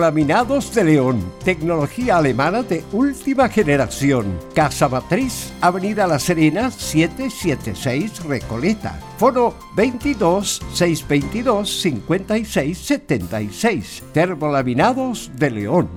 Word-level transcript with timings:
Laminados 0.00 0.72
de 0.76 0.84
León, 0.84 1.32
tecnología 1.44 2.18
alemana 2.18 2.62
de 2.62 2.84
última 2.92 3.48
generación. 3.48 4.38
Casa 4.54 4.88
Matriz, 4.88 5.52
Avenida 5.60 6.06
La 6.06 6.20
Serena, 6.20 6.70
776 6.70 8.22
Recoleta. 8.22 9.00
Foro 9.18 9.58
22 9.74 10.62
622 10.72 11.80
5676. 11.80 14.04
Termolaminados 14.12 15.32
de 15.34 15.50
León. 15.50 15.88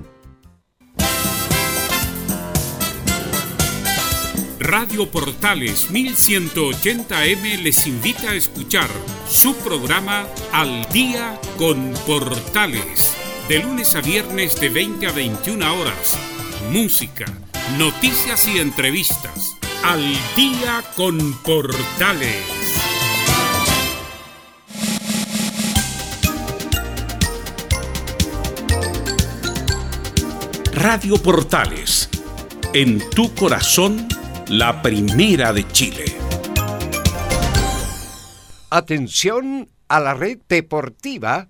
Radio 4.58 5.12
Portales 5.12 5.92
1180M 5.92 7.62
les 7.62 7.86
invita 7.86 8.32
a 8.32 8.36
escuchar 8.36 8.90
su 9.28 9.54
programa 9.58 10.26
Al 10.52 10.90
Día 10.90 11.40
con 11.60 11.94
Portales 12.08 13.21
de 13.48 13.60
lunes 13.60 13.96
a 13.96 14.02
viernes 14.02 14.60
de 14.60 14.70
20 14.70 15.08
a 15.08 15.12
21 15.12 15.80
horas. 15.80 16.18
Música, 16.72 17.26
noticias 17.78 18.48
y 18.48 18.60
entrevistas. 18.60 19.58
Al 19.84 20.02
día 20.36 20.84
con 20.96 21.34
Portales. 21.42 22.46
Radio 30.74 31.18
Portales. 31.18 32.10
En 32.74 33.00
tu 33.10 33.34
corazón, 33.36 34.08
la 34.48 34.82
primera 34.82 35.52
de 35.54 35.68
Chile. 35.68 36.06
Atención 38.70 39.70
a 39.90 40.00
la 40.00 40.14
red 40.14 40.40
deportiva 40.48 41.50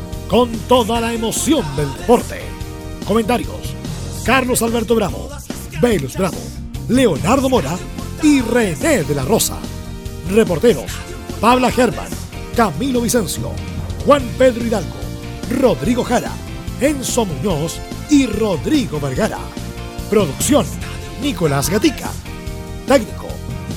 con 0.31 0.49
toda 0.69 1.01
la 1.01 1.11
emoción 1.11 1.65
del 1.75 1.93
deporte. 1.93 2.39
Comentarios: 3.05 3.75
Carlos 4.23 4.61
Alberto 4.61 4.95
Bravo, 4.95 5.27
Velus 5.81 6.15
Bravo, 6.15 6.37
Leonardo 6.87 7.49
Mora 7.49 7.77
y 8.23 8.39
René 8.39 9.03
de 9.03 9.13
la 9.13 9.25
Rosa. 9.25 9.57
Reporteros: 10.29 10.89
Pabla 11.41 11.69
Germán, 11.69 12.07
Camilo 12.55 13.01
Vicencio, 13.01 13.51
Juan 14.05 14.23
Pedro 14.37 14.65
Hidalgo, 14.65 14.95
Rodrigo 15.49 16.05
Jara, 16.05 16.31
Enzo 16.79 17.25
Muñoz 17.25 17.81
y 18.09 18.25
Rodrigo 18.25 19.01
Vergara. 19.01 19.39
Producción: 20.09 20.65
Nicolás 21.21 21.69
Gatica. 21.69 22.09
Técnico: 22.87 23.27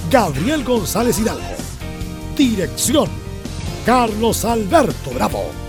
Gabriel 0.09 0.63
González 0.63 1.19
Hidalgo. 1.19 1.57
Dirección: 2.37 3.09
Carlos 3.85 4.45
Alberto 4.45 5.11
Bravo. 5.11 5.64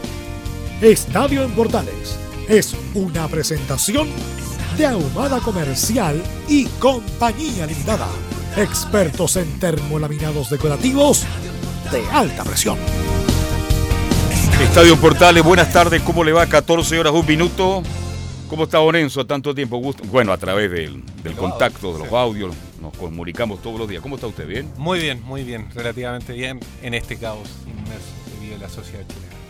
Estadio 0.85 1.43
en 1.43 1.49
Portales 1.53 2.15
es 2.47 2.75
una 2.93 3.27
presentación 3.27 4.07
de 4.77 4.85
Ahumada 4.85 5.39
Comercial 5.39 6.21
y 6.47 6.65
Compañía 6.77 7.65
Limitada. 7.65 8.07
Expertos 8.55 9.35
en 9.37 9.59
termolaminados 9.59 10.51
decorativos 10.51 11.25
de 11.91 12.07
alta 12.09 12.43
presión. 12.43 12.77
Estadio 14.61 14.93
en 14.93 14.99
Portales, 14.99 15.43
buenas 15.43 15.73
tardes, 15.73 16.03
¿cómo 16.03 16.23
le 16.23 16.33
va? 16.33 16.45
14 16.45 16.99
horas, 16.99 17.13
un 17.13 17.25
minuto. 17.25 17.81
¿Cómo 18.47 18.65
está 18.65 18.77
Bonenzo? 18.77 19.25
Tanto 19.25 19.55
tiempo, 19.55 19.77
gusto. 19.77 20.03
Bueno, 20.03 20.33
a 20.33 20.37
través 20.37 20.69
del, 20.69 21.01
contacto, 21.35 21.93
de 21.93 22.05
los 22.05 22.13
audios, 22.13 22.53
nos 22.79 22.95
comunicamos 22.95 23.59
todos 23.59 23.79
los 23.79 23.89
días. 23.89 24.03
¿Cómo 24.03 24.17
está 24.17 24.27
usted? 24.27 24.45
¿Bien? 24.45 24.71
Muy 24.77 24.99
bien, 24.99 25.23
muy 25.23 25.43
bien, 25.43 25.67
relativamente 25.73 26.33
bien 26.33 26.59
en 26.83 26.93
este 26.93 27.17
caos 27.17 27.49
inmerso 27.65 28.05
que 28.25 28.45
vive 28.45 28.59
la 28.59 28.69
sociedad 28.69 29.03
chilena. 29.07 29.44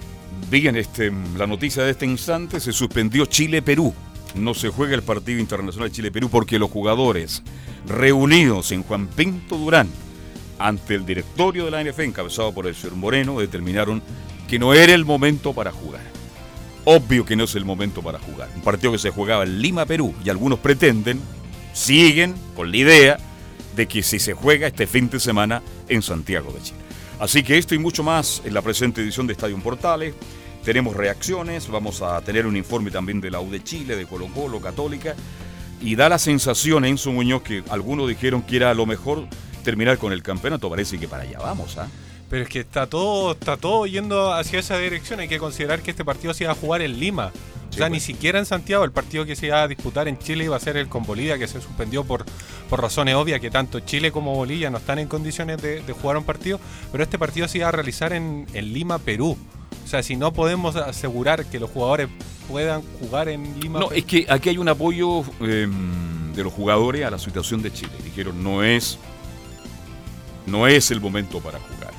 Bien, 0.49 0.75
este, 0.75 1.11
la 1.37 1.47
noticia 1.47 1.83
de 1.83 1.91
este 1.91 2.05
instante, 2.05 2.59
se 2.59 2.71
suspendió 2.71 3.25
Chile-Perú. 3.25 3.93
No 4.35 4.53
se 4.53 4.69
juega 4.69 4.95
el 4.95 5.03
partido 5.03 5.39
internacional 5.39 5.91
Chile-Perú 5.91 6.29
porque 6.29 6.59
los 6.59 6.69
jugadores 6.69 7.41
reunidos 7.87 8.71
en 8.71 8.83
Juan 8.83 9.07
Pinto 9.07 9.57
Durán 9.57 9.89
ante 10.59 10.95
el 10.95 11.05
directorio 11.05 11.65
de 11.65 11.71
la 11.71 11.83
NF, 11.83 11.99
encabezado 11.99 12.53
por 12.53 12.67
el 12.67 12.75
señor 12.75 12.95
Moreno, 12.95 13.39
determinaron 13.39 14.01
que 14.47 14.59
no 14.59 14.73
era 14.73 14.93
el 14.93 15.05
momento 15.05 15.53
para 15.53 15.71
jugar. 15.71 16.03
Obvio 16.85 17.25
que 17.25 17.35
no 17.35 17.45
es 17.45 17.55
el 17.55 17.65
momento 17.65 18.01
para 18.01 18.19
jugar. 18.19 18.49
Un 18.55 18.61
partido 18.61 18.91
que 18.91 18.99
se 18.99 19.09
jugaba 19.09 19.43
en 19.43 19.59
Lima, 19.59 19.85
Perú, 19.85 20.13
y 20.23 20.29
algunos 20.29 20.59
pretenden, 20.59 21.19
siguen 21.73 22.35
con 22.55 22.71
la 22.71 22.77
idea 22.77 23.17
de 23.75 23.87
que 23.87 24.03
si 24.03 24.19
se 24.19 24.33
juega 24.33 24.67
este 24.67 24.87
fin 24.87 25.09
de 25.09 25.19
semana 25.19 25.61
en 25.89 26.01
Santiago 26.01 26.51
de 26.53 26.61
Chile. 26.61 26.84
Así 27.19 27.43
que 27.43 27.57
esto 27.57 27.73
y 27.73 27.79
mucho 27.79 28.03
más 28.03 28.41
en 28.43 28.53
la 28.53 28.61
presente 28.61 29.01
edición 29.01 29.25
de 29.25 29.33
Estadio 29.33 29.57
Portales. 29.59 30.13
Tenemos 30.63 30.95
reacciones, 30.95 31.69
vamos 31.69 32.01
a 32.01 32.19
tener 32.21 32.45
un 32.45 32.57
informe 32.57 32.91
también 32.91 33.21
de 33.21 33.31
la 33.31 33.39
U 33.39 33.49
de 33.49 33.63
Chile, 33.63 33.95
de 33.95 34.05
Colo 34.05 34.27
Colo, 34.27 34.59
Católica. 34.59 35.15
Y 35.79 35.95
da 35.95 36.09
la 36.09 36.17
sensación, 36.17 36.85
Enzo 36.85 37.11
Muñoz, 37.11 37.43
que 37.43 37.63
algunos 37.69 38.09
dijeron 38.09 38.41
que 38.41 38.57
era 38.57 38.73
lo 38.73 38.85
mejor 38.85 39.27
terminar 39.63 39.97
con 39.97 40.11
el 40.11 40.23
campeonato. 40.23 40.69
Parece 40.69 40.97
que 40.97 41.07
para 41.07 41.23
allá 41.23 41.39
vamos, 41.39 41.77
¿ah? 41.77 41.87
Pero 42.29 42.43
es 42.43 42.49
que 42.49 42.61
está 42.61 42.87
todo, 42.87 43.33
está 43.33 43.57
todo 43.57 43.85
yendo 43.85 44.33
hacia 44.33 44.59
esa 44.59 44.77
dirección. 44.77 45.19
Hay 45.19 45.27
que 45.27 45.37
considerar 45.37 45.81
que 45.81 45.91
este 45.91 46.03
partido 46.03 46.33
se 46.33 46.45
iba 46.45 46.53
a 46.53 46.55
jugar 46.55 46.81
en 46.81 46.99
Lima. 46.99 47.31
o 47.69 47.73
sea, 47.73 47.87
ni 47.87 47.97
pues. 47.97 48.03
siquiera 48.03 48.39
en 48.39 48.45
Santiago. 48.45 48.83
El 48.83 48.91
partido 48.91 49.25
que 49.25 49.35
se 49.35 49.47
iba 49.47 49.61
a 49.61 49.67
disputar 49.67 50.07
en 50.07 50.17
Chile 50.17 50.45
iba 50.45 50.55
a 50.55 50.59
ser 50.59 50.77
el 50.77 50.87
con 50.87 51.03
Bolivia, 51.03 51.37
que 51.37 51.47
se 51.47 51.61
suspendió 51.61 52.03
por, 52.03 52.25
por 52.69 52.81
razones 52.81 53.15
obvias, 53.15 53.39
que 53.39 53.51
tanto 53.51 53.79
Chile 53.79 54.11
como 54.11 54.33
Bolivia 54.35 54.69
no 54.69 54.79
están 54.79 54.97
en 54.99 55.07
condiciones 55.07 55.61
de, 55.61 55.83
jugar 56.01 56.17
un 56.17 56.23
partido. 56.23 56.59
Pero 56.91 57.03
este 57.03 57.19
partido 57.19 57.47
se 57.47 57.59
iba 57.59 57.67
a 57.67 57.71
realizar 57.71 58.11
en, 58.11 58.47
Lima, 58.53 58.97
Perú. 58.97 59.37
O 59.83 59.87
sea, 59.87 60.01
si 60.01 60.15
no 60.15 60.33
podemos 60.33 60.75
asegurar 60.75 61.45
que 61.45 61.59
los 61.59 61.69
jugadores 61.69 62.09
puedan 62.49 62.81
jugar 62.99 63.29
en 63.29 63.59
Lima. 63.59 63.79
No, 63.79 63.91
es 63.91 64.03
que 64.05 64.25
aquí 64.27 64.49
hay 64.49 64.57
un 64.57 64.67
apoyo 64.67 65.21
em, 65.41 66.33
de 66.33 66.43
los 66.43 66.51
jugadores 66.51 67.05
a 67.05 67.11
la 67.11 67.19
situación 67.19 67.61
de 67.61 67.71
Chile. 67.71 67.91
Dijeron, 68.03 68.43
no 68.43 68.63
es, 68.63 68.97
no 70.47 70.65
es 70.65 70.89
el 70.89 70.99
momento 70.99 71.39
para 71.39 71.59
jugar. 71.59 71.94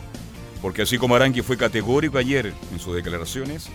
Porque 0.66 0.82
así 0.82 0.98
como 0.98 1.14
Arangui 1.14 1.42
fue 1.42 1.56
categórico 1.56 2.18
ayer 2.18 2.52
en 2.72 2.80
sus 2.80 2.92
declaraciones, 2.92 3.68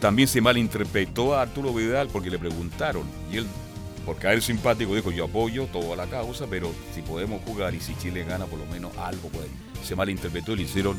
también 0.00 0.26
se 0.26 0.40
malinterpretó 0.40 1.34
a 1.34 1.42
Arturo 1.42 1.70
Vidal 1.74 2.08
porque 2.10 2.30
le 2.30 2.38
preguntaron. 2.38 3.02
Y 3.30 3.36
él, 3.36 3.46
por 4.06 4.16
caer 4.16 4.40
simpático, 4.40 4.94
dijo: 4.94 5.10
Yo 5.10 5.26
apoyo 5.26 5.66
toda 5.66 5.96
la 5.96 6.06
causa, 6.06 6.46
pero 6.48 6.72
si 6.94 7.02
podemos 7.02 7.42
jugar 7.44 7.74
y 7.74 7.80
si 7.80 7.94
Chile 7.96 8.24
gana, 8.24 8.46
por 8.46 8.58
lo 8.58 8.64
menos 8.64 8.96
algo 8.96 9.28
puede. 9.28 9.48
Se 9.84 9.94
malinterpretó 9.94 10.54
y 10.54 10.56
le 10.56 10.62
hicieron 10.62 10.96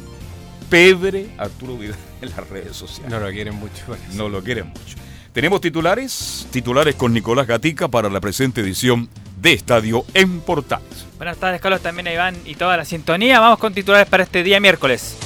pedre 0.69 1.31
a 1.39 1.45
Arturo 1.45 1.75
Vidal 1.75 1.97
en 2.21 2.29
las 2.29 2.47
redes 2.47 2.77
sociales. 2.77 3.09
No 3.11 3.19
lo 3.19 3.31
quieren 3.31 3.55
mucho. 3.55 3.97
No 4.13 4.29
lo 4.29 4.43
quieren 4.43 4.67
mucho. 4.67 4.95
Tenemos 5.33 5.59
titulares, 5.59 6.45
titulares 6.51 6.93
con 6.93 7.13
Nicolás 7.13 7.47
Gatica 7.47 7.87
para 7.87 8.11
la 8.11 8.21
presente 8.21 8.61
edición 8.61 9.09
de 9.41 9.53
Estadio 9.53 10.05
en 10.13 10.41
Portales. 10.41 11.07
Buenas 11.17 11.37
tardes, 11.37 11.59
Carlos, 11.61 11.81
también 11.81 12.05
a 12.09 12.13
Iván 12.13 12.37
y 12.45 12.53
toda 12.53 12.77
la 12.77 12.85
sintonía. 12.85 13.39
Vamos 13.39 13.57
con 13.57 13.73
titulares 13.73 14.07
para 14.07 14.21
este 14.21 14.43
día 14.43 14.59
miércoles. 14.59 15.17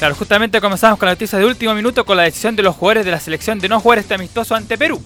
Claro, 0.00 0.14
justamente 0.14 0.62
comenzamos 0.62 0.98
con 0.98 1.08
la 1.08 1.12
noticia 1.12 1.38
de 1.38 1.44
último 1.44 1.74
minuto 1.74 2.06
con 2.06 2.16
la 2.16 2.22
decisión 2.22 2.56
de 2.56 2.62
los 2.62 2.74
jugadores 2.74 3.04
de 3.04 3.10
la 3.10 3.20
selección 3.20 3.58
de 3.58 3.68
no 3.68 3.80
jugar 3.80 3.98
este 3.98 4.14
amistoso 4.14 4.54
ante 4.54 4.78
Perú. 4.78 4.98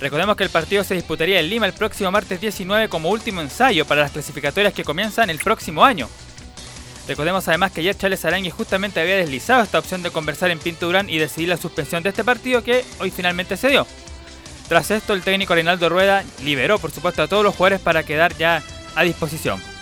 Recordemos 0.00 0.36
que 0.36 0.44
el 0.44 0.50
partido 0.50 0.84
se 0.84 0.94
disputaría 0.94 1.40
en 1.40 1.50
Lima 1.50 1.66
el 1.66 1.72
próximo 1.72 2.12
martes 2.12 2.40
19 2.40 2.88
como 2.88 3.10
último 3.10 3.40
ensayo 3.40 3.84
para 3.84 4.02
las 4.02 4.12
clasificatorias 4.12 4.72
que 4.74 4.84
comienzan 4.84 5.28
el 5.28 5.40
próximo 5.40 5.84
año. 5.84 6.08
Recordemos 7.08 7.48
además 7.48 7.72
que 7.72 7.80
ayer 7.80 7.96
Charles 7.96 8.24
Arangui 8.24 8.50
justamente 8.50 9.00
había 9.00 9.16
deslizado 9.16 9.64
esta 9.64 9.80
opción 9.80 10.04
de 10.04 10.12
conversar 10.12 10.52
en 10.52 10.60
Pinto 10.60 10.86
Durán 10.86 11.10
y 11.10 11.18
decidir 11.18 11.48
la 11.48 11.56
suspensión 11.56 12.04
de 12.04 12.10
este 12.10 12.22
partido 12.22 12.62
que 12.62 12.84
hoy 13.00 13.10
finalmente 13.10 13.56
se 13.56 13.70
dio. 13.70 13.88
Tras 14.68 14.92
esto, 14.92 15.14
el 15.14 15.22
técnico 15.22 15.52
Reinaldo 15.52 15.88
Rueda 15.88 16.22
liberó 16.44 16.78
por 16.78 16.92
supuesto 16.92 17.24
a 17.24 17.26
todos 17.26 17.42
los 17.42 17.56
jugadores 17.56 17.80
para 17.80 18.04
quedar 18.04 18.36
ya 18.36 18.62
a 18.94 19.02
disposición. 19.02 19.73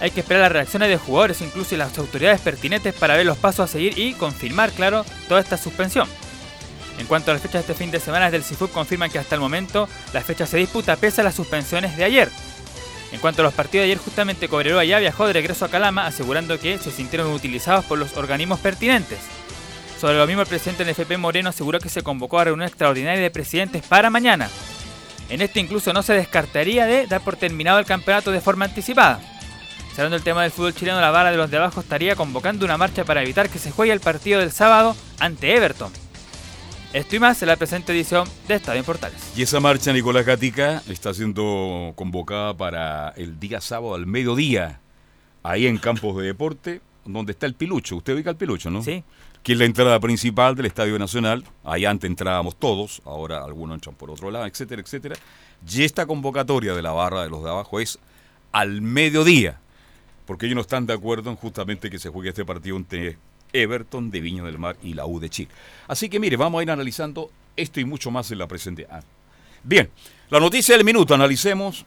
Hay 0.00 0.10
que 0.10 0.20
esperar 0.20 0.42
las 0.42 0.52
reacciones 0.52 0.88
de 0.88 0.96
jugadores, 0.96 1.42
incluso 1.42 1.76
las 1.76 1.96
autoridades 1.98 2.40
pertinentes, 2.40 2.94
para 2.94 3.16
ver 3.16 3.26
los 3.26 3.36
pasos 3.36 3.68
a 3.68 3.72
seguir 3.72 3.98
y 3.98 4.14
confirmar, 4.14 4.72
claro, 4.72 5.04
toda 5.28 5.40
esta 5.40 5.58
suspensión. 5.58 6.08
En 6.98 7.06
cuanto 7.06 7.30
a 7.30 7.34
las 7.34 7.42
fechas 7.42 7.66
de 7.66 7.72
este 7.72 7.74
fin 7.74 7.90
de 7.90 8.00
semana, 8.00 8.26
desde 8.26 8.38
el 8.38 8.44
CIFUB 8.44 8.70
confirman 8.70 9.10
que 9.10 9.18
hasta 9.18 9.34
el 9.34 9.40
momento 9.40 9.88
la 10.12 10.22
fecha 10.22 10.46
se 10.46 10.58
disputa 10.58 10.96
pese 10.96 11.20
a 11.20 11.24
las 11.24 11.34
suspensiones 11.34 11.96
de 11.96 12.04
ayer. 12.04 12.30
En 13.12 13.20
cuanto 13.20 13.42
a 13.42 13.44
los 13.44 13.54
partidos 13.54 13.82
de 13.82 13.92
ayer, 13.92 13.98
justamente 13.98 14.48
Cobreroa 14.48 14.84
ya 14.84 14.98
viajó 14.98 15.26
de 15.26 15.32
regreso 15.32 15.64
a 15.64 15.68
Calama, 15.68 16.06
asegurando 16.06 16.58
que 16.58 16.78
se 16.78 16.90
sintieron 16.90 17.32
utilizados 17.32 17.84
por 17.84 17.98
los 17.98 18.16
organismos 18.16 18.60
pertinentes. 18.60 19.18
Sobre 20.00 20.16
lo 20.16 20.26
mismo, 20.26 20.42
el 20.42 20.48
presidente 20.48 20.84
del 20.84 20.92
FP 20.92 21.18
Moreno 21.18 21.50
aseguró 21.50 21.78
que 21.78 21.88
se 21.88 22.02
convocó 22.02 22.38
a 22.38 22.44
reunión 22.44 22.66
extraordinaria 22.66 23.20
de 23.20 23.30
presidentes 23.30 23.82
para 23.82 24.08
mañana. 24.08 24.48
En 25.28 25.42
este 25.42 25.60
incluso 25.60 25.92
no 25.92 26.02
se 26.02 26.14
descartaría 26.14 26.86
de 26.86 27.06
dar 27.06 27.20
por 27.20 27.36
terminado 27.36 27.78
el 27.78 27.86
campeonato 27.86 28.30
de 28.30 28.40
forma 28.40 28.64
anticipada. 28.64 29.20
Cerrando 30.00 30.16
el 30.16 30.22
tema 30.22 30.44
del 30.44 30.50
fútbol 30.50 30.74
chileno, 30.74 30.98
la 30.98 31.10
vara 31.10 31.30
de 31.30 31.36
los 31.36 31.50
de 31.50 31.58
abajo 31.58 31.80
estaría 31.82 32.16
convocando 32.16 32.64
una 32.64 32.78
marcha 32.78 33.04
para 33.04 33.22
evitar 33.22 33.50
que 33.50 33.58
se 33.58 33.70
juegue 33.70 33.92
el 33.92 34.00
partido 34.00 34.40
del 34.40 34.50
sábado 34.50 34.96
ante 35.18 35.54
Everton. 35.54 35.92
Esto 36.94 37.16
y 37.16 37.18
más 37.18 37.42
en 37.42 37.48
la 37.48 37.56
presente 37.56 37.92
edición 37.92 38.26
de 38.48 38.54
Estadio 38.54 38.78
en 38.78 38.86
Portales. 38.86 39.30
Y 39.36 39.42
esa 39.42 39.60
marcha, 39.60 39.92
Nicolás 39.92 40.24
Gatica, 40.24 40.82
está 40.88 41.12
siendo 41.12 41.92
convocada 41.96 42.56
para 42.56 43.10
el 43.10 43.38
día 43.38 43.60
sábado 43.60 43.94
al 43.94 44.06
mediodía, 44.06 44.80
ahí 45.42 45.66
en 45.66 45.76
Campos 45.76 46.16
de 46.16 46.28
Deporte, 46.28 46.80
donde 47.04 47.32
está 47.32 47.44
el 47.44 47.52
Pilucho. 47.52 47.96
Usted 47.96 48.14
ubica 48.14 48.30
el 48.30 48.36
Pilucho, 48.36 48.70
¿no? 48.70 48.82
Sí. 48.82 49.04
Que 49.42 49.52
es 49.52 49.58
la 49.58 49.66
entrada 49.66 50.00
principal 50.00 50.56
del 50.56 50.64
Estadio 50.64 50.98
Nacional. 50.98 51.44
Ahí 51.62 51.84
antes 51.84 52.08
entrábamos 52.08 52.58
todos, 52.58 53.02
ahora 53.04 53.44
algunos 53.44 53.74
entran 53.74 53.96
por 53.96 54.10
otro 54.10 54.30
lado, 54.30 54.46
etcétera, 54.46 54.80
etcétera. 54.80 55.16
Y 55.70 55.84
esta 55.84 56.06
convocatoria 56.06 56.72
de 56.72 56.80
la 56.80 56.92
barra 56.92 57.22
de 57.22 57.28
los 57.28 57.44
de 57.44 57.50
abajo 57.50 57.80
es 57.80 57.98
al 58.50 58.80
mediodía, 58.80 59.60
porque 60.30 60.46
ellos 60.46 60.54
no 60.54 60.60
están 60.60 60.86
de 60.86 60.92
acuerdo 60.92 61.28
en 61.28 61.34
justamente 61.34 61.90
que 61.90 61.98
se 61.98 62.08
juegue 62.08 62.28
este 62.28 62.44
partido 62.44 62.76
entre 62.76 63.18
Everton 63.52 64.12
de 64.12 64.20
Viña 64.20 64.44
del 64.44 64.60
Mar 64.60 64.76
y 64.80 64.94
la 64.94 65.04
U 65.04 65.18
de 65.18 65.28
Chile. 65.28 65.50
Así 65.88 66.08
que 66.08 66.20
mire, 66.20 66.36
vamos 66.36 66.60
a 66.60 66.62
ir 66.62 66.70
analizando 66.70 67.32
esto 67.56 67.80
y 67.80 67.84
mucho 67.84 68.12
más 68.12 68.30
en 68.30 68.38
la 68.38 68.46
presente. 68.46 68.86
Ah. 68.88 69.00
Bien, 69.64 69.90
la 70.28 70.38
noticia 70.38 70.76
del 70.76 70.84
minuto, 70.84 71.14
analicemos 71.14 71.84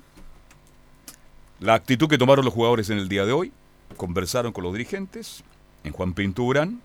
la 1.62 1.76
actitud 1.76 2.10
que 2.10 2.18
tomaron 2.18 2.44
los 2.44 2.54
jugadores 2.54 2.90
en 2.90 2.98
el 2.98 3.08
día 3.08 3.26
de 3.26 3.32
hoy, 3.32 3.54
conversaron 3.96 4.52
con 4.52 4.66
los 4.66 4.74
dirigentes 4.74 5.42
en 5.86 5.94
Juan 5.94 6.12
Pinto 6.12 6.44
Urán 6.44 6.82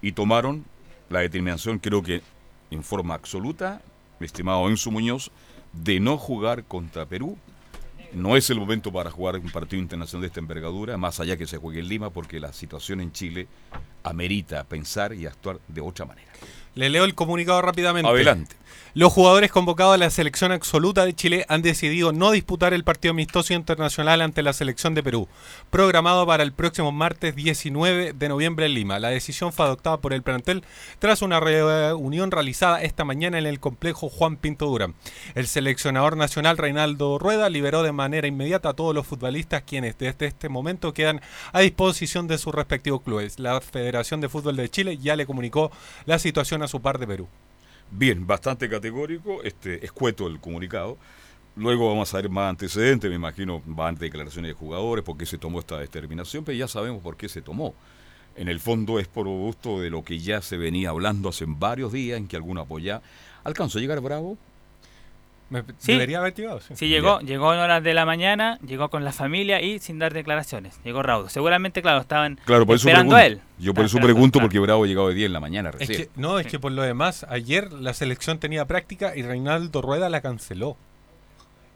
y 0.00 0.12
tomaron 0.12 0.64
la 1.10 1.18
determinación, 1.18 1.80
creo 1.80 2.04
que 2.04 2.22
en 2.70 2.84
forma 2.84 3.14
absoluta, 3.14 3.82
mi 4.20 4.26
estimado 4.26 4.68
Enzo 4.68 4.92
Muñoz, 4.92 5.32
de 5.72 5.98
no 5.98 6.18
jugar 6.18 6.62
contra 6.62 7.04
Perú. 7.04 7.36
No 8.14 8.36
es 8.36 8.48
el 8.48 8.60
momento 8.60 8.92
para 8.92 9.10
jugar 9.10 9.36
un 9.36 9.50
partido 9.50 9.82
internacional 9.82 10.22
de 10.22 10.28
esta 10.28 10.38
envergadura, 10.38 10.96
más 10.96 11.18
allá 11.18 11.36
que 11.36 11.48
se 11.48 11.56
juegue 11.56 11.80
en 11.80 11.88
Lima, 11.88 12.10
porque 12.10 12.38
la 12.38 12.52
situación 12.52 13.00
en 13.00 13.10
Chile 13.10 13.48
amerita 14.04 14.62
pensar 14.62 15.12
y 15.14 15.26
actuar 15.26 15.58
de 15.66 15.80
otra 15.80 16.04
manera. 16.04 16.30
Le 16.74 16.88
leo 16.88 17.04
el 17.04 17.14
comunicado 17.14 17.62
rápidamente. 17.62 18.10
Adelante. 18.10 18.56
Los 18.96 19.12
jugadores 19.12 19.50
convocados 19.50 19.94
a 19.94 19.98
la 19.98 20.08
selección 20.08 20.52
absoluta 20.52 21.04
de 21.04 21.16
Chile 21.16 21.44
han 21.48 21.62
decidido 21.62 22.12
no 22.12 22.30
disputar 22.30 22.72
el 22.72 22.84
partido 22.84 23.10
amistoso 23.10 23.52
internacional 23.52 24.20
ante 24.20 24.40
la 24.40 24.52
selección 24.52 24.94
de 24.94 25.02
Perú, 25.02 25.26
programado 25.70 26.24
para 26.28 26.44
el 26.44 26.52
próximo 26.52 26.92
martes 26.92 27.34
19 27.34 28.12
de 28.12 28.28
noviembre 28.28 28.66
en 28.66 28.74
Lima. 28.74 29.00
La 29.00 29.08
decisión 29.08 29.52
fue 29.52 29.66
adoptada 29.66 29.96
por 29.96 30.12
el 30.12 30.22
plantel 30.22 30.62
tras 31.00 31.22
una 31.22 31.40
reunión 31.40 32.30
realizada 32.30 32.82
esta 32.82 33.04
mañana 33.04 33.36
en 33.36 33.46
el 33.46 33.58
complejo 33.58 34.08
Juan 34.08 34.36
Pinto 34.36 34.66
Durán. 34.66 34.94
El 35.34 35.48
seleccionador 35.48 36.16
nacional 36.16 36.56
Reinaldo 36.56 37.18
Rueda 37.18 37.50
liberó 37.50 37.82
de 37.82 37.90
manera 37.90 38.28
inmediata 38.28 38.68
a 38.68 38.74
todos 38.74 38.94
los 38.94 39.08
futbolistas 39.08 39.64
quienes 39.66 39.98
desde 39.98 40.26
este 40.26 40.48
momento 40.48 40.94
quedan 40.94 41.20
a 41.52 41.58
disposición 41.62 42.28
de 42.28 42.38
sus 42.38 42.54
respectivos 42.54 43.02
clubes. 43.02 43.40
La 43.40 43.60
Federación 43.60 44.20
de 44.20 44.28
Fútbol 44.28 44.54
de 44.54 44.68
Chile 44.68 44.98
ya 44.98 45.16
le 45.16 45.26
comunicó 45.26 45.72
la 46.06 46.20
situación 46.20 46.62
a 46.64 46.68
su 46.68 46.80
par 46.80 46.98
de 46.98 47.06
Perú. 47.06 47.28
Bien, 47.90 48.26
bastante 48.26 48.68
categórico, 48.68 49.42
este, 49.42 49.84
escueto 49.84 50.26
el 50.26 50.40
comunicado. 50.40 50.96
Luego 51.56 51.88
vamos 51.88 52.12
a 52.12 52.16
ver 52.16 52.28
más 52.30 52.50
antecedentes, 52.50 53.08
me 53.08 53.16
imagino, 53.16 53.62
van 53.64 53.94
declaraciones 53.94 54.50
de 54.50 54.54
jugadores, 54.54 55.04
por 55.04 55.16
qué 55.16 55.26
se 55.26 55.38
tomó 55.38 55.60
esta 55.60 55.78
determinación, 55.78 56.44
pero 56.44 56.58
ya 56.58 56.66
sabemos 56.66 57.02
por 57.02 57.16
qué 57.16 57.28
se 57.28 57.42
tomó. 57.42 57.74
En 58.36 58.48
el 58.48 58.58
fondo 58.58 58.98
es 58.98 59.06
por 59.06 59.28
gusto 59.28 59.80
de 59.80 59.90
lo 59.90 60.02
que 60.02 60.18
ya 60.18 60.42
se 60.42 60.56
venía 60.56 60.90
hablando 60.90 61.28
hace 61.28 61.44
varios 61.46 61.92
días, 61.92 62.18
en 62.18 62.26
que 62.26 62.34
alguno 62.34 62.62
apoya. 62.62 63.00
¿Alcanzó 63.44 63.78
a 63.78 63.80
llegar 63.80 64.00
Bravo? 64.00 64.36
Me- 65.50 65.62
Sí. 65.78 65.92
Debería 65.92 66.18
haber 66.18 66.34
llegado. 66.34 66.60
sí. 66.60 66.74
Sí, 66.74 66.88
llegó, 66.88 67.20
llegó 67.20 67.52
en 67.52 67.60
horas 67.60 67.82
de 67.84 67.94
la 67.94 68.04
mañana, 68.06 68.58
llegó 68.66 68.88
con 68.88 69.04
la 69.04 69.12
familia 69.12 69.60
y 69.60 69.78
sin 69.78 69.98
dar 69.98 70.12
declaraciones. 70.14 70.80
Llegó 70.84 71.02
raudo. 71.02 71.28
Seguramente, 71.28 71.82
claro, 71.82 72.00
estaban 72.00 72.40
Claro, 72.44 72.66
por 72.66 72.76
eso 72.76 72.88
esperando 72.88 73.14
pregunto. 73.14 73.16
a 73.16 73.26
él. 73.26 73.40
Yo 73.58 73.74
por 73.74 73.84
eso 73.84 73.98
pregunto, 73.98 74.38
claro. 74.38 74.48
porque 74.48 74.58
Bravo 74.58 74.86
llegado 74.86 75.08
de 75.08 75.14
día 75.14 75.26
en 75.26 75.32
la 75.32 75.40
mañana 75.40 75.68
Es 75.70 75.74
recién. 75.80 75.98
que, 76.04 76.10
no, 76.16 76.38
es 76.38 76.46
que 76.46 76.58
por 76.58 76.72
lo 76.72 76.82
demás, 76.82 77.24
ayer 77.28 77.72
la 77.72 77.92
selección 77.94 78.38
tenía 78.38 78.64
práctica 78.64 79.14
y 79.14 79.22
Reinaldo 79.22 79.80
Rueda 79.82 80.08
la 80.08 80.20
canceló. 80.22 80.76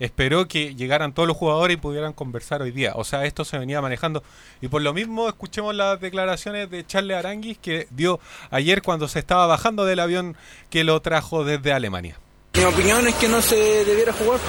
Esperó 0.00 0.46
que 0.46 0.76
llegaran 0.76 1.12
todos 1.12 1.26
los 1.26 1.36
jugadores 1.36 1.76
y 1.76 1.80
pudieran 1.80 2.12
conversar 2.12 2.62
hoy 2.62 2.70
día. 2.70 2.92
O 2.94 3.02
sea, 3.02 3.24
esto 3.24 3.44
se 3.44 3.58
venía 3.58 3.82
manejando. 3.82 4.22
Y 4.60 4.68
por 4.68 4.80
lo 4.80 4.94
mismo, 4.94 5.28
escuchemos 5.28 5.74
las 5.74 6.00
declaraciones 6.00 6.70
de 6.70 6.86
Charles 6.86 7.16
Aranguis 7.16 7.58
que 7.58 7.88
dio 7.90 8.20
ayer 8.50 8.80
cuando 8.80 9.08
se 9.08 9.18
estaba 9.18 9.46
bajando 9.48 9.84
del 9.84 9.98
avión 9.98 10.36
que 10.70 10.84
lo 10.84 11.00
trajo 11.02 11.42
desde 11.44 11.72
Alemania. 11.72 12.16
Mi 12.58 12.64
opinión 12.64 13.06
es 13.06 13.14
que 13.14 13.28
no 13.28 13.40
se 13.40 13.84
debiera 13.84 14.12
jugar, 14.12 14.40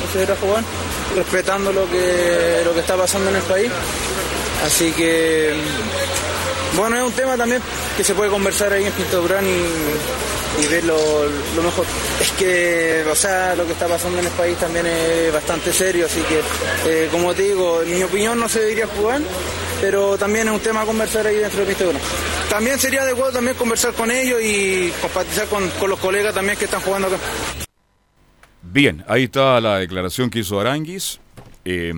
no 0.00 0.06
se 0.10 0.18
debiera 0.18 0.40
jugar, 0.40 0.64
respetando 1.14 1.70
lo 1.70 1.88
que, 1.90 2.62
lo 2.64 2.72
que 2.72 2.80
está 2.80 2.96
pasando 2.96 3.28
en 3.28 3.36
el 3.36 3.42
país. 3.42 3.70
Así 4.64 4.90
que, 4.92 5.52
bueno, 6.76 6.96
es 6.96 7.02
un 7.02 7.12
tema 7.12 7.36
también 7.36 7.60
que 7.94 8.02
se 8.02 8.14
puede 8.14 8.30
conversar 8.30 8.72
ahí 8.72 8.86
en 8.86 8.92
Pinto 8.92 9.20
Durán 9.20 9.46
y, 9.46 10.62
y 10.62 10.66
ver 10.66 10.84
lo, 10.84 10.96
lo 11.26 11.62
mejor. 11.62 11.84
Es 12.20 12.30
que, 12.32 13.04
o 13.10 13.14
sea, 13.14 13.54
lo 13.54 13.66
que 13.66 13.72
está 13.72 13.86
pasando 13.86 14.18
en 14.18 14.24
el 14.24 14.32
país 14.32 14.56
también 14.56 14.86
es 14.86 15.30
bastante 15.30 15.70
serio, 15.70 16.06
así 16.06 16.22
que, 16.22 16.40
eh, 16.86 17.08
como 17.10 17.34
te 17.34 17.42
digo, 17.42 17.82
en 17.82 17.90
mi 17.90 18.02
opinión 18.02 18.40
no 18.40 18.48
se 18.48 18.60
debería 18.60 18.86
jugar, 18.86 19.20
pero 19.80 20.16
también 20.18 20.48
es 20.48 20.54
un 20.54 20.60
tema 20.60 20.82
a 20.82 20.86
conversar 20.86 21.26
ahí 21.26 21.36
dentro 21.36 21.60
de 21.60 21.66
Pinto 21.66 21.84
Durán. 21.84 22.02
También 22.50 22.78
sería 22.78 23.02
adecuado 23.02 23.32
también 23.32 23.56
conversar 23.56 23.92
con 23.94 24.10
ellos 24.10 24.40
y 24.42 24.90
compatizar 25.00 25.46
con, 25.46 25.68
con 25.70 25.90
los 25.90 25.98
colegas 26.00 26.34
también 26.34 26.56
que 26.58 26.64
están 26.64 26.80
jugando 26.80 27.08
acá. 27.08 27.16
Bien, 28.62 29.04
ahí 29.08 29.24
está 29.24 29.60
la 29.60 29.78
declaración 29.78 30.30
que 30.30 30.40
hizo 30.40 30.58
Aranguis, 30.60 31.20
eh, 31.64 31.92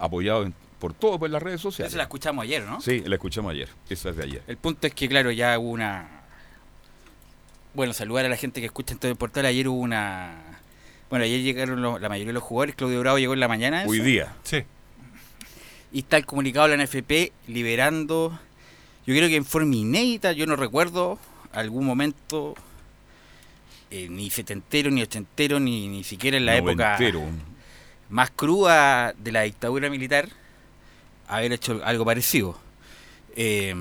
apoyado 0.00 0.44
en- 0.44 0.54
por 0.78 0.92
todo 0.92 1.18
por 1.18 1.30
las 1.30 1.42
redes 1.42 1.62
sociales. 1.62 1.92
Eso 1.92 1.96
la 1.96 2.02
escuchamos 2.02 2.42
ayer, 2.42 2.62
¿no? 2.64 2.78
Sí, 2.80 3.02
la 3.06 3.14
escuchamos 3.14 3.52
ayer. 3.52 3.68
Esa 3.88 4.10
es 4.10 4.16
de 4.16 4.22
ayer. 4.24 4.42
El 4.46 4.58
punto 4.58 4.86
es 4.86 4.92
que, 4.94 5.08
claro, 5.08 5.30
ya 5.30 5.58
hubo 5.58 5.70
una. 5.70 6.20
Bueno, 7.72 7.92
saludar 7.94 8.26
a 8.26 8.28
la 8.28 8.36
gente 8.36 8.60
que 8.60 8.66
escucha 8.66 8.92
en 8.92 8.98
todo 9.00 9.10
el 9.10 9.16
portal. 9.16 9.46
Ayer 9.46 9.66
hubo 9.66 9.80
una. 9.80 10.60
Bueno, 11.08 11.24
ayer 11.24 11.40
llegaron 11.40 11.80
los- 11.80 12.00
la 12.02 12.08
mayoría 12.10 12.28
de 12.28 12.34
los 12.34 12.42
jugadores. 12.42 12.74
Claudio 12.74 13.00
Bravo 13.00 13.18
llegó 13.18 13.32
en 13.32 13.40
la 13.40 13.48
mañana. 13.48 13.84
Hoy 13.86 14.00
día. 14.00 14.34
Sí. 14.42 14.64
Y 15.94 16.00
está 16.00 16.16
el 16.18 16.26
comunicado 16.26 16.68
de 16.68 16.76
la 16.76 16.84
NFP 16.84 17.32
liberando. 17.46 18.38
Yo 19.06 19.14
creo 19.14 19.28
que 19.28 19.36
en 19.36 19.44
forma 19.44 19.74
inédita, 19.76 20.32
yo 20.32 20.44
no 20.46 20.56
recuerdo 20.56 21.18
algún 21.52 21.86
momento. 21.86 22.54
eh, 23.90 24.08
ni 24.10 24.28
setentero, 24.28 24.90
ni 24.90 25.02
ochentero, 25.02 25.60
ni, 25.60 25.86
ni 25.86 26.02
siquiera 26.02 26.36
en 26.36 26.46
la 26.46 26.54
época 26.56 26.96
más 28.08 28.30
cruda 28.30 29.12
de 29.16 29.30
la 29.30 29.42
dictadura 29.42 29.88
militar 29.88 30.28
haber 31.28 31.52
hecho 31.52 31.80
algo 31.84 32.04
parecido. 32.04 32.58
Eh, 33.36 33.72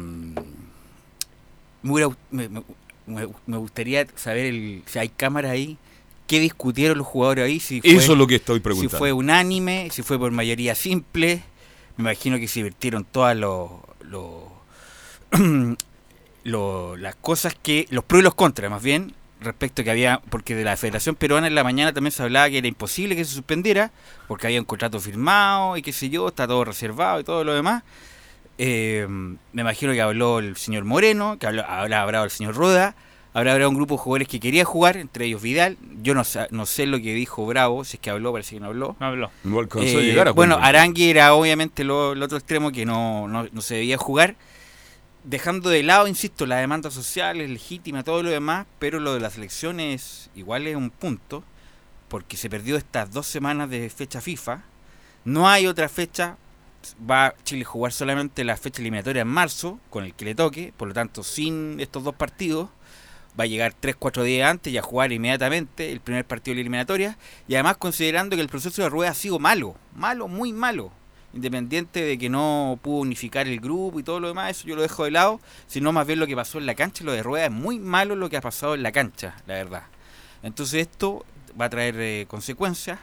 me, 2.31 2.49
me- 3.47 3.57
gustaría 3.57 4.05
saber 4.15 4.45
el- 4.45 4.83
si 4.85 4.99
hay 4.99 5.09
cámaras 5.09 5.51
ahí, 5.51 5.77
qué 6.27 6.39
discutieron 6.39 6.97
los 6.99 7.07
jugadores 7.07 7.45
ahí, 7.45 7.59
si 7.59 7.81
fue, 7.81 7.95
Eso 7.95 8.11
es 8.13 8.17
lo 8.17 8.27
que 8.27 8.35
estoy 8.35 8.57
si 8.59 8.63
preguntando. 8.63 8.97
fue 8.99 9.11
unánime, 9.13 9.89
si 9.91 10.03
fue 10.03 10.19
por 10.19 10.31
mayoría 10.31 10.75
simple. 10.75 11.41
Me 11.97 12.03
imagino 12.03 12.37
que 12.37 12.47
se 12.47 12.59
invirtieron 12.59 13.05
todas 13.05 13.35
los, 13.37 13.69
los- 14.01 14.43
lo- 16.43 16.97
las 16.97 17.15
cosas 17.15 17.55
que, 17.61 17.87
los 17.89 18.03
pros 18.03 18.21
y 18.21 18.23
los 18.23 18.35
contras 18.35 18.69
más 18.71 18.81
bien, 18.83 19.13
respecto 19.41 19.83
que 19.83 19.91
había, 19.91 20.21
porque 20.29 20.55
de 20.55 20.63
la 20.63 20.77
Federación 20.77 21.15
Peruana 21.15 21.47
en 21.47 21.55
la 21.55 21.63
mañana 21.63 21.93
también 21.93 22.11
se 22.11 22.23
hablaba 22.23 22.49
que 22.49 22.57
era 22.59 22.67
imposible 22.67 23.15
que 23.15 23.25
se 23.25 23.33
suspendiera, 23.33 23.91
porque 24.27 24.47
había 24.47 24.59
un 24.59 24.65
contrato 24.65 24.99
firmado 24.99 25.75
y 25.77 25.81
qué 25.81 25.91
sé 25.93 26.09
yo, 26.09 26.27
está 26.29 26.47
todo 26.47 26.63
reservado 26.65 27.19
y 27.19 27.23
todo 27.23 27.43
lo 27.43 27.53
demás. 27.53 27.83
Eh, 28.57 29.05
me 29.09 29.61
imagino 29.61 29.93
que 29.93 30.01
habló 30.01 30.39
el 30.39 30.55
señor 30.57 30.85
Moreno, 30.85 31.37
que 31.39 31.47
habló, 31.47 31.65
habrá 31.65 32.01
hablado 32.03 32.23
el 32.25 32.31
señor 32.31 32.55
Roda, 32.55 32.95
habrá 33.33 33.53
hablado 33.53 33.69
un 33.69 33.75
grupo 33.75 33.95
de 33.95 33.99
jugadores 33.99 34.27
que 34.27 34.39
quería 34.39 34.63
jugar, 34.65 34.97
entre 34.97 35.25
ellos 35.25 35.41
Vidal. 35.41 35.77
Yo 36.01 36.13
no, 36.13 36.23
no 36.51 36.65
sé 36.65 36.85
lo 36.85 36.97
que 36.97 37.13
dijo 37.13 37.45
Bravo, 37.45 37.83
si 37.83 37.97
es 37.97 38.01
que 38.01 38.09
habló, 38.09 38.31
parece 38.31 38.55
que 38.55 38.59
no 38.61 38.67
habló. 38.67 38.95
No 38.99 39.05
habló. 39.07 39.31
No 39.43 39.59
alcanzó 39.59 39.97
a 39.97 40.01
Eh, 40.01 40.03
llegar 40.03 40.27
a 40.27 40.31
bueno. 40.31 40.57
Arangui 40.61 41.09
era 41.09 41.33
obviamente 41.33 41.83
lo- 41.83 42.13
el 42.13 42.21
otro 42.23 42.37
extremo 42.37 42.71
que 42.71 42.85
no, 42.85 43.27
no, 43.27 43.47
no 43.51 43.61
se 43.61 43.75
debía 43.75 43.97
jugar. 43.97 44.35
Dejando 45.23 45.69
de 45.69 45.83
lado, 45.83 46.07
insisto, 46.07 46.45
la 46.45 46.57
demanda 46.57 46.91
social 46.91 47.39
es 47.39 47.49
legítima, 47.49 48.03
todo 48.03 48.21
lo 48.23 48.29
demás, 48.29 48.65
pero 48.77 48.99
lo 48.99 49.13
de 49.13 49.21
las 49.21 49.37
elecciones 49.37 50.29
igual 50.35 50.67
es 50.67 50.75
un 50.75 50.89
punto, 50.89 51.43
porque 52.09 52.35
se 52.35 52.49
perdió 52.49 52.75
estas 52.75 53.11
dos 53.13 53.25
semanas 53.25 53.69
de 53.69 53.89
fecha 53.89 54.19
FIFA. 54.19 54.63
No 55.23 55.47
hay 55.47 55.65
otra 55.65 55.87
fecha, 55.87 56.35
va 57.09 57.33
Chile 57.45 57.61
a 57.63 57.65
jugar 57.65 57.93
solamente 57.93 58.43
la 58.43 58.57
fecha 58.57 58.81
eliminatoria 58.81 59.21
en 59.21 59.29
marzo, 59.29 59.79
con 59.89 60.03
el 60.03 60.13
que 60.13 60.25
le 60.25 60.35
toque, 60.35 60.73
por 60.75 60.89
lo 60.89 60.93
tanto, 60.93 61.23
sin 61.23 61.79
estos 61.79 62.03
dos 62.03 62.15
partidos, 62.15 62.67
va 63.39 63.45
a 63.45 63.47
llegar 63.47 63.73
3-4 63.79 64.23
días 64.23 64.49
antes 64.49 64.71
y 64.71 64.77
a 64.77 64.81
jugar 64.81 65.11
inmediatamente 65.11 65.91
el 65.91 65.99
primer 65.99 66.25
partido 66.25 66.53
de 66.53 66.55
la 66.55 66.61
eliminatoria. 66.61 67.17
Y 67.47 67.55
además 67.55 67.77
considerando 67.77 68.35
que 68.35 68.41
el 68.41 68.49
proceso 68.49 68.81
de 68.81 68.89
rueda 68.89 69.11
ha 69.11 69.15
sido 69.15 69.39
malo, 69.39 69.75
malo, 69.95 70.27
muy 70.27 70.53
malo. 70.53 70.91
independiente 71.33 72.03
de 72.03 72.17
que 72.19 72.29
no 72.29 72.77
pudo 72.83 72.97
unificar 72.97 73.47
el 73.47 73.59
grupo 73.59 73.99
y 73.99 74.03
todo 74.03 74.19
lo 74.19 74.27
demás, 74.27 74.51
eso 74.51 74.67
yo 74.67 74.75
lo 74.75 74.83
dejo 74.83 75.05
de 75.05 75.11
lado, 75.11 75.41
sino 75.65 75.91
más 75.91 76.05
bien 76.05 76.19
lo 76.19 76.27
que 76.27 76.35
pasó 76.35 76.59
en 76.59 76.67
la 76.67 76.75
cancha, 76.75 77.03
lo 77.03 77.11
de 77.11 77.23
Rueda 77.23 77.45
es 77.45 77.51
muy 77.51 77.79
malo 77.79 78.15
lo 78.15 78.29
que 78.29 78.37
ha 78.37 78.41
pasado 78.41 78.75
en 78.75 78.83
la 78.83 78.91
cancha, 78.91 79.35
la 79.47 79.55
verdad. 79.55 79.83
Entonces 80.43 80.81
esto 80.81 81.25
va 81.59 81.65
a 81.65 81.69
traer 81.69 81.95
eh, 81.97 82.25
consecuencias, 82.27 82.99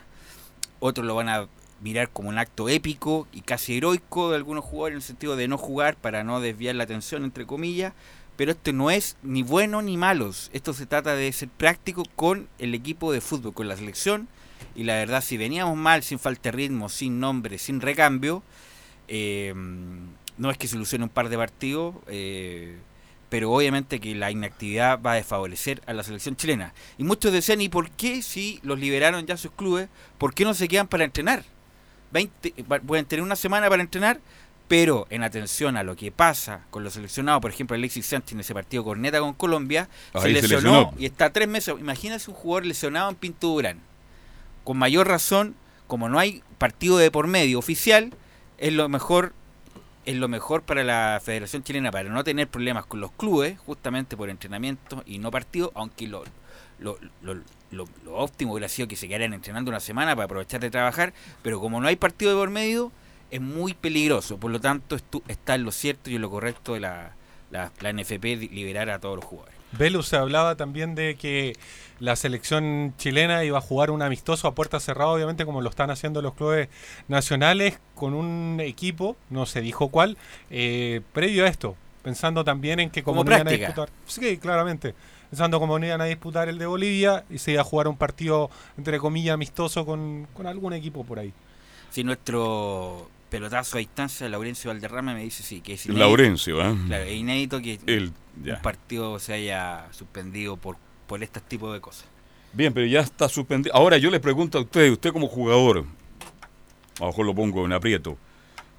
otros 0.79 1.05
lo 1.05 1.15
van 1.15 1.27
a 1.27 1.47
mirar 1.81 2.09
como 2.09 2.29
un 2.29 2.37
acto 2.37 2.69
épico 2.69 3.27
y 3.33 3.41
casi 3.41 3.77
heroico 3.77 4.29
de 4.29 4.37
algunos 4.37 4.63
jugadores 4.63 4.93
en 4.93 4.97
el 4.97 5.03
sentido 5.03 5.35
de 5.35 5.47
no 5.47 5.57
jugar 5.57 5.97
para 5.97 6.23
no 6.23 6.39
desviar 6.39 6.75
la 6.75 6.83
atención, 6.83 7.23
entre 7.23 7.45
comillas, 7.45 7.93
pero 8.41 8.53
esto 8.53 8.73
no 8.73 8.89
es 8.89 9.17
ni 9.21 9.43
bueno 9.43 9.83
ni 9.83 9.97
malo, 9.97 10.31
esto 10.51 10.73
se 10.73 10.87
trata 10.87 11.13
de 11.13 11.31
ser 11.31 11.47
práctico 11.47 12.05
con 12.15 12.47
el 12.57 12.73
equipo 12.73 13.13
de 13.13 13.21
fútbol, 13.21 13.53
con 13.53 13.67
la 13.67 13.77
selección, 13.77 14.27
y 14.75 14.83
la 14.83 14.95
verdad 14.95 15.21
si 15.21 15.37
veníamos 15.37 15.77
mal, 15.77 16.01
sin 16.01 16.17
falta 16.17 16.49
de 16.49 16.53
ritmo, 16.53 16.89
sin 16.89 17.19
nombre, 17.19 17.59
sin 17.59 17.81
recambio, 17.81 18.41
eh, 19.07 19.53
no 20.39 20.49
es 20.49 20.57
que 20.57 20.67
solucione 20.67 21.03
un 21.03 21.11
par 21.11 21.29
de 21.29 21.37
partidos, 21.37 21.93
eh, 22.07 22.79
pero 23.29 23.51
obviamente 23.51 23.99
que 23.99 24.15
la 24.15 24.31
inactividad 24.31 24.99
va 24.99 25.11
a 25.11 25.15
desfavorecer 25.17 25.83
a 25.85 25.93
la 25.93 26.01
selección 26.01 26.35
chilena. 26.35 26.73
Y 26.97 27.03
muchos 27.03 27.31
decían, 27.31 27.61
¿y 27.61 27.69
por 27.69 27.91
qué 27.91 28.23
si 28.23 28.59
los 28.63 28.79
liberaron 28.79 29.23
ya 29.27 29.37
sus 29.37 29.51
clubes, 29.51 29.87
por 30.17 30.33
qué 30.33 30.45
no 30.45 30.55
se 30.55 30.67
quedan 30.67 30.87
para 30.87 31.03
entrenar? 31.03 31.43
20, 32.11 32.55
pueden 32.87 33.05
tener 33.05 33.21
una 33.21 33.35
semana 33.35 33.69
para 33.69 33.83
entrenar, 33.83 34.19
pero 34.71 35.05
en 35.09 35.21
atención 35.21 35.75
a 35.75 35.83
lo 35.83 35.97
que 35.97 36.13
pasa 36.13 36.61
con 36.69 36.85
los 36.85 36.93
seleccionados, 36.93 37.41
por 37.41 37.51
ejemplo 37.51 37.75
Alexis 37.75 38.05
Sánchez 38.05 38.31
en 38.31 38.39
ese 38.39 38.53
partido 38.53 38.85
corneta 38.85 39.19
con 39.19 39.33
Colombia, 39.33 39.89
se 40.17 40.29
lesionó, 40.29 40.93
y 40.97 41.05
está 41.05 41.33
tres 41.33 41.49
meses. 41.49 41.75
Imagínese 41.77 42.31
un 42.31 42.37
jugador 42.37 42.65
lesionado 42.65 43.09
en 43.09 43.17
Pinto 43.17 43.47
Durán. 43.47 43.81
Con 44.63 44.77
mayor 44.77 45.09
razón, 45.09 45.55
como 45.87 46.07
no 46.07 46.19
hay 46.19 46.41
partido 46.57 46.97
de 46.97 47.11
por 47.11 47.27
medio 47.27 47.59
oficial, 47.59 48.13
es 48.59 48.71
lo 48.71 48.87
mejor 48.87 49.33
es 50.05 50.15
lo 50.15 50.29
mejor 50.29 50.61
para 50.61 50.85
la 50.85 51.21
Federación 51.21 51.63
Chilena 51.63 51.91
para 51.91 52.07
no 52.07 52.23
tener 52.23 52.47
problemas 52.47 52.85
con 52.85 53.01
los 53.01 53.11
clubes, 53.11 53.59
justamente 53.59 54.15
por 54.15 54.29
entrenamiento 54.29 55.03
y 55.05 55.19
no 55.19 55.31
partido, 55.31 55.73
aunque 55.75 56.07
lo, 56.07 56.23
lo, 56.79 56.97
lo, 57.21 57.35
lo, 57.71 58.15
óptimo 58.15 58.53
hubiera 58.53 58.69
sido 58.69 58.87
que 58.87 58.95
se 58.95 59.09
quedaran 59.09 59.33
entrenando 59.33 59.69
una 59.69 59.81
semana 59.81 60.15
para 60.15 60.27
aprovechar 60.27 60.61
de 60.61 60.71
trabajar, 60.71 61.11
pero 61.41 61.59
como 61.59 61.81
no 61.81 61.89
hay 61.89 61.97
partido 61.97 62.31
de 62.31 62.37
por 62.37 62.49
medio, 62.49 62.93
es 63.31 63.41
muy 63.41 63.73
peligroso. 63.73 64.37
Por 64.37 64.51
lo 64.51 64.59
tanto, 64.59 64.97
está 65.27 65.55
en 65.55 65.63
lo 65.63 65.71
cierto 65.71 66.09
y 66.09 66.15
en 66.15 66.21
lo 66.21 66.29
correcto 66.29 66.73
de 66.75 66.81
la, 66.81 67.15
la, 67.49 67.71
la 67.79 67.93
NFP 67.93 68.23
liberar 68.51 68.89
a 68.89 68.99
todos 68.99 69.15
los 69.15 69.25
jugadores. 69.25 69.61
Velus 69.71 70.07
se 70.07 70.17
hablaba 70.17 70.55
también 70.55 70.95
de 70.95 71.15
que 71.15 71.55
la 71.99 72.15
selección 72.15 72.93
chilena 72.97 73.43
iba 73.43 73.57
a 73.57 73.61
jugar 73.61 73.91
un 73.91 74.01
amistoso 74.01 74.47
a 74.47 74.55
puerta 74.55 74.79
cerrada, 74.79 75.11
obviamente 75.11 75.45
como 75.45 75.61
lo 75.61 75.69
están 75.69 75.91
haciendo 75.91 76.21
los 76.21 76.33
clubes 76.33 76.67
nacionales, 77.07 77.79
con 77.95 78.13
un 78.13 78.59
equipo, 78.59 79.15
no 79.29 79.45
se 79.45 79.61
dijo 79.61 79.89
cuál, 79.89 80.17
eh, 80.49 81.01
previo 81.13 81.45
a 81.45 81.47
esto, 81.47 81.75
pensando 82.03 82.43
también 82.43 82.79
en 82.79 82.89
que 82.89 83.03
como, 83.03 83.23
no 83.23 83.31
iban 83.31 83.47
a 83.47 83.51
disputar. 83.51 83.89
Sí, 84.05 84.37
claramente. 84.37 84.93
Pensando 85.29 85.61
como 85.61 85.79
no 85.79 85.85
iban 85.85 86.01
a 86.01 86.05
disputar 86.05 86.49
el 86.49 86.57
de 86.57 86.65
Bolivia 86.65 87.23
y 87.29 87.37
se 87.37 87.51
iba 87.51 87.61
a 87.61 87.63
jugar 87.63 87.87
un 87.87 87.95
partido, 87.95 88.49
entre 88.77 88.99
comillas, 88.99 89.33
amistoso 89.33 89.85
con, 89.85 90.27
con 90.33 90.45
algún 90.45 90.73
equipo 90.73 91.05
por 91.05 91.19
ahí. 91.19 91.31
Si 91.89 92.03
nuestro 92.03 93.09
pelotazo 93.31 93.77
a 93.77 93.79
distancia, 93.79 94.27
Laurencio 94.27 94.69
Valderrama 94.69 95.13
me 95.13 95.23
dice 95.23 95.41
sí, 95.41 95.61
que 95.61 95.73
es 95.73 95.85
inédito. 95.85 96.05
Laurencio, 96.05 96.61
¿eh? 96.61 96.75
Claro, 96.85 97.03
es 97.05 97.13
inédito 97.13 97.61
que 97.61 97.79
un 97.87 98.61
partido 98.61 99.17
se 99.19 99.33
haya 99.33 99.87
suspendido 99.91 100.57
por, 100.57 100.75
por 101.07 101.23
este 101.23 101.39
tipo 101.39 101.71
de 101.73 101.79
cosas. 101.79 102.05
Bien, 102.51 102.73
pero 102.73 102.85
ya 102.85 102.99
está 102.99 103.29
suspendido. 103.29 103.73
Ahora 103.73 103.97
yo 103.97 104.11
le 104.11 104.19
pregunto 104.19 104.57
a 104.57 104.61
usted, 104.61 104.91
usted 104.91 105.13
como 105.13 105.27
jugador, 105.27 105.85
a 106.97 106.99
lo 106.99 107.07
mejor 107.07 107.25
lo 107.25 107.33
pongo 107.33 107.65
en 107.65 107.71
aprieto, 107.71 108.17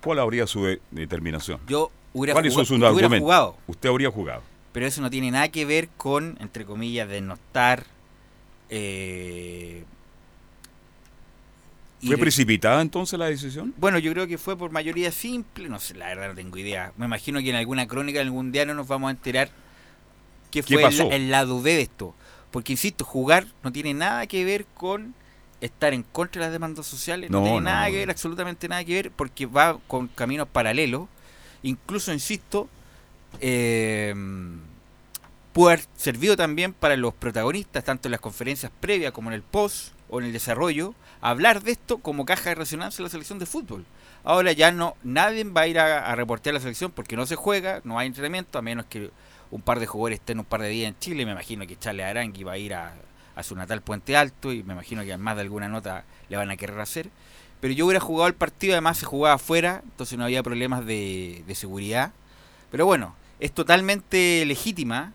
¿cuál 0.02 0.18
habría 0.18 0.46
su 0.46 0.78
determinación? 0.90 1.58
Yo 1.66 1.90
hubiera, 2.12 2.34
¿Cuál 2.34 2.46
jugado, 2.50 2.64
su 2.66 2.74
hubiera 2.74 3.18
jugado. 3.18 3.56
Usted 3.66 3.88
habría 3.88 4.10
jugado. 4.10 4.42
Pero 4.72 4.86
eso 4.86 5.00
no 5.00 5.08
tiene 5.08 5.30
nada 5.30 5.48
que 5.48 5.64
ver 5.64 5.88
con, 5.96 6.36
entre 6.40 6.66
comillas, 6.66 7.08
de 7.08 7.22
no 7.22 7.34
estar 7.34 7.86
eh, 8.68 9.84
¿Fue 12.04 12.18
precipitada 12.18 12.82
entonces 12.82 13.18
la 13.18 13.26
decisión? 13.26 13.74
Bueno, 13.76 13.98
yo 13.98 14.12
creo 14.12 14.26
que 14.26 14.38
fue 14.38 14.56
por 14.56 14.70
mayoría 14.72 15.12
simple, 15.12 15.68
no 15.68 15.78
sé, 15.78 15.94
la 15.94 16.08
verdad 16.08 16.28
no 16.28 16.34
tengo 16.34 16.58
idea. 16.58 16.92
Me 16.96 17.06
imagino 17.06 17.40
que 17.40 17.50
en 17.50 17.56
alguna 17.56 17.86
crónica, 17.86 18.20
en 18.20 18.26
algún 18.26 18.50
diario 18.50 18.74
nos 18.74 18.88
vamos 18.88 19.08
a 19.08 19.10
enterar 19.12 19.50
qué 20.50 20.62
fue 20.62 20.82
el, 20.84 21.30
lado 21.30 21.62
B 21.62 21.74
de 21.74 21.82
esto. 21.82 22.14
Porque, 22.50 22.72
insisto, 22.72 23.04
jugar 23.04 23.46
no 23.62 23.72
tiene 23.72 23.94
nada 23.94 24.26
que 24.26 24.44
ver 24.44 24.66
con 24.74 25.14
estar 25.60 25.94
en 25.94 26.02
contra 26.02 26.40
de 26.40 26.46
las 26.46 26.52
demandas 26.52 26.86
sociales, 26.86 27.30
no, 27.30 27.42
tiene 27.42 27.60
nada 27.60 27.86
que 27.88 27.98
ver, 27.98 28.10
absolutamente 28.10 28.68
nada 28.68 28.84
que 28.84 28.94
ver, 28.94 29.10
porque 29.12 29.46
va 29.46 29.78
con 29.86 30.08
caminos 30.08 30.48
paralelos. 30.48 31.08
Incluso, 31.62 32.12
insisto, 32.12 32.68
eh, 33.40 34.12
puede 35.52 35.74
haber 35.74 35.86
servido 35.96 36.36
también 36.36 36.72
para 36.72 36.96
los 36.96 37.14
protagonistas, 37.14 37.84
tanto 37.84 38.08
en 38.08 38.12
las 38.12 38.20
conferencias 38.20 38.72
previas 38.80 39.12
como 39.12 39.30
en 39.30 39.34
el 39.34 39.42
post 39.42 39.92
o 40.12 40.20
en 40.20 40.26
el 40.26 40.32
desarrollo, 40.34 40.94
hablar 41.22 41.62
de 41.62 41.72
esto 41.72 41.96
como 41.96 42.26
caja 42.26 42.50
de 42.50 42.54
resonancia 42.54 43.00
en 43.00 43.04
la 43.04 43.10
selección 43.10 43.38
de 43.38 43.46
fútbol. 43.46 43.86
Ahora 44.24 44.52
ya 44.52 44.70
no, 44.70 44.94
nadie 45.02 45.42
va 45.44 45.62
a 45.62 45.66
ir 45.66 45.78
a, 45.78 46.14
reportear 46.14 46.52
la 46.52 46.60
selección 46.60 46.92
porque 46.92 47.16
no 47.16 47.24
se 47.24 47.34
juega, 47.34 47.80
no 47.84 47.98
hay 47.98 48.08
entrenamiento, 48.08 48.58
a 48.58 48.62
menos 48.62 48.84
que 48.84 49.10
un 49.50 49.62
par 49.62 49.80
de 49.80 49.86
jugadores 49.86 50.18
estén 50.18 50.38
un 50.38 50.44
par 50.44 50.60
de 50.60 50.68
días 50.68 50.90
en 50.90 50.98
Chile. 50.98 51.24
Me 51.24 51.32
imagino 51.32 51.66
que 51.66 51.78
Charles 51.78 52.04
Arangui 52.04 52.44
va 52.44 52.52
a 52.52 52.58
ir 52.58 52.74
a, 52.74 52.94
su 53.42 53.56
natal 53.56 53.80
Puente 53.80 54.14
Alto 54.14 54.52
y 54.52 54.62
me 54.62 54.74
imagino 54.74 55.02
que 55.02 55.16
más 55.16 55.34
de 55.34 55.40
alguna 55.40 55.66
nota 55.68 56.04
le 56.28 56.36
van 56.36 56.50
a 56.50 56.58
querer 56.58 56.78
hacer. 56.78 57.08
Pero 57.60 57.72
yo 57.72 57.86
hubiera 57.86 58.00
jugado 58.00 58.28
el 58.28 58.34
partido, 58.34 58.74
además 58.74 58.98
se 58.98 59.06
jugaba 59.06 59.36
afuera, 59.36 59.80
entonces 59.82 60.18
no 60.18 60.24
había 60.24 60.42
problemas 60.42 60.84
de, 60.84 61.42
de 61.46 61.54
seguridad. 61.54 62.12
Pero 62.70 62.84
bueno, 62.84 63.16
es 63.40 63.52
totalmente 63.52 64.44
legítima 64.44 65.14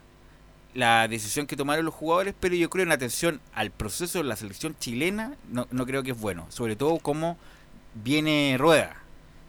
la 0.78 1.08
decisión 1.08 1.48
que 1.48 1.56
tomaron 1.56 1.86
los 1.86 1.94
jugadores, 1.96 2.36
pero 2.40 2.54
yo 2.54 2.70
creo 2.70 2.84
en 2.84 2.92
atención 2.92 3.42
al 3.56 3.72
proceso 3.72 4.20
de 4.20 4.26
la 4.26 4.36
selección 4.36 4.76
chilena, 4.78 5.34
no, 5.50 5.68
no 5.72 5.88
creo 5.88 6.04
que 6.04 6.12
es 6.12 6.20
bueno. 6.20 6.46
Sobre 6.50 6.76
todo 6.76 7.00
como 7.00 7.36
viene 7.96 8.56
Rueda, 8.60 8.96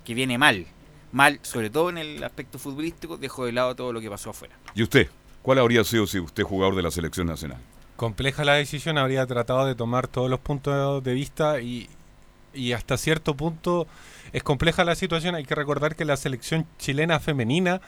que 0.07 0.15
viene 0.15 0.39
mal. 0.39 0.65
Mal, 1.13 1.39
sobre 1.43 1.69
todo 1.69 1.91
en 1.91 1.99
el 1.99 2.25
aspecto 2.25 2.59
futbolístico, 2.59 3.19
dejo 3.19 3.45
de 3.45 3.53
lado 3.53 3.75
todo 3.75 3.93
lo 3.93 4.01
que 4.01 4.09
pasó 4.09 4.31
afuera. 4.31 4.57
¿Y 4.75 4.83
usted? 4.83 5.11
¿Cuál 5.43 5.59
habría 5.59 5.85
sido 5.85 6.07
si 6.07 6.19
usted 6.19 6.45
jugador 6.45 6.75
de 6.75 6.83
la 6.83 6.91
selección 6.91 7.27
nacional? 7.27 7.59
Compleja 7.97 8.47
la 8.47 8.55
decisión, 8.55 8.97
habría 8.97 9.27
tratado 9.27 9.67
de 9.67 9.75
tomar 9.75 10.09
todos 10.09 10.31
los 10.31 10.41
puntos 10.41 11.05
de 11.05 11.13
vista 11.13 11.61
y, 11.61 11.91
y 12.55 12.73
hasta 12.73 12.97
cierto 12.97 13.35
punto 13.35 13.87
es 14.33 14.43
compleja 14.43 14.85
la 14.85 14.95
situación. 14.95 15.35
Hay 15.35 15.45
que 15.45 15.55
recordar 15.55 15.97
que 15.97 16.05
la 16.05 16.17
selección 16.17 16.67
chilena 16.79 17.21
femenina 17.21 17.81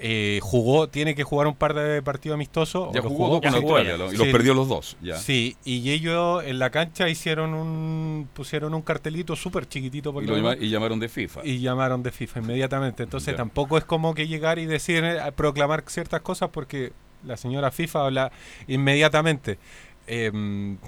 eh, 0.00 0.38
jugó, 0.42 0.88
tiene 0.88 1.16
que 1.16 1.24
jugar 1.24 1.48
un 1.48 1.56
par 1.56 1.74
de 1.74 2.02
partidos 2.02 2.36
amistosos. 2.36 2.90
Ya 2.94 3.02
jugó, 3.02 3.40
con 3.40 3.52
Australia 3.52 3.96
y 4.12 4.16
los 4.16 4.28
perdió 4.28 4.54
los 4.54 4.68
dos. 4.68 4.96
Ya. 5.02 5.16
Sí, 5.16 5.56
y 5.64 5.90
ellos 5.90 6.44
en 6.44 6.60
la 6.60 6.70
cancha 6.70 7.08
hicieron 7.08 7.52
un 7.52 8.28
pusieron 8.32 8.74
un 8.74 8.82
cartelito 8.82 9.34
súper 9.34 9.68
chiquitito 9.68 10.12
por 10.12 10.22
y, 10.22 10.64
y, 10.64 10.70
llamaron 10.70 11.00
de 11.00 11.08
FIFA. 11.08 11.40
Y 11.44 11.58
llamaron 11.58 12.04
de 12.04 12.12
FIFA 12.12 12.40
inmediatamente. 12.40 13.02
Entonces 13.02 13.34
tampoco 13.34 13.76
es 13.76 13.84
como 13.84 14.14
que 14.14 14.28
llegar 14.28 14.60
y 14.60 14.66
decir, 14.66 15.02
eh, 15.02 15.18
proclamar 15.34 15.82
ciertas 15.88 16.20
cosas 16.20 16.50
porque 16.50 16.92
la 17.26 17.36
señora 17.36 17.72
FIFA 17.72 18.04
habla 18.04 18.32
inmediatamente. 18.68 19.58
Em, 20.06 20.78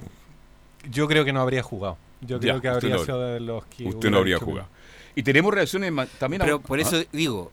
yo 0.89 1.09
creo 1.09 1.25
que 1.25 1.33
no 1.33 1.41
habría 1.41 1.65
jugado. 1.65 1.99
Yo 2.21 2.39
creo 2.39 2.61
que 2.61 2.69
habría 2.69 2.99
sido 2.99 3.21
de 3.21 3.41
los 3.41 3.65
que. 3.67 3.87
Usted 3.87 4.11
no 4.11 4.19
habría 4.19 4.39
jugado. 4.39 4.69
Y 5.15 5.23
tenemos 5.23 5.53
reacciones 5.53 5.93
también. 6.19 6.41
Pero 6.41 6.61
por 6.61 6.81
eso 6.81 7.03
digo, 7.13 7.53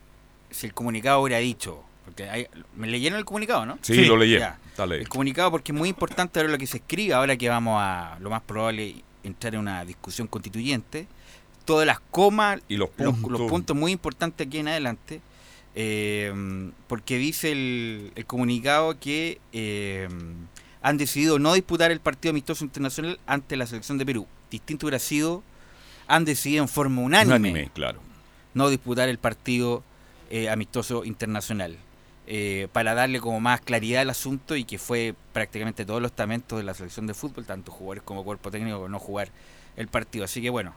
si 0.50 0.68
el 0.68 0.74
comunicado 0.74 1.22
hubiera 1.22 1.40
dicho. 1.40 1.84
Porque 2.06 2.50
¿Me 2.76 2.88
leyeron 2.88 3.20
el 3.20 3.26
comunicado, 3.26 3.66
no? 3.66 3.78
Sí, 3.82 4.06
lo 4.06 4.16
leí. 4.16 4.40
El 4.78 5.10
comunicado, 5.10 5.52
porque 5.52 5.72
es 5.72 5.78
muy 5.78 5.90
importante 5.90 6.40
ahora 6.40 6.52
lo 6.52 6.58
que 6.58 6.68
se 6.68 6.78
escribe, 6.78 7.14
ahora 7.14 7.36
que 7.36 7.50
vamos 7.50 7.80
a, 7.82 8.18
lo 8.22 8.30
más 8.30 8.42
probable, 8.42 8.96
entrar 9.24 9.56
en 9.56 9.62
una 9.62 9.84
discusión 9.84 10.28
constituyente. 10.28 11.08
Todas 11.66 11.86
las 11.86 12.00
comas 12.00 12.62
y 12.70 12.78
los 12.78 12.90
puntos, 12.90 13.30
los, 13.30 13.50
puntos 13.50 13.76
muy 13.76 13.92
importantes 13.92 14.48
aquí 14.48 14.60
en 14.60 14.70
adelante. 14.70 15.22
Eh, 15.76 16.72
porque 16.88 17.18
dice 17.18 17.52
el, 17.52 18.26
comunicado 18.26 18.98
que 19.00 19.40
eh, 19.52 20.08
han 20.82 20.98
decidido 20.98 21.38
no 21.38 21.54
disputar 21.54 21.92
el 21.92 22.00
partido 22.00 22.32
amistoso 22.32 22.64
internacional 22.64 23.20
ante 23.28 23.58
la 23.58 23.68
selección 23.68 23.98
de 23.98 24.06
Perú. 24.06 24.28
Distinto 24.50 24.86
hubiera 24.86 25.00
sido, 25.00 25.44
han 26.08 26.26
decidido 26.26 26.64
en 26.64 26.70
forma 26.70 27.02
unánime, 27.02 27.70
claro. 27.74 28.00
no 28.54 28.70
disputar 28.70 29.10
el 29.10 29.18
partido 29.18 29.84
eh, 30.30 30.50
amistoso 30.50 31.06
internacional. 31.06 31.78
Eh, 32.30 32.68
para 32.74 32.94
darle 32.94 33.22
como 33.22 33.40
más 33.40 33.62
claridad 33.62 34.02
al 34.02 34.10
asunto 34.10 34.58
y 34.58 34.66
que 34.66 34.78
fue 34.78 35.16
prácticamente 35.32 35.86
todos 35.86 36.02
los 36.02 36.12
tamentos 36.12 36.58
de 36.58 36.66
la 36.66 36.74
selección 36.74 37.08
de 37.08 37.14
fútbol, 37.14 37.46
tanto 37.46 37.72
jugadores 37.72 38.04
como 38.04 38.26
cuerpo 38.26 38.52
técnico, 38.52 38.90
no 38.90 39.00
jugar 39.00 39.30
el 39.78 39.88
partido. 39.88 40.26
Así 40.26 40.42
que 40.42 40.50
bueno, 40.50 40.74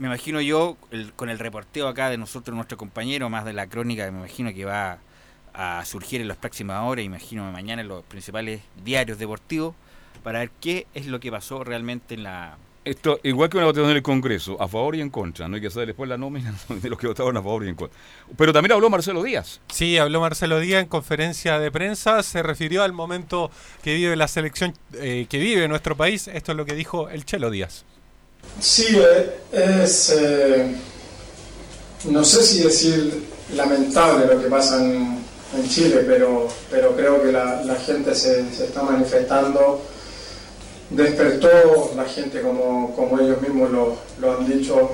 me 0.00 0.08
imagino 0.08 0.40
yo 0.40 0.76
con 1.14 1.30
el 1.30 1.38
reporteo 1.38 1.86
acá 1.86 2.10
de 2.10 2.18
nosotros, 2.18 2.56
nuestro 2.56 2.76
compañero, 2.76 3.30
más 3.30 3.44
de 3.44 3.52
la 3.52 3.68
crónica, 3.68 4.10
me 4.10 4.18
imagino 4.18 4.52
que 4.52 4.64
va 4.64 4.98
a 5.54 5.84
surgir 5.84 6.20
en 6.20 6.26
las 6.26 6.36
próximas 6.36 6.82
horas, 6.82 7.04
imagino 7.04 7.50
mañana 7.52 7.82
en 7.82 7.88
los 7.88 8.02
principales 8.04 8.62
diarios 8.84 9.18
deportivos, 9.18 9.76
para 10.24 10.40
ver 10.40 10.50
qué 10.60 10.88
es 10.94 11.06
lo 11.06 11.20
que 11.20 11.30
pasó 11.30 11.62
realmente 11.62 12.14
en 12.14 12.24
la... 12.24 12.56
Esto, 12.84 13.20
igual 13.22 13.48
que 13.48 13.58
una 13.58 13.66
votación 13.66 13.90
en 13.90 13.96
el 13.96 14.02
Congreso, 14.02 14.60
a 14.60 14.66
favor 14.66 14.96
y 14.96 15.00
en 15.00 15.10
contra, 15.10 15.46
no 15.46 15.54
hay 15.54 15.62
que 15.62 15.70
saber 15.70 15.88
después 15.88 16.08
la 16.08 16.18
nómina 16.18 16.52
de 16.68 16.90
los 16.90 16.98
que 16.98 17.06
votaron 17.06 17.36
a 17.36 17.42
favor 17.42 17.64
y 17.64 17.68
en 17.68 17.76
contra. 17.76 17.96
Pero 18.36 18.52
también 18.52 18.72
habló 18.72 18.90
Marcelo 18.90 19.22
Díaz. 19.22 19.60
Sí, 19.72 19.98
habló 19.98 20.20
Marcelo 20.20 20.58
Díaz 20.58 20.82
en 20.82 20.88
conferencia 20.88 21.60
de 21.60 21.70
prensa, 21.70 22.22
se 22.24 22.42
refirió 22.42 22.82
al 22.82 22.92
momento 22.92 23.52
que 23.82 23.94
vive 23.94 24.16
la 24.16 24.26
selección, 24.26 24.74
eh, 24.94 25.26
que 25.28 25.38
vive 25.38 25.68
nuestro 25.68 25.96
país, 25.96 26.26
esto 26.26 26.52
es 26.52 26.58
lo 26.58 26.64
que 26.64 26.74
dijo 26.74 27.08
el 27.08 27.24
Chelo 27.24 27.50
Díaz. 27.50 27.84
Sí, 28.58 28.96
eh, 28.96 29.40
es, 29.52 30.16
eh, 30.18 30.74
no 32.06 32.24
sé 32.24 32.42
si 32.42 32.62
decir 32.64 33.28
lamentable 33.54 34.26
lo 34.26 34.42
que 34.42 34.48
pasa 34.48 34.84
en, 34.84 35.22
Chile, 35.68 36.04
pero, 36.06 36.48
pero 36.70 36.96
creo 36.96 37.22
que 37.22 37.30
la, 37.30 37.76
gente 37.86 38.14
se, 38.14 38.50
se 38.54 38.64
está 38.64 38.82
manifestando 38.82 39.82
despertó 40.94 41.92
la 41.96 42.04
gente 42.04 42.40
como, 42.42 42.94
como 42.94 43.18
ellos 43.18 43.40
mismos 43.40 43.70
lo, 43.70 43.96
lo, 44.20 44.36
han 44.36 44.46
dicho, 44.46 44.90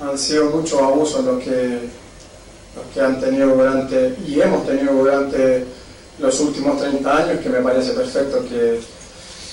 han 0.00 0.18
sido 0.18 0.50
muchos 0.50 0.80
abusos 0.80 1.24
los 1.24 1.42
que, 1.42 1.80
los 2.74 2.86
que 2.92 3.00
han 3.00 3.20
tenido 3.20 3.54
durante 3.54 4.16
y 4.26 4.40
hemos 4.40 4.66
tenido 4.66 4.92
durante 4.92 5.64
los 6.18 6.40
últimos 6.40 6.80
30 6.80 7.16
años, 7.16 7.40
que 7.40 7.48
me 7.48 7.60
parece 7.60 7.92
perfecto 7.92 8.42
que, 8.48 8.80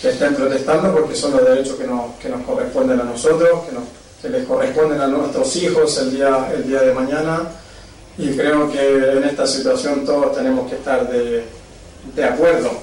que 0.01 0.09
estén 0.09 0.35
protestando 0.35 0.93
porque 0.93 1.15
son 1.15 1.31
los 1.31 1.45
derechos 1.45 1.75
que 1.75 1.85
nos, 1.85 2.15
que 2.15 2.29
nos 2.29 2.41
corresponden 2.43 2.99
a 2.99 3.03
nosotros, 3.03 3.65
que, 3.65 3.71
nos, 3.73 3.83
que 4.21 4.29
les 4.29 4.47
corresponden 4.47 4.99
a 5.01 5.07
nuestros 5.07 5.55
hijos 5.57 5.97
el 5.99 6.11
día, 6.15 6.51
el 6.55 6.67
día 6.67 6.81
de 6.81 6.93
mañana. 6.93 7.41
Y 8.17 8.29
creo 8.35 8.71
que 8.71 9.11
en 9.17 9.23
esta 9.23 9.47
situación 9.47 10.05
todos 10.05 10.35
tenemos 10.35 10.69
que 10.69 10.75
estar 10.75 11.09
de, 11.09 11.43
de 12.15 12.23
acuerdo 12.23 12.82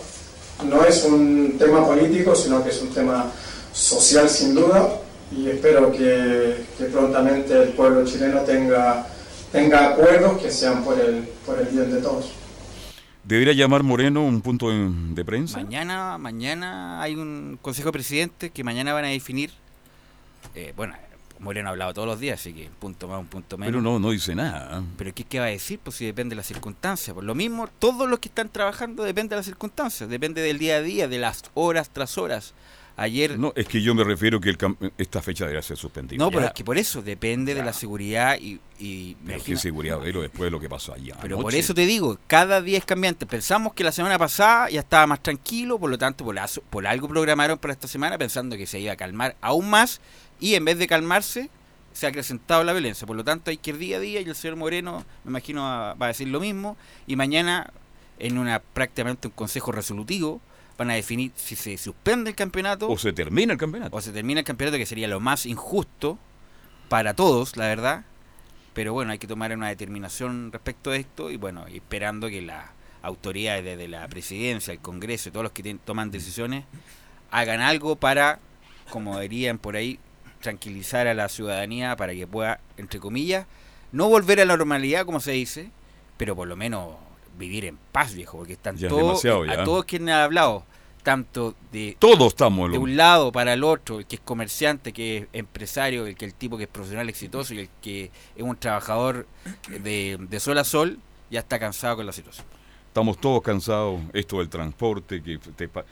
no 0.64 0.84
es 0.84 1.04
un 1.04 1.56
tema 1.58 1.86
político, 1.86 2.34
sino 2.34 2.62
que 2.62 2.70
es 2.70 2.80
un 2.82 2.88
tema 2.88 3.30
social 3.72 4.28
sin 4.28 4.54
duda 4.54 5.00
y 5.32 5.48
espero 5.48 5.92
que, 5.92 6.64
prontamente 6.92 7.62
el 7.62 7.68
pueblo 7.70 8.04
chileno 8.04 8.40
tenga, 8.40 9.06
tenga 9.52 9.90
acuerdos 9.90 10.40
que 10.40 10.50
sean 10.50 10.82
por 10.82 10.98
el, 10.98 11.28
por 11.46 11.58
el 11.58 11.66
bien 11.68 11.90
de 11.92 12.00
todos. 12.00 12.32
¿Debería 13.22 13.52
llamar 13.52 13.82
Moreno 13.82 14.24
un 14.24 14.40
punto 14.40 14.70
de, 14.70 15.24
prensa? 15.24 15.58
Mañana, 15.58 16.18
mañana 16.18 17.00
hay 17.00 17.14
un 17.14 17.58
consejo 17.62 17.88
de 17.88 17.92
presidentes 17.92 18.50
que 18.50 18.64
mañana 18.64 18.92
van 18.92 19.04
a 19.04 19.08
definir, 19.08 19.50
eh, 20.54 20.72
bueno, 20.74 20.94
Moreno 21.40 21.68
ha 21.68 21.73
hablado 21.73 21.94
todos 21.94 22.06
los 22.06 22.20
días, 22.20 22.38
así 22.38 22.52
que 22.52 22.66
un 22.66 22.75
punto 22.75 23.09
más, 23.09 23.18
un 23.18 23.26
punto 23.26 23.56
menos. 23.56 23.73
Pero 23.73 23.82
no, 23.82 23.99
no 23.99 24.11
dice 24.11 24.35
nada. 24.35 24.82
Pero 24.97 25.14
¿qué, 25.14 25.25
¿qué 25.25 25.38
va 25.40 25.47
a 25.47 25.49
decir? 25.49 25.80
Pues 25.82 25.97
si 25.97 26.04
depende 26.04 26.35
de 26.35 26.37
las 26.37 26.47
circunstancias. 26.47 27.14
Por 27.14 27.25
lo 27.25 27.35
mismo, 27.35 27.68
todos 27.78 28.09
los 28.09 28.18
que 28.18 28.28
están 28.28 28.50
trabajando 28.50 29.02
depende 29.02 29.30
de 29.30 29.37
las 29.37 29.47
circunstancias, 29.47 30.09
depende 30.09 30.42
del 30.42 30.59
día 30.59 30.76
a 30.76 30.82
día, 30.82 31.09
de 31.09 31.18
las 31.18 31.44
horas 31.54 31.90
tras 31.90 32.18
horas. 32.18 32.54
Ayer... 32.97 33.38
No, 33.38 33.54
es 33.56 33.66
que 33.66 33.80
yo 33.80 33.94
me 33.94 34.04
refiero 34.04 34.38
que 34.40 34.54
esta 34.99 35.23
fecha 35.23 35.44
debería 35.44 35.62
ser 35.62 35.78
suspendida. 35.78 36.23
No, 36.23 36.30
pero 36.30 36.44
es 36.44 36.52
que 36.52 36.62
por 36.62 36.76
eso 36.76 37.00
depende 37.00 37.54
de 37.54 37.64
la 37.64 37.73
seguridad 37.73 38.37
y... 38.38 38.61
y 38.78 39.14
pero 39.25 39.42
qué 39.42 39.56
seguridad, 39.56 39.99
pero 40.02 40.20
después 40.20 40.49
de 40.49 40.50
lo 40.50 40.61
que 40.61 40.68
pasó 40.68 40.92
allá. 40.92 41.16
Pero 41.23 41.40
por 41.40 41.54
eso 41.54 41.73
te 41.73 41.87
digo, 41.87 42.18
cada 42.26 42.61
día 42.61 42.76
es 42.76 42.85
cambiante. 42.85 43.25
Pensamos 43.25 43.73
que 43.73 43.85
la 43.85 43.92
semana 43.92 44.18
pasada 44.18 44.68
ya 44.68 44.80
estaba 44.80 45.06
más 45.06 45.23
tranquilo, 45.23 45.78
por 45.78 45.88
lo 45.88 45.97
tanto, 45.97 46.26
por, 46.26 46.37
por 46.68 46.87
algo 46.87 47.09
programaron 47.09 47.56
para 47.56 47.73
esta 47.73 47.88
semana 47.88 48.18
pensando 48.18 48.59
que 48.59 48.66
se 48.66 48.78
iba 48.78 48.92
a 48.92 48.97
calmar 48.97 49.35
aún 49.40 49.70
más 49.70 50.02
y 50.40 50.54
en 50.54 50.64
vez 50.64 50.78
de 50.78 50.87
calmarse, 50.87 51.50
se 51.92 52.06
ha 52.06 52.09
acrecentado 52.09 52.64
la 52.64 52.73
violencia. 52.73 53.06
Por 53.06 53.16
lo 53.16 53.25
tanto, 53.25 53.50
hay 53.50 53.56
que 53.56 53.70
ir 53.70 53.78
día 53.78 53.97
a 53.97 54.00
día 54.00 54.20
y 54.20 54.25
el 54.25 54.35
señor 54.35 54.56
Moreno, 54.56 55.04
me 55.25 55.30
imagino, 55.30 55.62
va, 55.62 55.97
a 55.99 56.06
decir 56.06 56.28
lo 56.28 56.40
mismo. 56.40 56.76
Y 57.06 57.16
mañana, 57.16 57.73
en 58.18 58.38
una 58.38 58.61
prácticamente 58.61 59.28
un 59.28 59.35
consejo 59.35 59.73
resolutivo, 59.73 60.40
van 60.78 60.90
a 60.90 60.94
definir 60.94 61.32
si 61.35 61.56
se 61.56 61.76
suspende 61.76 62.30
el 62.30 62.37
campeonato. 62.37 62.88
O 62.88 62.97
se 62.97 63.12
termina 63.12 63.52
el 63.52 63.59
campeonato. 63.59 63.97
O 63.97 64.00
se 64.00 64.12
termina 64.12 64.40
el 64.40 64.47
campeonato, 64.47 64.78
que 64.78 64.87
sería 64.87 65.09
lo 65.09 65.20
más 65.20 65.47
injusto 65.47 66.18
para 66.88 67.14
todos, 67.14 67.56
la 67.56 67.66
verdad. 67.66 68.04
Pero 68.73 68.92
bueno, 68.92 69.12
hay 69.12 69.18
que 69.18 69.26
tomar 69.26 69.52
una 69.52 69.68
determinación 69.68 70.52
respecto 70.52 70.90
a 70.90 70.97
esto 70.97 71.30
y 71.30 71.37
bueno, 71.37 71.66
esperando 71.66 72.28
que 72.28 72.40
las 72.40 72.66
autoridades 73.02 73.64
desde 73.64 73.88
la 73.88 74.06
presidencia, 74.09 74.73
el 74.73 74.78
Congreso 74.78 75.28
y 75.28 75.32
todos 75.32 75.44
los 75.44 75.52
que 75.52 75.75
toman 75.85 76.11
decisiones 76.11 76.64
hagan 77.30 77.61
algo 77.61 77.97
para, 77.97 78.38
como 78.90 79.18
dirían 79.18 79.59
por 79.59 79.76
ahí, 79.76 79.99
tranquilizar 80.40 81.06
a 81.06 81.14
la 81.14 81.28
ciudadanía 81.28 81.97
para 81.97 82.14
que 82.14 82.26
pueda, 82.26 82.61
entre 82.76 83.00
comillas, 83.00 83.47
no 83.93 84.08
volver 84.08 84.41
a 84.41 84.45
la 84.45 84.56
normalidad, 84.56 85.04
como 85.04 85.21
se 85.21 85.32
dice, 85.32 85.71
pero 86.17 86.36
por 86.36 86.49
lo 86.49 86.56
menos 86.56 86.95
vivir 87.38 87.64
en 87.64 87.78
paz, 87.93 88.14
viejo, 88.14 88.38
porque 88.38 88.54
están 88.54 88.76
todos, 88.76 89.25
a 89.25 89.64
todos 89.64 89.84
quienes 89.84 90.14
han 90.14 90.21
hablado, 90.23 90.64
tanto 91.02 91.54
de, 91.73 91.97
todos 91.99 92.28
estamos 92.28 92.71
de 92.71 92.78
un 92.78 92.97
lado 92.97 93.32
para 93.32 93.54
el 93.54 93.64
otro, 93.64 94.00
el 94.00 94.06
que 94.06 94.17
es 94.17 94.23
comerciante, 94.23 94.93
que 94.93 95.17
es 95.19 95.26
empresario, 95.32 96.06
el 96.06 96.17
que 96.17 96.26
el 96.26 96.34
tipo 96.34 96.58
que 96.58 96.64
es 96.64 96.69
profesional 96.69 97.08
exitoso 97.08 97.54
y 97.54 97.60
el 97.60 97.69
que 97.80 98.10
es 98.36 98.43
un 98.43 98.56
trabajador 98.56 99.26
de, 99.69 100.19
de 100.21 100.41
sol 100.41 100.58
a 100.58 100.64
sol, 100.64 100.99
ya 101.30 101.41
está 101.41 101.58
cansado 101.58 101.97
con 101.97 102.06
la 102.06 102.12
situación. 102.12 102.47
Estamos 102.90 103.18
todos 103.18 103.40
cansados, 103.40 104.00
esto 104.12 104.38
del 104.38 104.48
transporte, 104.48 105.22
que 105.22 105.38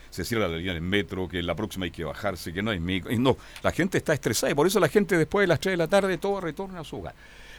se 0.09 0.25
cierra 0.25 0.49
la 0.49 0.57
línea 0.57 0.73
del 0.73 0.81
metro, 0.81 1.29
que 1.29 1.41
la 1.41 1.55
próxima 1.55 1.85
hay 1.85 1.91
que 1.91 2.03
bajarse, 2.03 2.51
que 2.51 2.61
no 2.61 2.71
hay 2.71 2.79
micro. 2.81 3.09
No, 3.17 3.37
la 3.63 3.71
gente 3.71 3.97
está 3.97 4.13
estresada 4.13 4.51
y 4.51 4.53
por 4.53 4.67
eso 4.67 4.81
la 4.81 4.89
gente 4.89 5.17
después 5.17 5.43
de 5.43 5.47
las 5.47 5.61
3 5.61 5.73
de 5.73 5.77
la 5.77 5.87
tarde 5.87 6.17
todo 6.17 6.41
retorna 6.41 6.81
a 6.81 6.83
su 6.83 6.97
hogar. 6.97 7.15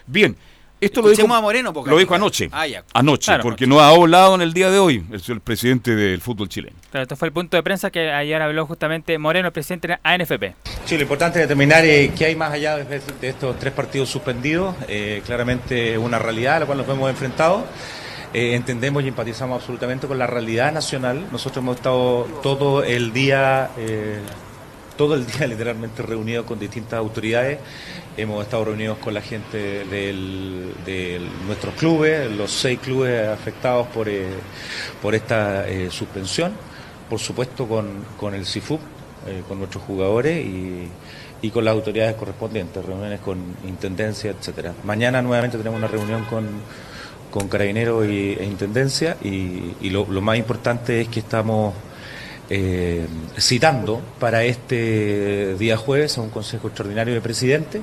Bien, 0.06 0.36
esto 0.78 1.00
lo 1.00 1.08
dijo, 1.08 1.32
a 1.32 1.40
Moreno 1.40 1.72
lo 1.72 1.96
dijo 1.96 2.14
anoche. 2.14 2.50
Ah, 2.52 2.66
anoche, 2.92 3.32
porque 3.40 3.66
no 3.66 3.80
ha 3.80 3.88
hablado 3.88 4.34
en 4.34 4.42
el 4.42 4.52
día 4.52 4.70
de 4.70 4.78
hoy 4.78 5.04
el, 5.10 5.22
el 5.26 5.40
presidente 5.40 5.96
del 5.96 6.20
fútbol 6.20 6.50
chileno. 6.50 6.76
Claro, 6.90 7.04
este 7.04 7.16
fue 7.16 7.28
el 7.28 7.32
punto 7.32 7.56
de 7.56 7.62
prensa 7.62 7.90
que 7.90 8.10
ayer 8.10 8.42
habló 8.42 8.66
justamente 8.66 9.16
Moreno, 9.16 9.48
el 9.48 9.52
presidente 9.52 9.88
de 9.88 9.98
ANFP. 10.02 10.54
Sí, 10.84 10.96
lo 10.96 11.02
importante 11.02 11.38
es 11.38 11.44
determinar 11.48 11.82
eh, 11.86 12.12
qué 12.14 12.26
hay 12.26 12.36
más 12.36 12.52
allá 12.52 12.76
de, 12.76 13.00
estos 13.22 13.58
tres 13.58 13.72
partidos 13.72 14.10
suspendidos. 14.10 14.76
Eh, 14.86 15.22
claramente 15.24 15.92
es 15.92 15.98
una 15.98 16.18
realidad 16.18 16.56
a 16.56 16.60
la 16.60 16.66
cual 16.66 16.76
nos 16.76 16.88
hemos 16.90 17.08
enfrentado. 17.08 17.66
Eh, 18.32 18.54
entendemos 18.54 19.02
y 19.02 19.08
empatizamos 19.08 19.60
absolutamente 19.60 20.06
con 20.06 20.18
la 20.18 20.26
realidad 20.26 20.72
nacional. 20.72 21.26
Nosotros 21.32 21.62
hemos 21.62 21.76
estado 21.76 22.28
todo 22.42 22.84
el 22.84 23.12
día, 23.12 23.70
eh, 23.76 24.20
todo 24.96 25.16
el 25.16 25.26
día 25.26 25.46
literalmente 25.48 26.02
reunidos 26.02 26.46
con 26.46 26.58
distintas 26.58 26.98
autoridades. 26.98 27.58
Hemos 28.16 28.44
estado 28.44 28.66
reunidos 28.66 28.98
con 28.98 29.14
la 29.14 29.22
gente 29.22 29.84
de 29.84 31.20
nuestros 31.46 31.74
clubes, 31.74 32.30
los 32.30 32.52
seis 32.52 32.78
clubes 32.78 33.28
afectados 33.28 33.88
por, 33.88 34.08
eh, 34.08 34.28
por 35.02 35.14
esta 35.14 35.64
suspensión. 35.90 36.52
Por 37.08 37.18
supuesto 37.18 37.66
con, 37.66 38.04
con 38.16 38.34
el 38.34 38.46
CIFUP, 38.46 38.80
con 39.48 39.58
nuestros 39.58 39.82
jugadores 39.82 40.44
y 40.44 40.88
y 41.42 41.50
con 41.50 41.64
las 41.64 41.72
autoridades 41.72 42.16
correspondientes, 42.16 42.84
reuniones 42.84 43.20
con 43.20 43.38
intendencia, 43.66 44.30
etcétera. 44.30 44.74
Mañana 44.84 45.22
nuevamente 45.22 45.56
tenemos 45.56 45.78
una 45.78 45.88
reunión 45.88 46.24
con, 46.24 46.46
con 47.30 47.48
Carabineros 47.48 48.06
y, 48.06 48.36
e 48.38 48.44
Intendencia 48.44 49.16
y, 49.22 49.90
lo, 49.90 50.04
más 50.06 50.36
importante 50.36 51.00
es 51.00 51.08
que 51.08 51.20
estamos 51.20 51.74
eh, 52.48 53.06
citando 53.38 54.00
para 54.18 54.44
este 54.44 55.54
día 55.56 55.76
jueves 55.76 56.18
a 56.18 56.20
un 56.20 56.30
Consejo 56.30 56.68
Extraordinario 56.68 57.14
de 57.14 57.20
Presidente 57.20 57.80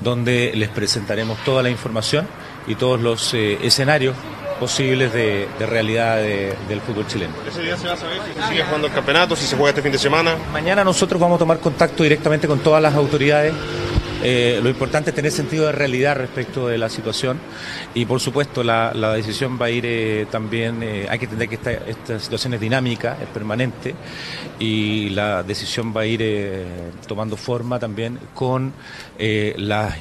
donde 0.00 0.52
les 0.54 0.68
presentaremos 0.68 1.42
toda 1.44 1.62
la 1.62 1.70
información 1.70 2.26
y 2.66 2.74
todos 2.74 3.00
los 3.00 3.34
eh, 3.34 3.58
escenarios 3.62 4.14
posibles 4.60 5.12
de, 5.12 5.48
realidad 5.58 6.18
del 6.18 6.80
fútbol 6.86 7.04
chileno. 7.08 7.34
¿Ese 7.48 7.62
día 7.62 7.76
se 7.76 7.88
va 7.88 7.94
a 7.94 7.96
saber 7.96 8.18
si 8.28 8.40
se 8.40 8.48
sigue 8.48 8.62
jugando 8.62 8.86
el 8.86 8.92
campeonato, 8.92 9.34
si 9.34 9.44
se 9.44 9.56
juega 9.56 9.70
este 9.70 9.82
fin 9.82 9.90
de 9.90 9.98
semana? 9.98 10.36
Mañana 10.52 10.84
nosotros 10.84 11.20
vamos 11.20 11.36
a 11.36 11.38
tomar 11.40 11.58
contacto 11.58 12.04
directamente 12.04 12.46
con 12.46 12.60
todas 12.60 12.80
las 12.80 12.94
autoridades 12.94 13.52
eh, 14.22 14.60
lo 14.62 14.68
importante 14.68 15.10
es 15.10 15.16
tener 15.16 15.32
sentido 15.32 15.66
de 15.66 15.72
realidad 15.72 16.16
respecto 16.16 16.68
de 16.68 16.78
la 16.78 16.88
situación 16.88 17.38
y 17.94 18.04
por 18.04 18.20
supuesto 18.20 18.62
la, 18.62 18.92
decisión 19.14 19.58
va 19.60 19.66
a 19.66 19.70
ir 19.70 19.84
eh, 19.86 20.26
también, 20.30 20.82
eh, 20.82 21.06
hay 21.08 21.18
que 21.18 21.24
entender 21.24 21.48
que 21.48 21.56
esta, 21.56 21.72
esta, 21.72 22.18
situación 22.18 22.54
es 22.54 22.60
dinámica, 22.60 23.16
es 23.20 23.28
permanente 23.28 23.94
y 24.58 25.10
la 25.10 25.42
decisión 25.42 25.94
va 25.96 26.02
a 26.02 26.06
ir 26.06 26.22
tomando 27.06 27.36
forma 27.36 27.78
también 27.78 28.18
con 28.34 28.72
las 29.18 29.96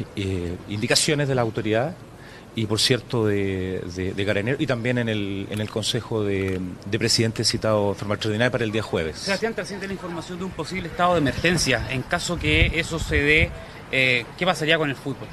indicaciones 0.67 1.27
de 1.27 1.35
la 1.35 1.41
autoridad 1.41 1.95
y 2.55 2.65
por 2.65 2.79
cierto 2.79 3.25
de, 3.25 3.81
de, 3.95 4.55
y 4.59 4.67
también 4.67 4.97
en 4.97 5.09
el, 5.09 5.47
en 5.49 5.61
el 5.61 5.69
Consejo 5.69 6.23
de, 6.23 6.59
de 6.85 6.99
Presidentes 6.99 7.47
citado 7.47 7.93
forma 7.93 8.15
extraordinaria 8.15 8.51
para 8.51 8.63
el 8.63 8.71
día 8.71 8.83
jueves. 8.83 9.19
Sebastián, 9.19 9.53
trasciende 9.53 9.87
la 9.87 9.93
información 9.93 10.37
de 10.37 10.45
un 10.45 10.51
posible 10.51 10.89
estado 10.89 11.13
de 11.13 11.19
emergencia 11.19 11.87
en 11.89 12.01
caso 12.01 12.37
que 12.37 12.71
eso 12.75 12.99
se 12.99 13.17
dé 13.17 13.51
eh, 13.91 14.25
¿qué 14.37 14.45
pasaría 14.45 14.77
con 14.77 14.89
el 14.89 14.95
fútbol? 14.95 15.27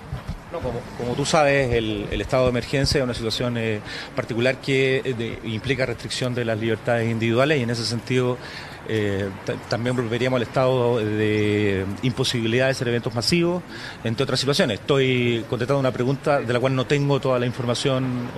como, 0.51 1.15
tú 1.15 1.27
sabes, 1.27 1.75
el, 1.75 2.09
estado 2.23 2.45
de 2.45 2.51
emergencia 2.51 2.99
es 2.99 3.05
una 3.05 3.13
situación 3.13 3.59
eh, 3.59 3.81
particular 4.17 4.57
que 4.57 5.03
eh, 5.05 5.39
implica 5.45 5.85
restricción 5.85 6.35
de 6.35 6.47
las 6.47 6.59
libertades 6.59 7.11
individuales 7.11 7.61
y 7.61 7.65
en 7.65 7.71
ese 7.71 7.85
sentido 7.85 8.39
también 9.69 9.95
volveríamos 9.95 10.39
al 10.39 10.45
estado 10.45 10.97
de 10.97 11.85
imposibilidad 12.01 12.65
de 12.65 12.71
hacer 12.71 12.89
eventos 12.89 13.15
masivos, 13.15 13.63
entre 14.03 14.25
otras 14.25 14.41
situaciones. 14.41 14.81
Estoy 14.81 15.45
contestando 15.51 15.79
una 15.79 15.93
pregunta 15.93 16.41
de 16.41 16.51
la 16.51 16.59
cual 16.59 16.75
no 16.75 16.87
tengo 16.87 17.21
toda 17.21 17.39
la 17.39 17.45
información 17.45 18.31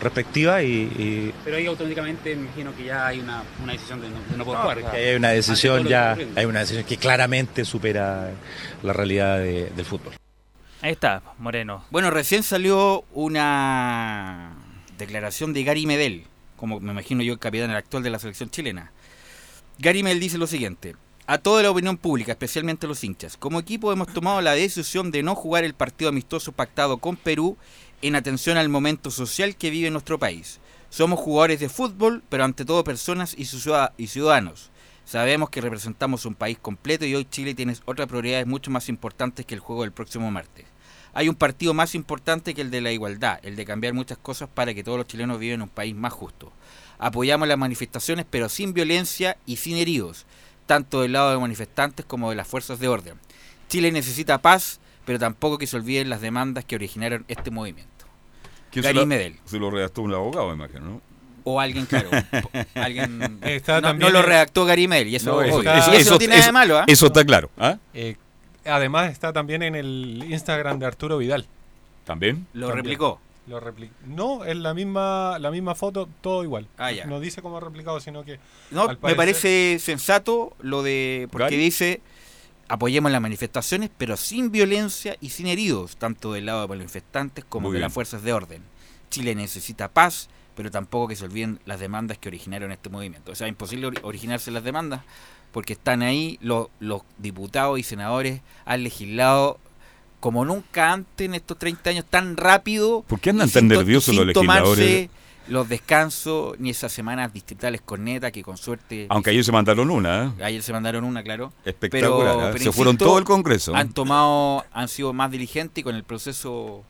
respectiva 0.00 0.62
y, 0.62 1.32
Pero 1.44 1.56
ahí 1.56 1.66
automáticamente 1.66 2.34
me 2.36 2.42
imagino 2.46 2.74
que 2.76 2.84
ya 2.84 3.06
hay 3.06 3.20
una, 3.20 3.42
una 3.62 3.72
decisión 3.72 4.00
de 4.00 4.08
no, 4.10 4.16
de 4.30 4.36
no 4.36 4.44
poder 4.44 4.60
jugar. 4.60 4.90
que 4.92 4.96
hay 5.10 5.16
una 5.16 5.30
decisión 5.30 5.86
ya, 5.86 6.16
hay 6.36 6.44
una 6.44 6.60
decisión 6.60 6.84
que 6.84 6.96
claramente 6.96 7.64
supera 7.64 8.30
la 8.82 8.92
realidad 8.92 9.38
de- 9.38 9.70
del 9.70 9.84
fútbol. 9.84 10.12
Ahí 10.82 10.92
está, 10.92 11.22
Moreno. 11.38 11.84
Bueno, 11.90 12.10
recién 12.10 12.42
salió 12.42 13.04
una 13.12 14.52
declaración 14.98 15.52
de 15.52 15.64
Gary 15.64 15.86
Medel, 15.86 16.24
como 16.56 16.80
me 16.80 16.92
imagino 16.92 17.22
yo 17.22 17.32
el 17.32 17.38
capitán 17.38 17.70
actual 17.70 18.02
de 18.02 18.10
la 18.10 18.18
selección 18.18 18.50
chilena. 18.50 18.92
Gary 19.78 20.02
Medel 20.02 20.20
dice 20.20 20.38
lo 20.38 20.46
siguiente. 20.46 20.94
A 21.28 21.38
toda 21.38 21.60
la 21.64 21.70
opinión 21.72 21.96
pública, 21.96 22.30
especialmente 22.32 22.86
a 22.86 22.88
los 22.88 23.02
hinchas, 23.02 23.36
como 23.36 23.58
equipo 23.58 23.92
hemos 23.92 24.06
tomado 24.12 24.40
la 24.40 24.52
decisión 24.52 25.10
de 25.10 25.24
no 25.24 25.34
jugar 25.34 25.64
el 25.64 25.74
partido 25.74 26.08
amistoso 26.08 26.52
pactado 26.52 26.98
con 26.98 27.16
Perú 27.16 27.56
en 28.02 28.16
atención 28.16 28.56
al 28.56 28.68
momento 28.68 29.10
social 29.10 29.56
que 29.56 29.70
vive 29.70 29.90
nuestro 29.90 30.18
país. 30.18 30.60
Somos 30.90 31.18
jugadores 31.18 31.60
de 31.60 31.68
fútbol, 31.68 32.22
pero 32.28 32.44
ante 32.44 32.64
todo 32.64 32.84
personas 32.84 33.34
y 33.36 33.44
ciudad- 33.46 33.92
y 33.96 34.06
ciudadanos. 34.06 34.70
Sabemos 35.04 35.50
que 35.50 35.60
representamos 35.60 36.26
un 36.26 36.34
país 36.34 36.58
completo 36.60 37.04
y 37.04 37.14
hoy 37.14 37.26
Chile 37.30 37.54
tiene 37.54 37.76
otras 37.84 38.08
prioridades 38.08 38.46
mucho 38.46 38.70
más 38.70 38.88
importantes 38.88 39.46
que 39.46 39.54
el 39.54 39.60
juego 39.60 39.82
del 39.82 39.92
próximo 39.92 40.30
martes. 40.30 40.66
Hay 41.14 41.28
un 41.28 41.34
partido 41.34 41.72
más 41.74 41.94
importante 41.94 42.54
que 42.54 42.60
el 42.60 42.70
de 42.70 42.80
la 42.80 42.92
igualdad, 42.92 43.38
el 43.42 43.56
de 43.56 43.64
cambiar 43.64 43.94
muchas 43.94 44.18
cosas 44.18 44.48
para 44.52 44.74
que 44.74 44.84
todos 44.84 44.98
los 44.98 45.06
chilenos 45.06 45.38
vivan 45.38 45.54
en 45.54 45.62
un 45.62 45.68
país 45.68 45.94
más 45.94 46.12
justo. 46.12 46.52
Apoyamos 46.98 47.48
las 47.48 47.56
manifestaciones, 47.56 48.26
pero 48.28 48.48
sin 48.48 48.74
violencia 48.74 49.36
y 49.46 49.56
sin 49.56 49.76
heridos, 49.76 50.26
tanto 50.66 51.02
del 51.02 51.12
lado 51.12 51.30
de 51.30 51.38
manifestantes 51.38 52.04
como 52.04 52.30
de 52.30 52.36
las 52.36 52.48
fuerzas 52.48 52.80
de 52.80 52.88
orden. 52.88 53.14
Chile 53.68 53.92
necesita 53.92 54.42
paz, 54.42 54.80
pero 55.06 55.18
tampoco 55.18 55.56
que 55.56 55.66
se 55.66 55.76
olviden 55.76 56.10
las 56.10 56.20
demandas 56.20 56.66
que 56.66 56.74
originaron 56.74 57.24
este 57.28 57.50
movimiento. 57.50 58.04
¿Quién 58.70 58.82
Gary 58.82 58.98
se, 58.98 59.06
Medel. 59.06 59.36
se 59.46 59.58
lo 59.58 59.70
redactó 59.70 60.02
un 60.02 60.12
abogado, 60.12 60.48
me 60.48 60.54
imagino, 60.54 60.80
¿no? 60.84 61.00
O 61.44 61.58
alguien, 61.60 61.86
claro. 61.86 62.10
alguien, 62.74 63.38
Está 63.44 63.76
no, 63.80 63.88
también 63.88 64.12
no 64.12 64.18
lo 64.20 64.26
redactó 64.26 64.64
Gary 64.66 64.86
Medel, 64.88 65.08
y 65.08 65.16
eso, 65.16 65.30
No, 65.30 65.36
obvio. 65.38 65.58
está- 65.60 65.76
Y 65.76 65.78
eso, 65.78 65.92
eso- 65.92 66.10
no 66.10 66.18
tiene 66.18 66.34
nada 66.34 66.46
de 66.46 66.52
malo, 66.52 66.78
¿ah? 66.80 66.84
Eso 66.86 67.06
está 67.06 67.24
claro. 67.24 67.48
¿ah? 67.56 67.78
Eh, 67.94 68.16
además 68.66 69.12
está 69.12 69.32
también 69.32 69.62
en 69.62 69.74
el 69.76 70.24
Instagram 70.28 70.78
de 70.78 70.86
Arturo 70.86 71.16
Vidal. 71.18 71.46
¿También? 72.04 72.46
Lo 72.52 72.66
También. 72.66 72.84
replicó. 72.84 73.20
Lo 73.46 73.60
repli- 73.60 73.90
no, 74.04 74.44
es 74.44 74.56
la 74.56 74.74
misma, 74.74 75.38
la 75.38 75.52
misma 75.52 75.76
foto, 75.76 76.08
todo 76.20 76.42
igual. 76.42 76.66
Ah, 76.78 76.90
ya. 76.90 77.06
No 77.06 77.20
dice 77.20 77.42
cómo 77.42 77.60
replicado, 77.60 78.00
sino 78.00 78.24
que 78.24 78.40
No, 78.72 78.88
al 78.88 78.98
me 79.00 79.14
parece 79.14 79.78
sensato 79.80 80.56
lo 80.60 80.82
de. 80.82 81.28
Porque 81.30 81.44
Gary. 81.44 81.56
dice: 81.56 82.00
apoyemos 82.68 83.12
las 83.12 83.20
manifestaciones, 83.20 83.90
pero 83.96 84.16
sin 84.16 84.50
violencia 84.50 85.16
y 85.20 85.30
sin 85.30 85.46
heridos, 85.46 85.96
tanto 85.96 86.32
del 86.32 86.46
lado 86.46 86.62
de 86.62 86.68
los 86.68 86.76
manifestantes 86.78 87.44
como 87.48 87.68
Muy 87.68 87.74
de 87.74 87.78
bien. 87.78 87.82
las 87.82 87.92
fuerzas 87.92 88.22
de 88.22 88.32
orden. 88.32 88.62
Chile 89.10 89.34
necesita 89.34 89.88
paz, 89.88 90.28
pero 90.54 90.70
tampoco 90.70 91.08
que 91.08 91.16
se 91.16 91.24
olviden 91.24 91.60
las 91.64 91.80
demandas 91.80 92.18
que 92.18 92.28
originaron 92.28 92.72
este 92.72 92.88
movimiento. 92.88 93.32
O 93.32 93.34
sea, 93.34 93.46
imposible 93.48 93.86
ori- 93.88 94.00
originarse 94.02 94.50
las 94.50 94.64
demandas 94.64 95.02
porque 95.52 95.74
están 95.74 96.02
ahí 96.02 96.38
los, 96.42 96.68
los 96.80 97.02
diputados 97.18 97.78
y 97.78 97.82
senadores 97.82 98.40
han 98.64 98.82
legislado 98.82 99.58
como 100.20 100.44
nunca 100.44 100.92
antes 100.92 101.24
en 101.26 101.34
estos 101.34 101.58
30 101.58 101.90
años 101.90 102.04
tan 102.08 102.36
rápido. 102.36 103.04
¿Por 103.06 103.20
qué 103.20 103.30
andan 103.30 103.48
tan 103.50 103.68
nerviosos 103.68 104.14
los 104.14 104.26
legisladores? 104.26 105.08
Los 105.48 105.68
descansos 105.68 106.58
ni 106.58 106.70
esas 106.70 106.92
semanas 106.92 107.32
distritales 107.32 107.80
con 107.80 108.02
neta 108.04 108.30
que 108.30 108.42
con 108.42 108.56
suerte 108.56 109.06
Aunque 109.08 109.30
ayer 109.30 109.44
se 109.44 109.52
mandaron 109.52 109.90
una, 109.90 110.34
¿eh? 110.38 110.44
Ayer 110.44 110.62
se 110.62 110.72
mandaron 110.72 111.04
una, 111.04 111.22
claro. 111.22 111.52
Espectacular, 111.64 112.34
Pero- 112.36 112.48
¿eh? 112.48 112.50
pero 112.52 112.64
Se 112.64 112.72
fueron 112.72 112.96
todo 112.98 113.18
el 113.18 113.24
Congreso. 113.24 113.74
Han 113.74 113.92
tomado, 113.92 114.64
han 114.72 114.88
sido 114.88 115.12
más 115.12 115.30
diligentes 115.30 115.80
y 115.80 115.84
con 115.84 115.94
el 115.94 116.04
proceso 116.04 116.84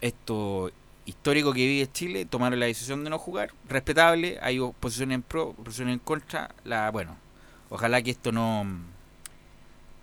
esto 0.00 0.70
histórico 1.04 1.52
que 1.52 1.66
vive 1.66 1.88
Chile, 1.92 2.24
tomaron 2.26 2.58
la 2.58 2.66
decisión 2.66 3.04
de 3.04 3.10
no 3.10 3.18
jugar. 3.18 3.52
Respetable, 3.68 4.38
hay 4.42 4.58
oposición 4.58 5.12
en 5.12 5.22
pro, 5.22 5.50
oposición 5.50 5.88
en 5.88 5.98
contra. 6.00 6.50
La, 6.64 6.90
bueno, 6.90 7.16
ojalá 7.70 8.02
que 8.02 8.10
esto 8.10 8.32
no, 8.32 8.66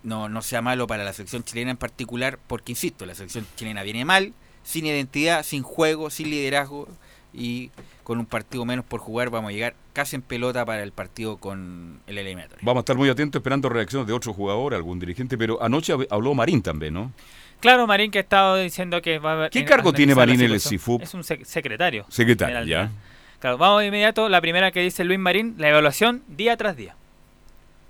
no, 0.03 0.29
no 0.29 0.41
sea 0.41 0.61
malo 0.61 0.87
para 0.87 1.03
la 1.03 1.11
selección 1.13 1.43
chilena 1.43 1.71
en 1.71 1.77
particular, 1.77 2.39
porque 2.47 2.71
insisto, 2.71 3.05
la 3.05 3.15
selección 3.15 3.45
chilena 3.57 3.83
viene 3.83 4.05
mal, 4.05 4.33
sin 4.63 4.85
identidad, 4.85 5.43
sin 5.43 5.61
juego, 5.61 6.09
sin 6.09 6.29
liderazgo 6.29 6.87
y 7.33 7.71
con 8.03 8.19
un 8.19 8.25
partido 8.25 8.63
menos 8.65 8.85
por 8.85 8.99
jugar 8.99 9.29
vamos 9.29 9.49
a 9.49 9.53
llegar 9.53 9.73
casi 9.93 10.15
en 10.15 10.21
pelota 10.21 10.65
para 10.65 10.83
el 10.83 10.91
partido 10.91 11.37
con 11.37 11.99
el 12.07 12.17
eliminatorio. 12.17 12.59
Vamos 12.63 12.81
a 12.81 12.83
estar 12.83 12.95
muy 12.97 13.09
atentos 13.09 13.39
esperando 13.39 13.69
reacciones 13.69 14.07
de 14.07 14.13
otro 14.13 14.33
jugador, 14.33 14.73
algún 14.73 14.99
dirigente, 14.99 15.37
pero 15.37 15.61
anoche 15.63 15.93
hab- 15.93 16.07
habló 16.09 16.33
Marín 16.33 16.61
también, 16.61 16.93
¿no? 16.93 17.11
Claro, 17.59 17.87
Marín 17.87 18.11
que 18.11 18.17
ha 18.17 18.21
estado 18.21 18.57
diciendo 18.57 19.01
que 19.01 19.19
va 19.19 19.31
a 19.31 19.33
haber- 19.33 19.49
¿Qué 19.51 19.63
cargo 19.65 19.93
tiene 19.93 20.13
Marín 20.13 20.41
en 20.41 20.51
el. 20.51 20.59
CIFUP? 20.59 21.01
Es 21.01 21.13
un 21.13 21.21
sec- 21.23 21.45
secretario. 21.45 22.05
Secretario, 22.09 22.63
ya. 22.65 22.91
Claro, 23.39 23.57
vamos 23.57 23.81
de 23.81 23.87
inmediato. 23.87 24.27
La 24.29 24.41
primera 24.41 24.71
que 24.71 24.81
dice 24.81 25.03
Luis 25.05 25.19
Marín, 25.19 25.55
la 25.57 25.69
evaluación 25.69 26.23
día 26.27 26.55
tras 26.57 26.75
día. 26.75 26.95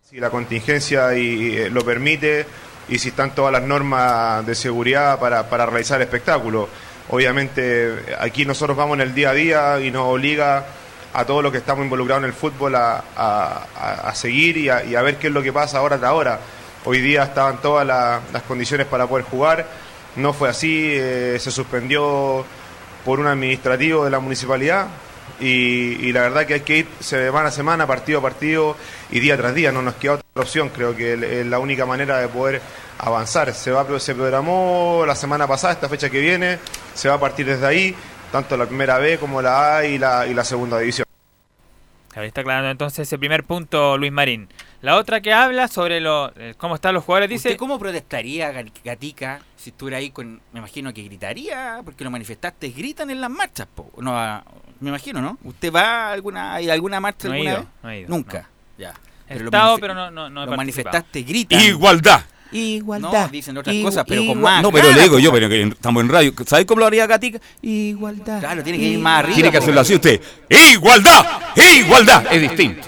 Si 0.10 0.20
la 0.20 0.30
contingencia 0.30 1.18
y, 1.18 1.56
eh, 1.58 1.70
lo 1.72 1.84
permite 1.84 2.46
y 2.88 3.00
si 3.00 3.10
están 3.10 3.34
todas 3.34 3.52
las 3.52 3.64
normas 3.64 4.46
de 4.46 4.54
seguridad 4.56 5.20
para, 5.20 5.50
para 5.50 5.66
realizar 5.66 6.00
el 6.00 6.06
espectáculo. 6.06 6.70
Obviamente 7.10 8.16
aquí 8.20 8.46
nosotros 8.46 8.78
vamos 8.78 8.96
en 8.96 9.02
el 9.02 9.14
día 9.14 9.32
a 9.32 9.34
día 9.34 9.80
y 9.80 9.92
nos 9.92 10.04
obliga 10.08 10.66
a 11.14 11.26
todos 11.26 11.44
los 11.44 11.52
que 11.52 11.60
estamos 11.60 11.84
involucrados 11.84 12.24
en 12.24 12.30
el 12.30 12.34
fútbol 12.34 12.76
a, 12.76 13.04
a- 13.16 14.16
seguir 14.16 14.58
y 14.58 14.70
a, 14.70 15.02
ver 15.02 15.18
qué 15.18 15.28
es 15.28 15.34
lo 15.34 15.44
que 15.44 15.52
pasa 15.54 15.78
ahora 15.80 15.98
tras 15.98 16.08
ahora. 16.10 16.40
Hoy 16.86 17.02
día 17.02 17.24
estaban 17.24 17.62
todas 17.62 17.86
la- 17.86 18.20
las 18.32 18.44
condiciones 18.44 18.88
para 18.88 19.06
poder 19.08 19.26
jugar, 19.26 19.66
no 20.16 20.34
fue 20.34 20.50
así, 20.50 20.90
eh, 20.94 21.38
se 21.40 21.52
suspendió 21.52 22.46
por 23.06 23.20
un 23.20 23.28
administrativo 23.28 24.06
de 24.06 24.12
la 24.12 24.20
municipalidad 24.20 24.88
y, 25.40 26.12
la 26.14 26.22
verdad 26.22 26.46
que 26.46 26.54
hay 26.56 26.60
que 26.62 26.78
ir 26.80 26.88
semana 27.00 27.50
a 27.50 27.52
semana, 27.52 27.86
partido 27.86 28.20
a 28.20 28.22
partido 28.22 28.76
y 29.12 29.20
día 29.20 29.36
tras 29.38 29.54
día, 29.54 29.72
no 29.72 29.82
nos 29.82 29.96
queda 29.96 30.14
otra 30.14 30.26
opción, 30.36 30.70
creo 30.70 30.96
que 30.96 31.14
es 31.42 31.46
la 31.46 31.60
única 31.60 31.86
manera 31.86 32.20
de 32.20 32.28
poder 32.28 32.62
avanzar. 33.06 33.54
Se, 33.54 33.72
va, 33.72 33.86
se 34.00 34.16
programó 34.16 35.04
la 35.06 35.16
semana 35.16 35.48
pasada, 35.48 35.74
esta 35.74 35.90
fecha 35.90 36.10
que 36.10 36.20
viene, 36.20 36.60
se 36.94 37.10
va 37.10 37.16
a 37.16 37.20
partir 37.20 37.46
desde 37.46 37.66
ahí, 37.66 37.96
tanto 38.32 38.58
la 38.58 38.66
primera 38.66 38.98
B 38.98 39.18
como 39.18 39.42
la 39.42 39.78
A 39.78 39.86
y 39.86 39.98
la, 39.98 40.26
y 40.28 40.34
la 40.34 40.44
segunda 40.44 40.80
división. 40.80 41.06
Ahí 42.16 42.28
está 42.28 42.42
aclarando 42.42 42.70
entonces 42.70 43.12
el 43.12 43.18
primer 43.18 43.44
punto 43.44 43.98
Luis 43.98 44.12
Marín. 44.12 44.48
La 44.82 44.98
otra 44.98 45.20
que 45.22 45.34
habla 45.34 45.68
sobre 45.68 46.00
lo, 46.00 46.32
eh, 46.36 46.54
cómo 46.58 46.76
están 46.76 46.94
los 46.94 47.04
jugadores 47.04 47.30
dice... 47.30 47.50
¿Usted 47.50 47.58
cómo 47.58 47.80
protestaría, 47.80 48.52
Gat- 48.52 48.84
Gatica, 48.84 49.42
si 49.56 49.72
estuviera 49.72 49.98
ahí 49.98 50.12
con... 50.12 50.40
Me 50.52 50.60
imagino 50.60 50.94
que 50.94 51.02
gritaría, 51.02 51.82
porque 51.84 52.04
los 52.04 52.12
manifestantes 52.12 52.76
gritan 52.76 53.10
en 53.10 53.20
las 53.20 53.32
marchas, 53.32 53.66
po. 53.74 53.90
No, 53.98 54.16
ah, 54.16 54.44
me 54.80 54.90
imagino, 54.90 55.22
¿no? 55.22 55.40
¿Usted 55.44 55.74
va 55.74 56.10
a 56.10 56.12
alguna, 56.12 56.54
a 56.54 56.58
alguna 56.58 57.00
marcha 57.00 57.30
No 57.30 57.34
he 57.34 57.38
alguna 57.38 57.52
ido, 57.52 57.60
vez? 57.62 57.70
no 57.82 57.90
he 57.90 58.00
ido, 58.02 58.10
Nunca, 58.10 58.50
ya. 58.78 58.94
He 59.28 59.36
los 59.36 59.46
estado, 59.46 59.78
pero 59.80 59.96
no, 59.96 60.12
no, 60.12 60.30
no 60.30 60.44
he 60.44 60.46
Los 60.46 60.58
manifestantes 60.58 61.26
gritan. 61.26 61.60
Igualdad. 61.62 62.22
No, 62.54 63.28
dicen 63.30 63.58
otras 63.58 63.76
cosas, 63.78 64.06
pero 64.08 64.26
con 64.26 64.42
más 64.42 64.62
No, 64.62 64.72
pero 64.72 64.92
le 64.92 65.02
digo 65.04 65.20
yo, 65.20 65.32
pero 65.32 65.50
que 65.50 65.62
estamos 65.64 66.04
en 66.04 66.10
radio. 66.10 66.34
¿Sabes 66.46 66.66
cómo 66.66 66.82
lo 66.82 66.86
haría 66.86 67.06
Gatica? 67.08 67.40
Igualdad. 67.62 68.40
Claro, 68.40 68.64
tiene 68.64 68.78
que 68.80 68.86
ir 68.86 69.00
más 69.00 69.20
arriba. 69.20 69.36
Tiene 69.36 69.52
que 69.52 69.58
hacerlo 69.58 69.82
así 69.82 69.96
usted. 69.96 70.22
¡Igualdad! 70.50 71.26
¡Igualdad! 71.56 72.26
Es 72.32 72.42
distinto. 72.42 72.88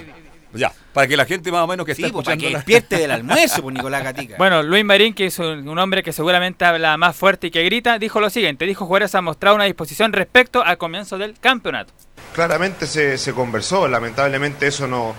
Ya, 0.54 0.72
para 0.94 1.06
que 1.06 1.16
la 1.18 1.26
gente 1.26 1.52
más 1.52 1.62
o 1.62 1.66
menos 1.66 1.84
que 1.84 1.94
Sí, 1.94 2.02
está 2.04 2.12
pues, 2.14 2.24
para 2.24 2.34
escuchando... 2.34 2.48
que 2.48 2.52
la- 2.52 2.58
despierte 2.60 2.96
del 2.96 3.10
almuerzo, 3.10 3.62
pues, 3.62 3.74
Nicolás 3.74 4.02
Gatica. 4.04 4.36
Bueno, 4.38 4.62
Luis 4.62 4.84
Marín, 4.86 5.12
que 5.12 5.26
es 5.26 5.38
un, 5.38 5.68
un 5.68 5.78
hombre 5.78 6.02
que 6.02 6.12
seguramente 6.14 6.64
habla 6.64 6.96
más 6.96 7.14
fuerte 7.14 7.48
y 7.48 7.50
que 7.50 7.62
grita, 7.64 7.98
dijo 7.98 8.20
lo 8.20 8.30
siguiente. 8.30 8.64
Dijo 8.64 8.86
jugadores 8.86 9.14
han 9.14 9.24
mostrado 9.24 9.56
una 9.56 9.64
disposición 9.64 10.14
respecto 10.14 10.62
al 10.64 10.78
comienzo 10.78 11.18
del 11.18 11.34
campeonato. 11.38 11.92
Claramente 12.34 12.86
se, 12.86 13.18
se 13.18 13.32
conversó, 13.34 13.86
lamentablemente 13.86 14.66
eso 14.66 14.86
no, 14.86 15.14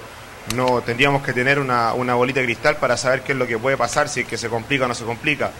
no 0.56 0.82
tendríamos 0.82 1.24
que 1.24 1.34
tener 1.34 1.60
una, 1.60 1.94
una 1.94 2.16
bolita 2.16 2.40
de 2.40 2.46
cristal 2.46 2.78
para 2.78 2.98
saber 2.98 3.22
qué 3.22 3.34
es 3.34 3.38
lo 3.38 3.48
que 3.48 3.58
puede 3.58 3.78
pasar, 3.78 4.10
si 4.10 4.22
es 4.22 4.28
que 4.28 4.38
se 4.38 4.50
complica 4.50 4.86
o 4.86 4.88
no 4.88 4.96
se 4.96 5.06
complica. 5.06 5.52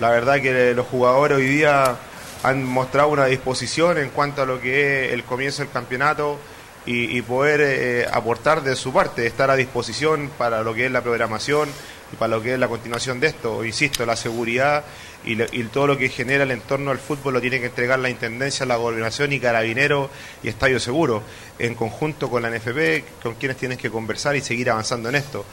La 0.00 0.10
verdad 0.10 0.40
que 0.40 0.74
los 0.74 0.86
jugadores 0.86 1.38
hoy 1.38 1.46
día 1.46 1.96
han 2.42 2.64
mostrado 2.64 3.08
una 3.08 3.26
disposición 3.26 3.98
en 3.98 4.10
cuanto 4.10 4.42
a 4.42 4.46
lo 4.46 4.60
que 4.60 5.06
es 5.06 5.12
el 5.12 5.24
comienzo 5.24 5.62
del 5.62 5.70
campeonato 5.70 6.38
y, 6.84 7.16
y 7.16 7.22
poder 7.22 7.60
eh, 7.62 8.06
aportar 8.12 8.62
de 8.62 8.76
su 8.76 8.92
parte, 8.92 9.26
estar 9.26 9.50
a 9.50 9.56
disposición 9.56 10.30
para 10.36 10.62
lo 10.62 10.74
que 10.74 10.86
es 10.86 10.92
la 10.92 11.00
programación 11.00 11.70
y 12.14 12.16
para 12.16 12.36
lo 12.36 12.42
que 12.42 12.54
es 12.54 12.58
la 12.58 12.68
continuación 12.68 13.20
de 13.20 13.26
esto. 13.26 13.64
Insisto, 13.64 14.06
la 14.06 14.16
seguridad 14.16 14.84
y, 15.24 15.34
lo- 15.34 15.46
y 15.52 15.62
todo 15.64 15.86
lo 15.86 15.98
que 15.98 16.08
genera 16.08 16.44
el 16.44 16.50
entorno 16.50 16.90
del 16.90 16.98
fútbol 16.98 17.34
lo 17.34 17.40
tiene 17.40 17.60
que 17.60 17.66
entregar 17.66 17.98
la 17.98 18.08
Intendencia, 18.10 18.64
la 18.66 18.76
Gobernación 18.76 19.32
y 19.32 19.40
Carabinero 19.40 20.10
y 20.42 20.48
Estadio 20.48 20.80
Seguro, 20.80 21.22
en 21.58 21.74
conjunto 21.74 22.30
con 22.30 22.42
la 22.42 22.50
NFP, 22.50 23.04
con 23.22 23.34
quienes 23.34 23.56
tienen 23.58 23.76
que 23.78 23.90
conversar 23.90 24.36
y 24.36 24.40
seguir 24.40 24.70
avanzando 24.70 25.08
en 25.08 25.16
esto. 25.16 25.44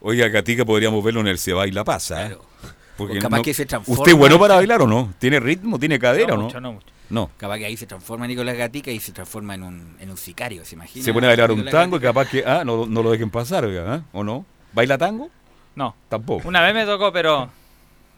Oiga, 0.00 0.28
Gatica, 0.28 0.64
podríamos 0.64 1.02
verlo 1.02 1.20
en 1.20 1.28
el 1.28 1.38
Se 1.38 1.52
Baila 1.52 1.84
Pasa. 1.84 2.26
¿eh? 2.26 2.36
Porque 2.96 3.18
O 3.18 3.20
capaz 3.20 3.38
no- 3.38 3.42
que 3.42 3.54
se 3.54 3.66
transforma- 3.66 3.98
¿Usted 4.00 4.12
es 4.12 4.18
bueno 4.18 4.38
para 4.38 4.54
bailar 4.56 4.82
o 4.82 4.86
no? 4.86 5.12
¿Tiene 5.18 5.40
ritmo? 5.40 5.78
¿Tiene 5.78 5.98
cadera 5.98 6.28
No 6.28 6.34
o 6.34 6.36
no? 6.36 6.42
mucho, 6.44 6.60
no 6.60 6.72
mucho. 6.74 6.86
No. 7.10 7.30
Capaz 7.36 7.58
que 7.58 7.66
ahí 7.66 7.76
se 7.76 7.86
transforma 7.86 8.26
Nicolás 8.26 8.56
Gatica 8.56 8.90
y 8.90 8.98
se 9.00 9.12
transforma 9.12 9.54
en 9.54 9.62
un, 9.62 9.96
en 10.00 10.10
un 10.10 10.16
sicario, 10.16 10.64
¿se 10.64 10.74
imagina? 10.74 11.04
Se 11.04 11.12
pone 11.12 11.26
a 11.26 11.30
bailar 11.30 11.50
un 11.50 11.58
Nicolás 11.58 11.72
tango 11.82 11.96
y 11.96 12.00
capaz 12.00 12.28
que 12.30 12.44
ah, 12.46 12.62
no, 12.64 12.86
no 12.86 13.02
lo 13.02 13.10
dejen 13.10 13.30
pasar, 13.30 13.64
¿ah? 13.86 14.02
¿o 14.12 14.24
no? 14.24 14.46
¿Baila 14.74 14.98
tango? 14.98 15.30
No. 15.76 15.94
Tampoco. 16.08 16.46
Una 16.48 16.60
vez 16.62 16.74
me 16.74 16.84
tocó, 16.84 17.12
pero 17.12 17.50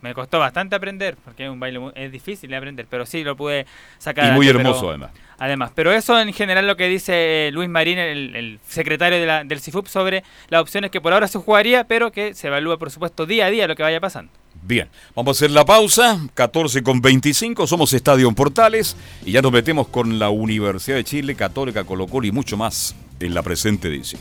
Me 0.02 0.12
costó 0.14 0.38
bastante 0.38 0.76
aprender, 0.76 1.16
porque 1.24 1.46
es 1.46 1.50
un 1.50 1.58
baile 1.58 1.78
muy- 1.80 1.92
es 1.96 2.12
difícil 2.12 2.50
de 2.50 2.56
aprender, 2.56 2.86
pero 2.88 3.06
sí 3.06 3.24
lo 3.24 3.34
pude 3.34 3.66
sacar. 3.98 4.26
Y 4.26 4.32
muy 4.36 4.46
adelante, 4.46 4.68
hermoso 4.68 4.80
pero- 4.82 4.90
además. 4.90 5.10
Además, 5.38 5.72
pero 5.74 5.90
eso 5.90 6.20
en 6.20 6.32
general 6.34 6.66
lo 6.66 6.76
que 6.76 6.86
dice 6.86 7.48
eh, 7.48 7.50
Luis 7.50 7.68
Marín, 7.68 7.98
el, 7.98 8.36
el 8.36 8.60
secretario 8.68 9.18
de 9.18 9.26
la- 9.26 9.42
del 9.42 9.58
CIFUP, 9.58 9.86
sobre 9.88 10.22
las 10.48 10.60
opciones 10.60 10.90
que 10.90 11.00
por 11.00 11.12
ahora 11.14 11.26
se 11.26 11.38
jugaría, 11.38 11.84
pero 11.84 12.12
que 12.12 12.34
se 12.34 12.46
evalúa, 12.48 12.76
por 12.78 12.90
supuesto, 12.90 13.24
día 13.26 13.46
a 13.46 13.50
día 13.50 13.66
lo 13.66 13.74
que 13.74 13.82
vaya 13.82 13.98
pasando. 13.98 14.30
Bien, 14.62 14.86
vamos 15.16 15.36
a 15.36 15.38
hacer 15.38 15.50
la 15.50 15.64
pausa, 15.64 16.20
14 16.34 16.82
con 16.82 17.00
25, 17.00 17.66
somos 17.66 17.92
Estadio 17.92 18.28
en 18.28 18.34
Portales 18.34 18.96
y 19.24 19.32
ya 19.32 19.42
nos 19.42 19.50
metemos 19.50 19.88
con 19.88 20.18
la 20.18 20.28
Universidad 20.28 20.96
de 20.98 21.04
Chile, 21.04 21.34
Católica, 21.34 21.84
Colo 21.84 22.06
Colo 22.06 22.26
y 22.26 22.32
mucho 22.32 22.56
más 22.56 22.94
en 23.18 23.34
la 23.34 23.42
presente 23.42 23.88
edición. 23.88 24.20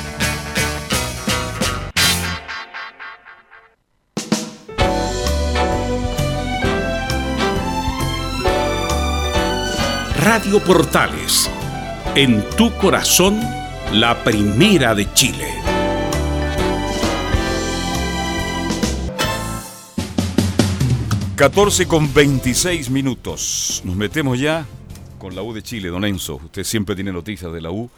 Radio 10.21 10.59
Portales, 10.59 11.49
en 12.15 12.47
tu 12.55 12.71
corazón, 12.77 13.39
la 13.93 14.23
primera 14.23 14.93
de 14.93 15.11
Chile. 15.13 15.47
Mm. 21.31 21.35
14 21.35 21.87
con 21.87 22.13
26 22.13 22.89
minutos. 22.89 23.81
Nos 23.83 23.95
metemos 23.95 24.39
ya 24.39 24.65
con 25.17 25.35
la 25.35 25.41
U 25.41 25.53
de 25.53 25.61
Chile, 25.61 25.89
don 25.89 26.05
Enzo. 26.05 26.35
Usted 26.35 26.63
siempre 26.63 26.95
tiene 26.95 27.11
noticias 27.11 27.51
de 27.51 27.61
la 27.61 27.71
U. 27.71 27.89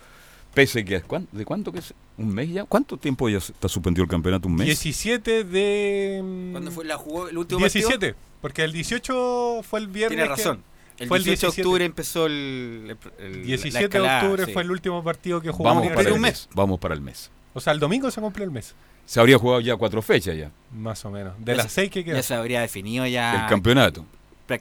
Pese 0.53 0.85
que, 0.85 1.01
¿cuán- 1.01 1.27
¿de 1.31 1.45
cuánto 1.45 1.71
que 1.71 1.79
es? 1.79 1.93
¿Un 2.17 2.31
mes 2.33 2.49
ya? 2.51 2.63
¿Cuánto 2.65 2.95
tiempo 2.97 3.27
ya 3.27 3.39
está 3.39 3.67
suspendido 3.67 4.03
el 4.03 4.09
campeonato? 4.09 4.47
¿Un 4.47 4.55
mes? 4.55 4.67
17 4.67 5.43
de. 5.43 6.49
¿Cuándo 6.51 6.71
fue 6.71 6.85
la 6.85 6.95
jugó 6.95 7.27
el 7.27 7.37
último 7.39 7.59
17, 7.59 7.89
partido? 7.91 8.15
porque 8.39 8.63
el 8.63 8.71
18 8.71 9.61
fue 9.67 9.79
el 9.79 9.87
viernes. 9.87 10.15
Tiene 10.17 10.23
que- 10.23 10.29
razón. 10.43 10.63
El 10.99 11.07
fue 11.07 11.19
18 11.19 11.41
de 11.51 11.61
octubre 11.61 11.85
empezó 11.85 12.25
el, 12.27 12.95
el- 13.19 13.25
el- 13.25 13.39
la 13.41 13.45
17 13.45 13.87
de 13.89 14.01
octubre 14.01 14.45
sí. 14.45 14.53
fue 14.53 14.61
el 14.61 14.71
último 14.71 15.03
partido 15.03 15.41
que 15.41 15.49
jugó. 15.51 15.63
Vamos 15.69 15.87
para 15.91 16.09
el 16.09 16.19
mes. 16.19 16.47
Vamos 16.53 16.79
para 16.79 16.93
el 16.93 17.01
mes. 17.01 17.31
O 17.53 17.59
sea, 17.59 17.73
el 17.73 17.79
domingo 17.79 18.09
se 18.11 18.21
cumple 18.21 18.43
el 18.43 18.51
mes. 18.51 18.75
Se 19.05 19.19
habría 19.19 19.37
jugado 19.37 19.59
ya 19.59 19.75
cuatro 19.75 20.01
fechas 20.01 20.37
ya. 20.37 20.49
Más 20.71 21.03
o 21.05 21.11
menos. 21.11 21.33
De 21.39 21.51
Ya 21.53 21.57
las 21.57 21.65
se- 21.67 21.81
seis 21.81 21.91
que 21.91 22.03
quedan. 22.03 22.17
Ya 22.19 22.23
se 22.23 22.33
habría 22.35 22.61
definido 22.61 23.05
ya. 23.05 23.43
El 23.43 23.49
campeonato. 23.49 24.05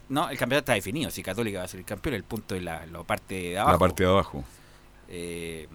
No, 0.09 0.29
el 0.29 0.37
campeonato 0.37 0.59
está 0.65 0.73
definido. 0.73 1.11
Si 1.11 1.21
Católica 1.21 1.59
va 1.59 1.65
a 1.65 1.67
ser 1.67 1.79
el 1.81 1.85
campeón, 1.85 2.15
el 2.15 2.23
punto 2.23 2.55
es 2.55 2.63
la, 2.63 2.85
la 2.87 3.03
parte 3.03 3.35
de 3.35 3.57
abajo. 3.59 3.71
La 3.73 3.77
parte 3.77 4.03
de 4.03 4.09
abajo. 4.09 4.43
Eh, 5.09 5.67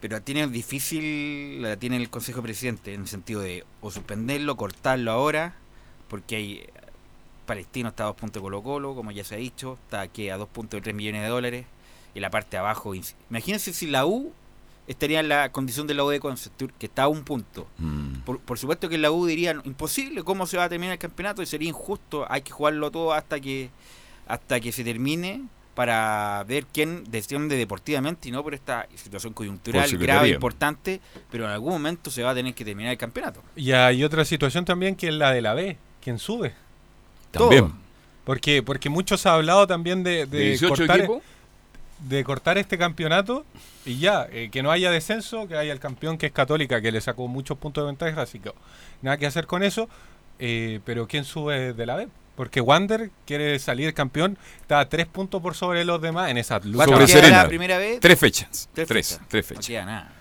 pero 0.00 0.20
tiene 0.20 0.46
difícil, 0.48 1.62
la 1.62 1.76
tiene 1.78 1.96
el 1.96 2.10
Consejo 2.10 2.42
Presidente 2.42 2.92
en 2.92 3.02
el 3.02 3.08
sentido 3.08 3.40
de 3.40 3.64
o 3.80 3.90
suspenderlo, 3.90 4.56
cortarlo 4.56 5.10
ahora, 5.10 5.54
porque 6.08 6.36
hay 6.36 6.66
Palestino 7.44 7.90
está 7.90 8.04
a 8.04 8.06
dos 8.06 8.16
puntos 8.16 8.40
de 8.40 8.44
Colo 8.44 8.62
Colo, 8.62 8.94
como 8.94 9.10
ya 9.10 9.24
se 9.24 9.34
ha 9.34 9.38
dicho, 9.38 9.78
está 9.84 10.00
aquí 10.00 10.28
a 10.28 10.36
dos 10.36 10.48
puntos 10.48 10.78
de 10.78 10.82
3 10.82 10.94
millones 10.94 11.22
de 11.22 11.28
dólares, 11.28 11.66
y 12.14 12.20
la 12.20 12.30
parte 12.30 12.52
de 12.52 12.58
abajo, 12.58 12.94
imagínense 13.30 13.72
si 13.72 13.86
la 13.86 14.06
U 14.06 14.32
estaría 14.86 15.20
en 15.20 15.28
la 15.28 15.50
condición 15.50 15.86
de 15.86 15.94
la 15.94 16.04
U 16.04 16.08
de 16.10 16.20
Concepción, 16.20 16.72
que 16.78 16.86
está 16.86 17.04
a 17.04 17.08
un 17.08 17.24
punto. 17.24 17.66
Mm. 17.78 18.20
Por, 18.20 18.40
por 18.40 18.58
supuesto 18.58 18.88
que 18.88 18.98
la 18.98 19.10
U 19.10 19.26
diría, 19.26 19.54
"No, 19.54 19.62
imposible, 19.64 20.22
¿cómo 20.22 20.46
se 20.46 20.56
va 20.56 20.64
a 20.64 20.68
terminar 20.68 20.92
el 20.92 20.98
campeonato? 20.98 21.42
Y 21.42 21.46
sería 21.46 21.68
injusto, 21.68 22.26
hay 22.30 22.42
que 22.42 22.52
jugarlo 22.52 22.90
todo 22.90 23.12
hasta 23.12 23.40
que 23.40 23.70
hasta 24.26 24.58
que 24.58 24.72
se 24.72 24.84
termine 24.84 25.42
para 25.74 26.44
ver 26.46 26.66
quién 26.72 27.04
desciende 27.10 27.56
deportivamente 27.56 28.28
y 28.28 28.32
no 28.32 28.42
por 28.42 28.54
esta 28.54 28.86
situación 28.94 29.32
coyuntural 29.32 29.90
grave, 29.98 30.28
importante, 30.28 31.00
pero 31.30 31.44
en 31.44 31.50
algún 31.50 31.72
momento 31.72 32.10
se 32.10 32.22
va 32.22 32.30
a 32.30 32.34
tener 32.34 32.54
que 32.54 32.64
terminar 32.64 32.92
el 32.92 32.98
campeonato. 32.98 33.42
Y 33.56 33.72
hay 33.72 34.04
otra 34.04 34.24
situación 34.24 34.64
también 34.64 34.94
que 34.94 35.08
es 35.08 35.14
la 35.14 35.32
de 35.32 35.42
la 35.42 35.54
B, 35.54 35.76
quien 36.00 36.18
sube. 36.18 36.54
También. 37.40 37.72
Porque, 38.24 38.62
porque 38.62 38.88
muchos 38.88 39.26
ha 39.26 39.34
hablado 39.34 39.66
también 39.66 40.02
de, 40.02 40.26
de 40.26 40.38
¿De 40.38 40.44
18 40.50 40.74
cortar, 40.74 40.98
equipos? 41.00 41.22
de 42.08 42.24
cortar 42.24 42.58
este 42.58 42.78
campeonato 42.78 43.44
y 43.84 43.98
ya, 43.98 44.26
eh, 44.30 44.48
que 44.50 44.62
no 44.62 44.70
haya 44.70 44.90
descenso, 44.90 45.46
que 45.46 45.56
haya 45.56 45.72
el 45.72 45.80
campeón 45.80 46.16
que 46.18 46.26
es 46.26 46.32
Católica, 46.32 46.80
que 46.80 46.90
le 46.92 47.00
sacó 47.00 47.28
muchos 47.28 47.58
puntos 47.58 47.82
de 47.84 47.86
ventaja, 47.86 48.22
así 48.22 48.38
que 48.40 48.52
nada 49.02 49.16
que 49.18 49.26
hacer 49.26 49.46
con 49.46 49.62
eso. 49.62 49.88
eh, 50.38 50.80
pero 50.84 51.06
¿quién 51.06 51.24
sube 51.24 51.72
de 51.74 51.86
la 51.86 51.96
B? 51.96 52.08
Porque 52.34 52.60
Wander 52.60 53.10
quiere 53.26 53.58
salir 53.60 53.94
campeón, 53.94 54.36
está 54.60 54.80
a 54.80 54.88
tres 54.88 55.06
puntos 55.06 55.40
por 55.40 55.54
sobre 55.54 55.84
los 55.84 56.00
demás 56.02 56.30
en 56.30 56.38
esa 56.38 56.58
lucha. 56.60 56.84
Sobre 56.86 57.06
Serena. 57.06 57.42
la 57.44 57.48
primera 57.48 57.78
vez? 57.78 58.00
Tres 58.00 58.18
fechas. 58.18 58.68
Tres 58.74 58.88
Tres, 58.88 59.08
fechas. 59.10 59.28
tres 59.28 59.44
No 59.44 59.48
fechas. 59.50 59.66
queda 59.68 59.84
nada. 59.84 60.12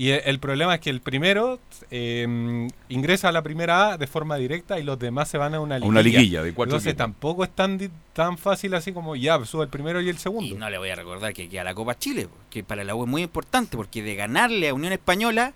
Y 0.00 0.12
el, 0.12 0.22
el 0.24 0.38
problema 0.38 0.76
es 0.76 0.80
que 0.80 0.88
el 0.88 1.02
primero 1.02 1.58
eh, 1.90 2.68
ingresa 2.88 3.28
a 3.28 3.32
la 3.32 3.42
primera 3.42 3.90
A 3.90 3.98
de 3.98 4.06
forma 4.06 4.36
directa 4.36 4.78
y 4.78 4.82
los 4.82 4.98
demás 4.98 5.28
se 5.28 5.36
van 5.36 5.52
a 5.54 5.60
una 5.60 5.74
A 5.74 5.78
liguilla. 5.78 5.90
una 5.90 6.02
liguilla 6.02 6.42
de 6.42 6.54
cuatro 6.54 6.70
Entonces 6.76 6.94
equipos. 6.94 7.04
tampoco 7.04 7.44
es 7.44 7.50
tan, 7.50 8.38
fácil 8.38 8.72
así 8.72 8.94
como 8.94 9.14
ya 9.14 9.44
sube 9.44 9.64
el 9.64 9.68
primero 9.68 10.00
y 10.00 10.08
el 10.08 10.16
segundo. 10.16 10.54
Y 10.54 10.58
no 10.58 10.70
le 10.70 10.78
voy 10.78 10.88
a 10.88 10.94
recordar 10.94 11.34
que 11.34 11.50
queda 11.50 11.64
la 11.64 11.74
Copa 11.74 11.98
Chile, 11.98 12.28
que 12.48 12.64
para 12.64 12.82
la 12.82 12.94
U 12.94 13.04
es 13.04 13.10
muy 13.10 13.20
importante, 13.20 13.76
porque 13.76 14.02
de 14.02 14.14
ganarle 14.14 14.70
a 14.70 14.74
Unión 14.74 14.94
Española, 14.94 15.52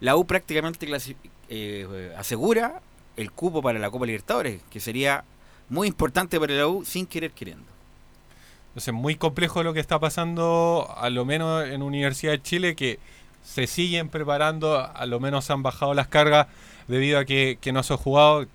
la 0.00 0.16
U 0.16 0.26
prácticamente 0.26 0.88
eh, 1.48 2.12
asegura 2.18 2.80
el 3.16 3.30
cupo 3.30 3.62
para 3.62 3.78
la 3.78 3.92
Copa 3.92 4.06
Libertadores, 4.06 4.60
que 4.70 4.80
sería 4.80 5.22
muy 5.68 5.86
importante 5.86 6.40
para 6.40 6.52
la 6.52 6.66
U 6.66 6.84
sin 6.84 7.06
querer 7.06 7.30
queriendo. 7.30 7.66
Entonces, 8.70 8.92
muy 8.92 9.14
complejo 9.14 9.62
lo 9.62 9.72
que 9.72 9.78
está 9.78 10.00
pasando, 10.00 10.92
a 10.96 11.10
lo 11.10 11.24
menos 11.24 11.64
en 11.68 11.80
Universidad 11.80 12.32
de 12.32 12.42
Chile, 12.42 12.74
que 12.74 12.98
se 13.44 13.68
siguen 13.68 14.08
preparando, 14.08 14.80
a 14.80 15.06
lo 15.06 15.20
menos 15.20 15.50
han 15.50 15.62
bajado 15.62 15.94
las 15.94 16.08
cargas 16.08 16.48
debido 16.88 17.20
a 17.20 17.24
que, 17.24 17.58
que 17.60 17.72
no 17.72 17.82
se 17.82 17.94
ha 17.94 17.96
jugado 17.96 18.46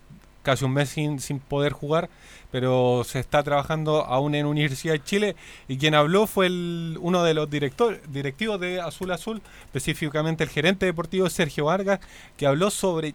casi 0.43 0.65
un 0.65 0.73
mes 0.73 0.89
sin, 0.89 1.19
sin 1.19 1.39
poder 1.39 1.73
jugar, 1.73 2.10
pero 2.52 3.04
se 3.06 3.19
está 3.19 3.43
trabajando 3.43 4.06
aún 4.06 4.36
en 4.36 4.45
Universidad 4.45 4.93
de 4.93 5.04
Chile. 5.04 5.36
Y 5.67 5.78
quien 5.78 5.95
habló 5.95 6.28
fue 6.28 6.47
el, 6.47 6.97
uno 7.02 7.23
de 7.23 7.34
los 7.34 7.49
directivos 7.49 8.60
de 8.60 8.82
Azul 8.82 9.12
Azul, 9.12 9.41
específicamente 9.65 10.43
el 10.43 10.49
gerente 10.49 10.86
deportivo 10.86 11.30
Sergio 11.30 11.65
Vargas, 11.65 11.99
que 12.38 12.47
habló 12.47 12.71
sobre 12.71 13.13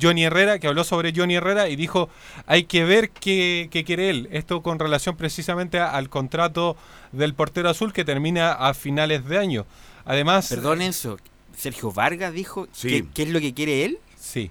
Johnny 0.00 0.24
Herrera, 0.24 0.58
que 0.58 0.66
habló 0.68 0.84
sobre 0.84 1.12
Johnny 1.14 1.34
Herrera 1.36 1.68
y 1.68 1.76
dijo, 1.76 2.08
hay 2.46 2.64
que 2.64 2.84
ver 2.84 3.10
qué, 3.10 3.68
qué 3.70 3.84
quiere 3.84 4.10
él. 4.10 4.28
Esto 4.32 4.62
con 4.62 4.78
relación 4.78 5.16
precisamente 5.16 5.78
a- 5.78 5.90
al 5.90 6.08
contrato 6.08 6.76
del 7.12 7.34
portero 7.34 7.68
azul 7.68 7.92
que 7.92 8.04
termina 8.04 8.52
a 8.52 8.74
finales 8.74 9.26
de 9.26 9.38
año. 9.38 9.66
Además... 10.04 10.48
Perdón, 10.48 10.82
Enzo. 10.82 11.18
Sergio 11.56 11.92
Vargas 11.92 12.32
dijo 12.32 12.66
Sí. 12.72 12.88
que- 12.88 13.06
qué 13.12 13.22
es 13.24 13.28
lo 13.30 13.40
que 13.40 13.52
quiere 13.54 13.84
él. 13.84 13.98
Sí. 14.18 14.50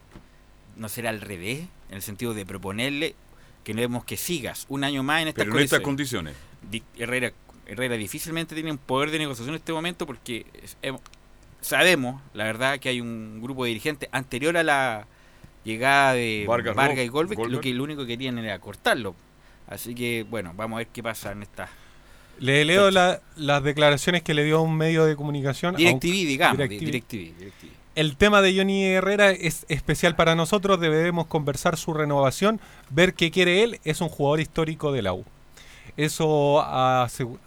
¿No 0.75 0.87
será 0.89 1.09
al 1.09 1.21
revés? 1.21 1.61
En 1.89 1.95
el 1.95 2.01
sentido 2.01 2.33
de 2.33 2.45
proponerle 2.45 3.15
que 3.63 3.73
queremos 3.73 4.05
que 4.05 4.17
sigas 4.17 4.65
un 4.69 4.83
año 4.83 5.03
más 5.03 5.21
en 5.23 5.27
estas 5.29 5.45
Pero 5.45 5.57
en 5.57 5.63
estas 5.63 5.81
condiciones. 5.81 6.35
condiciones. 6.35 6.83
Di- 6.95 7.01
Herrera, 7.03 7.31
Herrera 7.65 7.95
difícilmente 7.97 8.53
tiene 8.55 8.71
un 8.71 8.77
poder 8.77 9.11
de 9.11 9.19
negociación 9.19 9.55
en 9.55 9.59
este 9.59 9.73
momento 9.73 10.05
porque 10.05 10.45
sabemos, 11.61 12.21
la 12.33 12.43
verdad, 12.45 12.79
que 12.79 12.89
hay 12.89 13.01
un 13.01 13.39
grupo 13.41 13.63
de 13.63 13.69
dirigentes 13.69 14.09
anterior 14.11 14.57
a 14.57 14.63
la 14.63 15.07
llegada 15.63 16.13
de 16.13 16.45
Vargas 16.47 16.73
y 16.97 17.07
Goldberg, 17.07 17.37
Goldberg. 17.37 17.51
lo 17.51 17.61
que 17.61 17.73
lo 17.73 17.83
único 17.83 18.01
que 18.01 18.07
querían 18.17 18.37
era 18.39 18.57
cortarlo. 18.59 19.15
Así 19.67 19.95
que, 19.95 20.25
bueno, 20.29 20.53
vamos 20.55 20.75
a 20.75 20.79
ver 20.79 20.87
qué 20.87 21.01
pasa 21.03 21.31
en 21.31 21.43
esta. 21.43 21.69
Le 22.39 22.65
leo 22.65 22.89
la- 22.91 23.21
las 23.35 23.63
declaraciones 23.63 24.23
que 24.23 24.33
le 24.33 24.43
dio 24.43 24.57
a 24.57 24.61
un 24.61 24.75
medio 24.75 25.05
de 25.05 25.15
comunicación. 25.15 25.75
a 25.75 25.77
un- 25.77 25.77
DirecTV, 25.77 26.25
digamos. 26.27 26.57
di- 26.57 26.67
DirecTV. 26.67 26.85
DirecTV, 26.85 27.37
DirecTV. 27.37 27.69
El 27.93 28.15
tema 28.15 28.41
de 28.41 28.55
Johnny 28.55 28.85
Herrera 28.85 29.31
es 29.31 29.65
especial 29.67 30.15
para 30.15 30.33
nosotros, 30.33 30.79
debemos 30.79 31.27
conversar 31.27 31.77
su 31.77 31.93
renovación, 31.93 32.59
ver 32.89 33.13
qué 33.13 33.31
quiere 33.31 33.63
él, 33.63 33.79
es 33.83 33.99
un 34.01 34.07
jugador 34.09 34.39
histórico 34.39 34.91
de 34.93 35.01
la 35.01 35.13
U. 35.13 35.25
Eso 35.97 36.61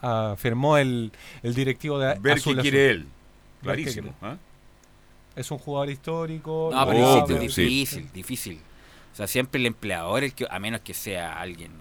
afirmó 0.02 0.76
el, 0.76 1.12
el 1.42 1.54
directivo 1.54 1.98
de 1.98 2.18
Ver 2.20 2.34
Azul 2.34 2.54
qué 2.54 2.60
Azul. 2.60 2.70
quiere 2.70 2.90
él. 2.90 3.06
Clarísimo. 3.62 4.14
quiere. 4.20 4.36
Es 5.36 5.50
un 5.50 5.58
jugador 5.58 5.90
histórico. 5.90 6.70
No, 6.72 6.86
pero 6.86 7.24
Oh, 7.24 7.26
sí. 7.26 7.34
difícil, 7.62 8.10
difícil. 8.12 8.60
O 9.12 9.16
sea, 9.16 9.26
siempre 9.26 9.60
el 9.60 9.66
empleador, 9.66 10.24
el 10.24 10.34
que, 10.34 10.46
a 10.50 10.58
menos 10.58 10.80
que 10.80 10.94
sea 10.94 11.40
alguien. 11.40 11.72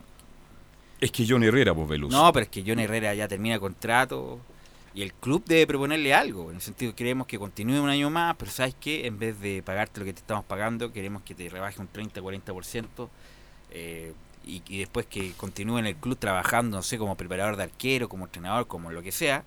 Es 1.00 1.12
que 1.12 1.26
Johnny 1.28 1.48
Herrera, 1.48 1.74
pues 1.74 1.88
Velus. 1.88 2.12
No, 2.12 2.32
pero 2.32 2.44
es 2.44 2.50
que 2.50 2.64
John 2.66 2.80
Herrera 2.80 3.14
ya 3.14 3.28
termina 3.28 3.60
contrato 3.60 4.40
y 4.96 5.02
el 5.02 5.14
club 5.14 5.44
debe 5.46 5.68
proponerle 5.68 6.14
algo. 6.14 6.50
En 6.50 6.58
el 6.58 6.62
sentido 6.62 6.92
que 6.92 6.98
queremos 6.98 7.28
que 7.28 7.38
continúe 7.40 7.82
un 7.82 7.90
año 7.90 8.10
más, 8.10 8.36
pero 8.38 8.52
¿sabes 8.52 8.76
qué? 8.80 9.06
En 9.08 9.18
vez 9.20 9.40
de 9.42 9.62
pagarte 9.64 10.00
lo 10.00 10.06
que 10.06 10.14
te 10.14 10.20
estamos 10.20 10.46
pagando, 10.46 10.94
queremos 10.94 11.24
que 11.24 11.36
te 11.36 11.50
rebaje 11.50 11.82
un 11.82 11.90
30-40%. 11.92 13.10
Eh, 13.72 14.14
y, 14.46 14.62
y 14.68 14.80
después 14.80 15.06
que 15.08 15.32
continúe 15.34 15.80
en 15.80 15.88
el 15.88 15.96
club 15.96 16.18
trabajando, 16.18 16.78
no 16.78 16.84
sé, 16.84 16.98
como 16.98 17.16
preparador 17.18 17.56
de 17.58 17.64
arquero, 17.64 18.08
como 18.10 18.26
entrenador, 18.26 18.68
como 18.68 18.92
lo 18.92 19.02
que 19.02 19.12
sea, 19.12 19.44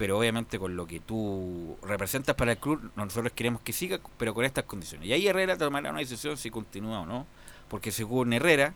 pero 0.00 0.16
obviamente 0.18 0.58
con 0.58 0.76
lo 0.76 0.86
que 0.86 0.98
tú 0.98 1.76
representas 1.82 2.34
para 2.34 2.52
el 2.52 2.56
club, 2.58 2.90
nosotros 2.96 3.34
queremos 3.34 3.60
que 3.60 3.74
siga, 3.74 4.00
pero 4.16 4.32
con 4.32 4.46
estas 4.46 4.64
condiciones. 4.64 5.06
Y 5.06 5.12
ahí 5.12 5.26
Herrera 5.28 5.58
tomará 5.58 5.90
una 5.90 5.98
decisión 5.98 6.38
si 6.38 6.48
continúa 6.50 7.00
o 7.00 7.06
no, 7.06 7.26
porque 7.68 7.92
según 7.92 8.32
Herrera, 8.32 8.72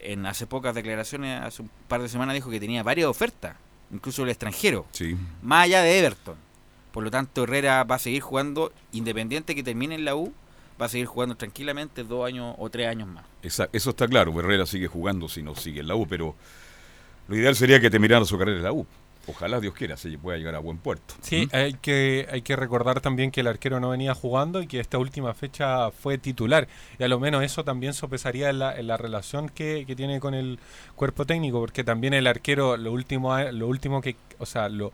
en 0.00 0.26
hace 0.26 0.48
pocas 0.48 0.74
declaraciones, 0.74 1.40
hace 1.40 1.62
un 1.62 1.70
par 1.86 2.02
de 2.02 2.08
semanas 2.08 2.34
dijo 2.34 2.50
que 2.50 2.58
tenía 2.58 2.82
varias 2.82 3.06
ofertas, 3.06 3.54
incluso 3.92 4.24
el 4.24 4.30
extranjero, 4.30 4.86
Sí. 4.90 5.16
más 5.40 5.66
allá 5.66 5.82
de 5.82 6.00
Everton. 6.00 6.34
Por 6.90 7.04
lo 7.04 7.12
tanto, 7.12 7.44
Herrera 7.44 7.84
va 7.84 7.94
a 7.94 7.98
seguir 8.00 8.20
jugando, 8.20 8.72
independiente 8.90 9.54
que 9.54 9.62
termine 9.62 9.94
en 9.94 10.04
la 10.04 10.16
U, 10.16 10.32
va 10.82 10.86
a 10.86 10.88
seguir 10.88 11.06
jugando 11.06 11.36
tranquilamente 11.36 12.02
dos 12.02 12.26
años 12.26 12.56
o 12.58 12.68
tres 12.70 12.88
años 12.88 13.06
más. 13.06 13.24
Esa- 13.42 13.68
eso 13.72 13.90
está 13.90 14.08
claro. 14.08 14.36
Herrera 14.40 14.66
sigue 14.66 14.88
jugando 14.88 15.28
si 15.28 15.44
no 15.44 15.54
sigue 15.54 15.78
en 15.82 15.86
la 15.86 15.94
U, 15.94 16.08
pero 16.08 16.34
lo 17.28 17.36
ideal 17.36 17.54
sería 17.54 17.80
que 17.80 17.88
terminara 17.88 18.24
su 18.24 18.36
carrera 18.36 18.56
en 18.58 18.64
la 18.64 18.72
U. 18.72 18.84
Ojalá 19.26 19.60
Dios 19.60 19.74
quiera 19.74 19.96
se 19.96 20.16
pueda 20.18 20.38
llegar 20.38 20.54
a 20.54 20.58
buen 20.58 20.78
puerto. 20.78 21.14
Sí, 21.20 21.46
¿Mm? 21.46 21.54
hay 21.54 21.72
que, 21.74 22.26
hay 22.30 22.42
que 22.42 22.56
recordar 22.56 23.00
también 23.00 23.30
que 23.30 23.40
el 23.40 23.46
arquero 23.46 23.78
no 23.80 23.90
venía 23.90 24.14
jugando 24.14 24.62
y 24.62 24.66
que 24.66 24.80
esta 24.80 24.98
última 24.98 25.34
fecha 25.34 25.90
fue 25.90 26.18
titular. 26.18 26.68
Y 26.98 27.04
a 27.04 27.08
lo 27.08 27.20
menos 27.20 27.44
eso 27.44 27.64
también 27.64 27.92
sopesaría 27.92 28.50
en 28.50 28.58
la, 28.58 28.76
en 28.76 28.86
la 28.86 28.96
relación 28.96 29.48
que, 29.48 29.84
que 29.86 29.94
tiene 29.94 30.20
con 30.20 30.34
el 30.34 30.58
cuerpo 30.96 31.26
técnico, 31.26 31.60
porque 31.60 31.84
también 31.84 32.14
el 32.14 32.26
arquero, 32.26 32.76
lo 32.76 32.92
último, 32.92 33.38
lo 33.38 33.68
último 33.68 34.00
que, 34.00 34.16
o 34.38 34.46
sea, 34.46 34.68
lo, 34.68 34.92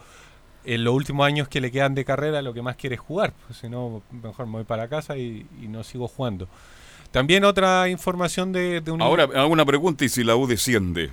en 0.64 0.84
los 0.84 0.94
últimos 0.94 1.26
años 1.26 1.48
que 1.48 1.60
le 1.60 1.70
quedan 1.70 1.94
de 1.94 2.04
carrera, 2.04 2.42
lo 2.42 2.52
que 2.52 2.62
más 2.62 2.76
quiere 2.76 2.96
es 2.96 3.00
jugar. 3.00 3.32
Pues, 3.46 3.60
si 3.60 3.68
no, 3.68 4.02
mejor 4.10 4.46
me 4.46 4.52
voy 4.52 4.64
para 4.64 4.88
casa 4.88 5.16
y, 5.16 5.46
y 5.62 5.68
no 5.68 5.84
sigo 5.84 6.08
jugando. 6.08 6.48
También 7.12 7.44
otra 7.44 7.88
información 7.88 8.52
de, 8.52 8.80
de 8.80 8.90
un... 8.90 9.00
Ahora 9.00 9.24
hago 9.24 9.48
una 9.48 9.64
pregunta 9.64 10.04
y 10.04 10.08
si 10.08 10.24
la 10.24 10.36
U 10.36 10.46
desciende, 10.46 11.10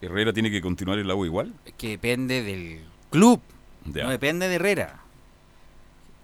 ¿Herrera 0.00 0.32
tiene 0.32 0.50
que 0.50 0.60
continuar 0.60 0.98
en 0.98 1.08
la 1.08 1.14
U 1.14 1.24
igual? 1.24 1.52
Es 1.64 1.72
que 1.74 1.88
depende 1.90 2.42
del 2.42 2.80
club, 3.10 3.40
Ya. 3.86 4.04
no 4.04 4.10
depende 4.10 4.48
de 4.48 4.54
Herrera. 4.56 5.00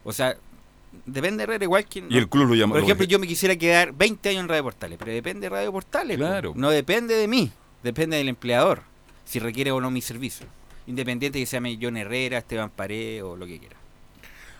O 0.04 0.12
sea, 0.12 0.36
depende 1.06 1.38
de 1.38 1.42
Herrera 1.44 1.64
igual 1.64 1.84
que... 1.86 2.04
Y 2.08 2.16
el 2.18 2.28
club 2.28 2.48
lo 2.48 2.54
llama- 2.54 2.72
Por 2.74 2.80
lo- 2.80 2.86
ejemplo, 2.86 3.06
yo 3.06 3.18
me 3.18 3.26
quisiera 3.26 3.56
quedar 3.56 3.92
20 3.92 4.28
años 4.28 4.42
en 4.42 4.48
Radio 4.48 4.62
Portales, 4.64 4.98
pero 4.98 5.12
depende 5.12 5.46
de 5.46 5.48
Radio 5.50 5.72
Portales. 5.72 6.16
po. 6.18 6.24
Claro. 6.24 6.52
No 6.56 6.70
depende 6.70 7.14
de 7.14 7.26
mí, 7.26 7.50
depende 7.82 8.16
del 8.16 8.28
empleador, 8.28 8.82
si 9.24 9.38
requiere 9.38 9.70
o 9.72 9.80
no 9.80 9.90
mi 9.90 10.00
servicio. 10.02 10.46
Independiente 10.86 11.38
que 11.40 11.46
se 11.46 11.56
llame 11.56 11.78
John 11.80 11.96
Herrera, 11.96 12.38
Esteban 12.38 12.70
Pared 12.70 13.24
o 13.24 13.36
lo 13.36 13.46
que 13.46 13.58
quiera. 13.58 13.76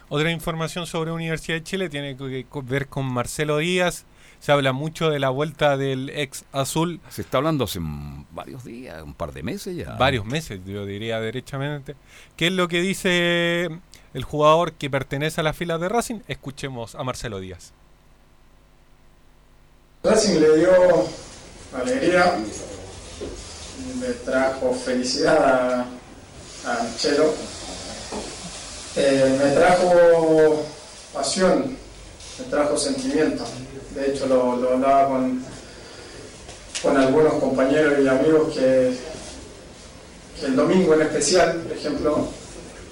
Otra 0.08 0.30
información 0.30 0.86
sobre 0.86 1.10
Universidad 1.12 1.58
de 1.58 1.64
Chile 1.64 1.88
tiene 1.88 2.16
que 2.16 2.46
ver 2.62 2.88
con 2.88 3.04
Marcelo 3.06 3.58
Díaz. 3.58 4.04
Se 4.44 4.52
habla 4.52 4.74
mucho 4.74 5.08
de 5.08 5.18
la 5.20 5.30
vuelta 5.30 5.78
del 5.78 6.10
ex 6.10 6.44
azul. 6.52 7.00
Se 7.08 7.22
está 7.22 7.38
hablando 7.38 7.64
hace 7.64 7.78
varios 7.80 8.62
días, 8.62 9.02
un 9.02 9.14
par 9.14 9.32
de 9.32 9.42
meses 9.42 9.74
ya. 9.74 9.94
Varios 9.94 10.26
meses, 10.26 10.60
yo 10.66 10.84
diría 10.84 11.18
derechamente. 11.18 11.96
¿Qué 12.36 12.48
es 12.48 12.52
lo 12.52 12.68
que 12.68 12.82
dice 12.82 13.70
el 14.12 14.24
jugador 14.24 14.74
que 14.74 14.90
pertenece 14.90 15.40
a 15.40 15.44
las 15.44 15.56
filas 15.56 15.80
de 15.80 15.88
Racing? 15.88 16.20
Escuchemos 16.28 16.94
a 16.94 17.02
Marcelo 17.04 17.40
Díaz. 17.40 17.72
Racing 20.02 20.38
le 20.38 20.58
dio 20.58 20.72
alegría, 21.74 22.36
le 23.98 24.12
trajo 24.26 24.74
felicidad 24.74 25.80
a, 25.80 25.86
a 26.66 26.96
Chelo, 26.98 27.32
Eh, 28.96 29.40
me 29.42 29.50
trajo 29.52 30.66
pasión, 31.14 31.78
me 32.38 32.44
trajo 32.50 32.76
sentimiento. 32.76 33.44
De 33.94 34.10
hecho, 34.10 34.26
lo, 34.26 34.56
lo 34.56 34.74
hablaba 34.74 35.08
con, 35.08 35.42
con 36.82 36.96
algunos 36.96 37.34
compañeros 37.34 37.94
y 38.02 38.08
amigos 38.08 38.54
que, 38.54 39.14
el 40.44 40.56
domingo 40.56 40.94
en 40.94 41.02
especial, 41.02 41.54
por 41.54 41.76
ejemplo, 41.76 42.28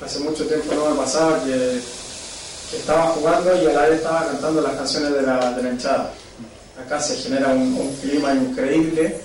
hace 0.03 0.21
mucho 0.21 0.47
tiempo 0.47 0.75
no 0.75 0.91
me 0.91 0.97
pasaba 0.97 1.43
que, 1.45 1.81
estaba 2.73 3.09
jugando 3.09 3.63
y 3.63 3.67
a 3.67 3.73
la 3.75 3.83
vez 3.83 3.99
estaba 3.99 4.27
cantando 4.29 4.63
las 4.63 4.77
canciones 4.77 5.13
de 5.13 5.21
la, 5.21 5.53
de 5.53 5.69
hinchada 5.69 6.11
acá 6.81 7.01
se 7.01 7.17
genera 7.17 7.49
un, 7.49 7.97
clima 8.01 8.35
increíble 8.35 9.21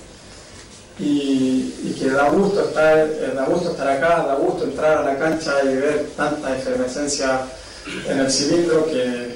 y, 0.98 1.74
y 1.84 1.96
que 1.98 2.10
da 2.10 2.28
gusto, 2.28 2.68
estar, 2.68 2.98
eh, 2.98 3.32
da 3.34 3.44
gusto 3.44 3.70
estar 3.70 3.88
acá, 3.88 4.24
da 4.26 4.34
gusto 4.34 4.64
entrar 4.64 4.98
a 4.98 5.02
la 5.02 5.18
cancha 5.18 5.62
y 5.64 5.76
ver 5.76 6.10
tanta 6.16 6.56
efervescencia 6.56 7.40
en 8.06 8.18
el 8.18 8.30
cilindro 8.30 8.84
que, 8.86 9.27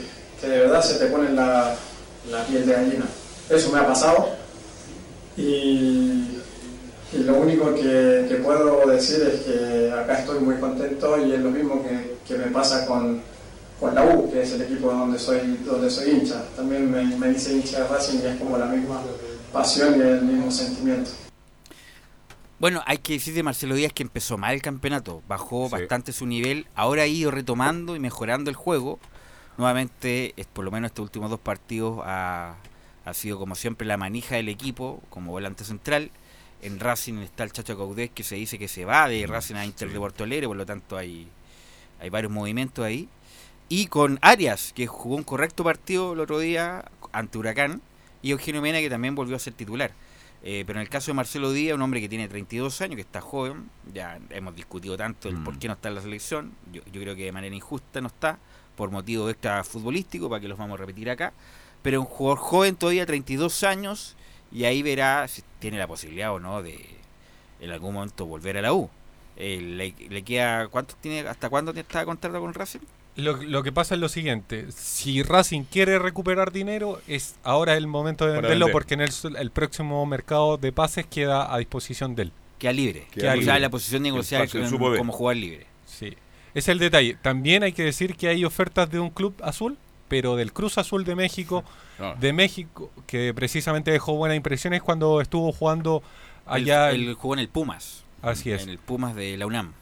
que 0.42 0.48
de 0.48 0.58
verdad 0.58 0.82
se 0.82 0.94
te 0.98 1.06
pone 1.06 1.30
la, 1.32 1.74
la 2.30 2.44
piel 2.46 2.66
de 2.66 2.72
gallina. 2.74 3.06
Eso 3.48 3.72
me 3.72 3.78
ha 3.78 3.86
pasado 3.86 4.28
y, 5.36 5.42
y 7.12 7.18
lo 7.24 7.36
único 7.36 7.74
que, 7.74 8.26
que 8.28 8.36
puedo 8.44 8.86
decir 8.86 9.22
es 9.22 9.40
que 9.42 9.90
acá 9.92 10.18
estoy 10.18 10.40
muy 10.40 10.56
contento 10.56 11.24
y 11.26 11.32
es 11.32 11.40
lo 11.40 11.50
mismo 11.50 11.82
que, 11.82 12.16
que 12.26 12.36
me 12.38 12.46
pasa 12.48 12.84
con, 12.86 13.22
con 13.80 13.94
la 13.94 14.04
U, 14.04 14.30
que 14.30 14.42
es 14.42 14.52
el 14.52 14.62
equipo 14.62 14.92
donde 14.92 15.18
soy, 15.18 15.58
donde 15.64 15.90
soy 15.90 16.10
hincha. 16.10 16.44
También 16.56 16.90
me, 16.90 17.04
me 17.16 17.28
dice 17.28 17.52
hincha 17.54 17.80
de 17.80 17.88
Racing 17.88 18.18
y 18.22 18.26
es 18.26 18.36
como 18.36 18.58
la 18.58 18.66
misma 18.66 19.00
pasión 19.52 19.98
y 19.98 20.02
el 20.02 20.22
mismo 20.22 20.50
sentimiento. 20.50 21.10
Bueno, 22.58 22.80
hay 22.86 22.98
que 22.98 23.14
decir 23.14 23.34
de 23.34 23.42
Marcelo 23.42 23.74
Díaz 23.74 23.92
que 23.92 24.04
empezó 24.04 24.38
mal 24.38 24.54
el 24.54 24.62
campeonato, 24.62 25.20
bajó 25.26 25.66
Sí. 25.66 25.72
bastante 25.72 26.12
su 26.12 26.26
nivel, 26.26 26.66
ahora 26.76 27.02
ha 27.02 27.06
ido 27.06 27.30
retomando 27.32 27.96
y 27.96 28.00
mejorando 28.00 28.50
el 28.50 28.56
juego. 28.56 29.00
Nuevamente, 29.62 30.34
es, 30.36 30.46
por 30.48 30.64
lo 30.64 30.72
menos 30.72 30.90
estos 30.90 31.04
últimos 31.04 31.30
dos 31.30 31.38
partidos 31.38 32.00
ha, 32.04 32.56
ha 33.04 33.14
sido 33.14 33.38
como 33.38 33.54
siempre 33.54 33.86
la 33.86 33.96
manija 33.96 34.34
del 34.34 34.48
equipo 34.48 35.00
como 35.08 35.30
volante 35.30 35.62
central. 35.62 36.10
En 36.62 36.80
Racing 36.80 37.18
está 37.18 37.44
el 37.44 37.52
Chacho 37.52 37.76
Caudés 37.76 38.10
que 38.10 38.24
se 38.24 38.34
dice 38.34 38.58
que 38.58 38.66
se 38.66 38.84
va 38.84 39.06
de 39.06 39.24
Racing 39.24 39.54
a 39.54 39.64
Inter 39.64 39.88
de 39.92 40.00
Porto 40.00 40.24
Alegre, 40.24 40.48
por 40.48 40.56
lo 40.56 40.66
tanto 40.66 40.96
hay, 40.96 41.28
hay 42.00 42.10
varios 42.10 42.32
movimientos 42.32 42.84
ahí. 42.84 43.08
Y 43.68 43.86
con 43.86 44.18
Arias, 44.20 44.72
que 44.74 44.88
jugó 44.88 45.14
un 45.14 45.22
correcto 45.22 45.62
partido 45.62 46.14
el 46.14 46.18
otro 46.18 46.40
día 46.40 46.84
ante 47.12 47.38
Huracán, 47.38 47.82
y 48.20 48.32
Eugenio 48.32 48.62
Mena, 48.62 48.80
que 48.80 48.90
también 48.90 49.14
volvió 49.14 49.36
a 49.36 49.38
ser 49.38 49.52
titular. 49.52 49.92
Eh, 50.42 50.64
pero 50.66 50.80
en 50.80 50.82
el 50.82 50.88
caso 50.88 51.12
de 51.12 51.14
Marcelo 51.14 51.52
Díaz, 51.52 51.76
un 51.76 51.82
hombre 51.82 52.00
que 52.00 52.08
tiene 52.08 52.28
32 52.28 52.80
años, 52.80 52.96
que 52.96 53.02
está 53.02 53.20
joven, 53.20 53.70
ya 53.94 54.18
hemos 54.30 54.56
discutido 54.56 54.96
tanto 54.96 55.28
el 55.28 55.36
Mm. 55.36 55.44
por 55.44 55.56
qué 55.60 55.68
no 55.68 55.74
está 55.74 55.88
en 55.88 55.94
la 55.94 56.00
selección, 56.00 56.52
yo, 56.72 56.82
yo 56.92 57.00
creo 57.00 57.14
que 57.14 57.26
de 57.26 57.30
manera 57.30 57.54
injusta 57.54 58.00
no 58.00 58.08
está, 58.08 58.40
por 58.76 58.90
motivo 58.90 59.28
extra 59.28 59.64
futbolístico, 59.64 60.28
para 60.28 60.40
que 60.40 60.48
los 60.48 60.58
vamos 60.58 60.78
a 60.78 60.80
repetir 60.80 61.10
acá, 61.10 61.32
pero 61.82 62.00
un 62.00 62.06
jugador 62.06 62.38
joven 62.38 62.76
todavía, 62.76 63.06
32 63.06 63.62
años, 63.64 64.16
y 64.50 64.64
ahí 64.64 64.82
verá 64.82 65.26
si 65.28 65.42
tiene 65.58 65.78
la 65.78 65.86
posibilidad 65.86 66.32
o 66.32 66.40
no 66.40 66.62
de 66.62 66.78
en 67.60 67.70
algún 67.70 67.94
momento 67.94 68.26
volver 68.26 68.58
a 68.58 68.62
la 68.62 68.72
U. 68.72 68.90
Eh, 69.36 69.60
le, 69.60 69.94
le 70.08 70.22
queda, 70.22 70.68
¿cuánto 70.68 70.94
tiene, 71.00 71.26
¿Hasta 71.28 71.48
cuándo 71.48 71.72
está 71.72 72.04
contrato 72.04 72.40
con 72.40 72.52
Racing? 72.52 72.80
Lo, 73.16 73.36
lo 73.36 73.62
que 73.62 73.72
pasa 73.72 73.94
es 73.94 74.00
lo 74.00 74.08
siguiente, 74.08 74.66
si 74.72 75.22
Racing 75.22 75.64
quiere 75.64 75.98
recuperar 75.98 76.50
dinero, 76.50 77.00
es 77.06 77.36
ahora 77.42 77.76
el 77.76 77.86
momento 77.86 78.26
de 78.26 78.32
venderlo 78.32 78.66
vender. 78.66 78.72
porque 78.72 78.94
en 78.94 79.00
el, 79.02 79.10
el 79.36 79.50
próximo 79.50 80.04
mercado 80.06 80.56
de 80.56 80.72
pases 80.72 81.06
queda 81.06 81.52
a 81.52 81.58
disposición 81.58 82.14
de 82.14 82.22
él. 82.22 82.32
Queda 82.58 82.72
libre. 82.72 83.06
Queda 83.10 83.32
o 83.32 83.34
libre. 83.34 83.46
sea, 83.46 83.58
la 83.58 83.68
posición 83.68 84.02
negociada 84.02 84.46
como 84.46 85.12
jugador 85.12 85.36
libre. 85.36 85.66
Sí. 85.84 86.14
Es 86.54 86.68
el 86.68 86.78
detalle. 86.78 87.16
También 87.22 87.62
hay 87.62 87.72
que 87.72 87.82
decir 87.84 88.16
que 88.16 88.28
hay 88.28 88.44
ofertas 88.44 88.90
de 88.90 89.00
un 89.00 89.10
club 89.10 89.34
azul, 89.42 89.78
pero 90.08 90.36
del 90.36 90.52
Cruz 90.52 90.76
Azul 90.78 91.04
de 91.04 91.14
México, 91.14 91.64
Ah. 91.98 92.14
de 92.18 92.32
México, 92.32 92.90
que 93.06 93.32
precisamente 93.34 93.90
dejó 93.90 94.14
buenas 94.16 94.36
impresiones 94.36 94.82
cuando 94.82 95.20
estuvo 95.20 95.52
jugando 95.52 96.02
allá. 96.46 96.90
Él 96.90 97.14
jugó 97.14 97.34
en 97.34 97.40
el 97.40 97.48
Pumas. 97.48 98.04
Así 98.20 98.50
es. 98.50 98.62
En 98.62 98.68
el 98.68 98.78
Pumas 98.78 99.14
de 99.14 99.36
la 99.36 99.46
UNAM. 99.46 99.72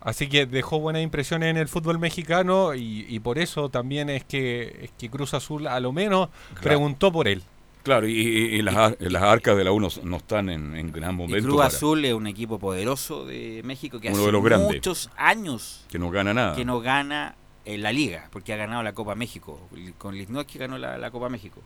Así 0.00 0.28
que 0.28 0.46
dejó 0.46 0.78
buenas 0.78 1.02
impresiones 1.02 1.50
en 1.50 1.56
el 1.56 1.68
fútbol 1.68 1.98
mexicano 1.98 2.74
y, 2.74 3.04
y 3.08 3.18
por 3.20 3.38
eso 3.38 3.68
también 3.68 4.08
es 4.10 4.24
que, 4.24 4.78
es 4.84 4.90
que 4.96 5.10
Cruz 5.10 5.34
Azul 5.34 5.66
a 5.66 5.80
lo 5.80 5.92
menos 5.92 6.28
preguntó 6.62 7.10
por 7.12 7.26
él. 7.28 7.42
Claro, 7.82 8.06
y, 8.06 8.12
y- 8.12 8.56
y 8.56 8.62
las, 8.62 8.96
las 9.00 9.22
arcas 9.22 9.56
de 9.56 9.64
la 9.64 9.72
U 9.72 9.80
no, 9.80 9.88
no 10.02 10.16
están 10.18 10.50
en, 10.50 10.76
en 10.76 10.92
gran 10.92 11.14
Y 11.14 11.16
momento. 11.16 11.46
Cruz 11.48 11.56
para- 11.58 11.68
Azul 11.68 12.04
es 12.04 12.12
un 12.12 12.26
equipo 12.26 12.58
poderoso 12.58 13.24
de 13.24 13.62
México 13.64 13.98
que 14.00 14.08
Uno 14.08 14.16
hace 14.18 14.26
de 14.26 14.32
los 14.32 14.44
grandes. 14.44 14.76
muchos 14.76 15.10
años 15.16 15.84
Que 15.90 15.98
no 15.98 16.10
gana 16.10 16.34
nada. 16.34 16.54
que 16.54 16.64
no 16.64 16.80
gana 16.80 17.34
en 17.64 17.82
la 17.82 17.92
liga, 17.92 18.28
porque 18.32 18.52
ha 18.52 18.56
ganado 18.56 18.82
la 18.82 18.92
Copa 18.92 19.14
México. 19.14 19.60
Con 19.98 20.14
Lichnowsky 20.16 20.58
ganó 20.58 20.76
la, 20.78 20.98
la 20.98 21.10
Copa 21.10 21.28
México. 21.28 21.60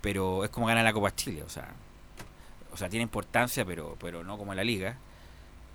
Pero 0.00 0.42
es 0.44 0.50
como 0.50 0.66
ganar 0.66 0.82
la 0.84 0.92
Copa 0.92 1.14
Chile, 1.14 1.42
o 1.44 1.48
sea, 1.48 1.68
o 2.72 2.76
sea, 2.76 2.88
tiene 2.88 3.02
importancia, 3.04 3.64
pero, 3.64 3.96
pero 4.00 4.24
no 4.24 4.36
como 4.38 4.52
en 4.52 4.56
la 4.56 4.64
liga. 4.64 4.96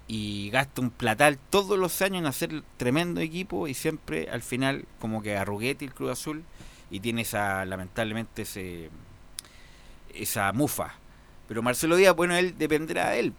Y 0.10 0.50
gasta 0.52 0.82
un 0.82 0.90
platal 0.90 1.38
todos 1.50 1.78
los 1.78 2.02
años 2.02 2.20
en 2.20 2.26
hacer 2.28 2.64
tremendo 2.78 3.20
equipo 3.22 3.68
y 3.68 3.74
siempre 3.74 4.30
al 4.30 4.42
final 4.42 4.86
como 5.00 5.22
que 5.22 5.36
arruguete 5.38 5.84
el 5.86 5.94
Cruz 5.94 6.12
Azul 6.12 6.44
y 6.90 7.02
tiene 7.02 7.22
esa, 7.24 7.66
lamentablemente, 7.66 8.44
ese 8.44 8.90
esa 10.14 10.52
mufa. 10.54 10.96
Pero 11.48 11.62
Marcelo 11.64 11.96
Díaz, 11.96 12.14
bueno, 12.14 12.36
él 12.36 12.58
dependerá 12.58 13.12
de 13.12 13.20
él. 13.22 13.34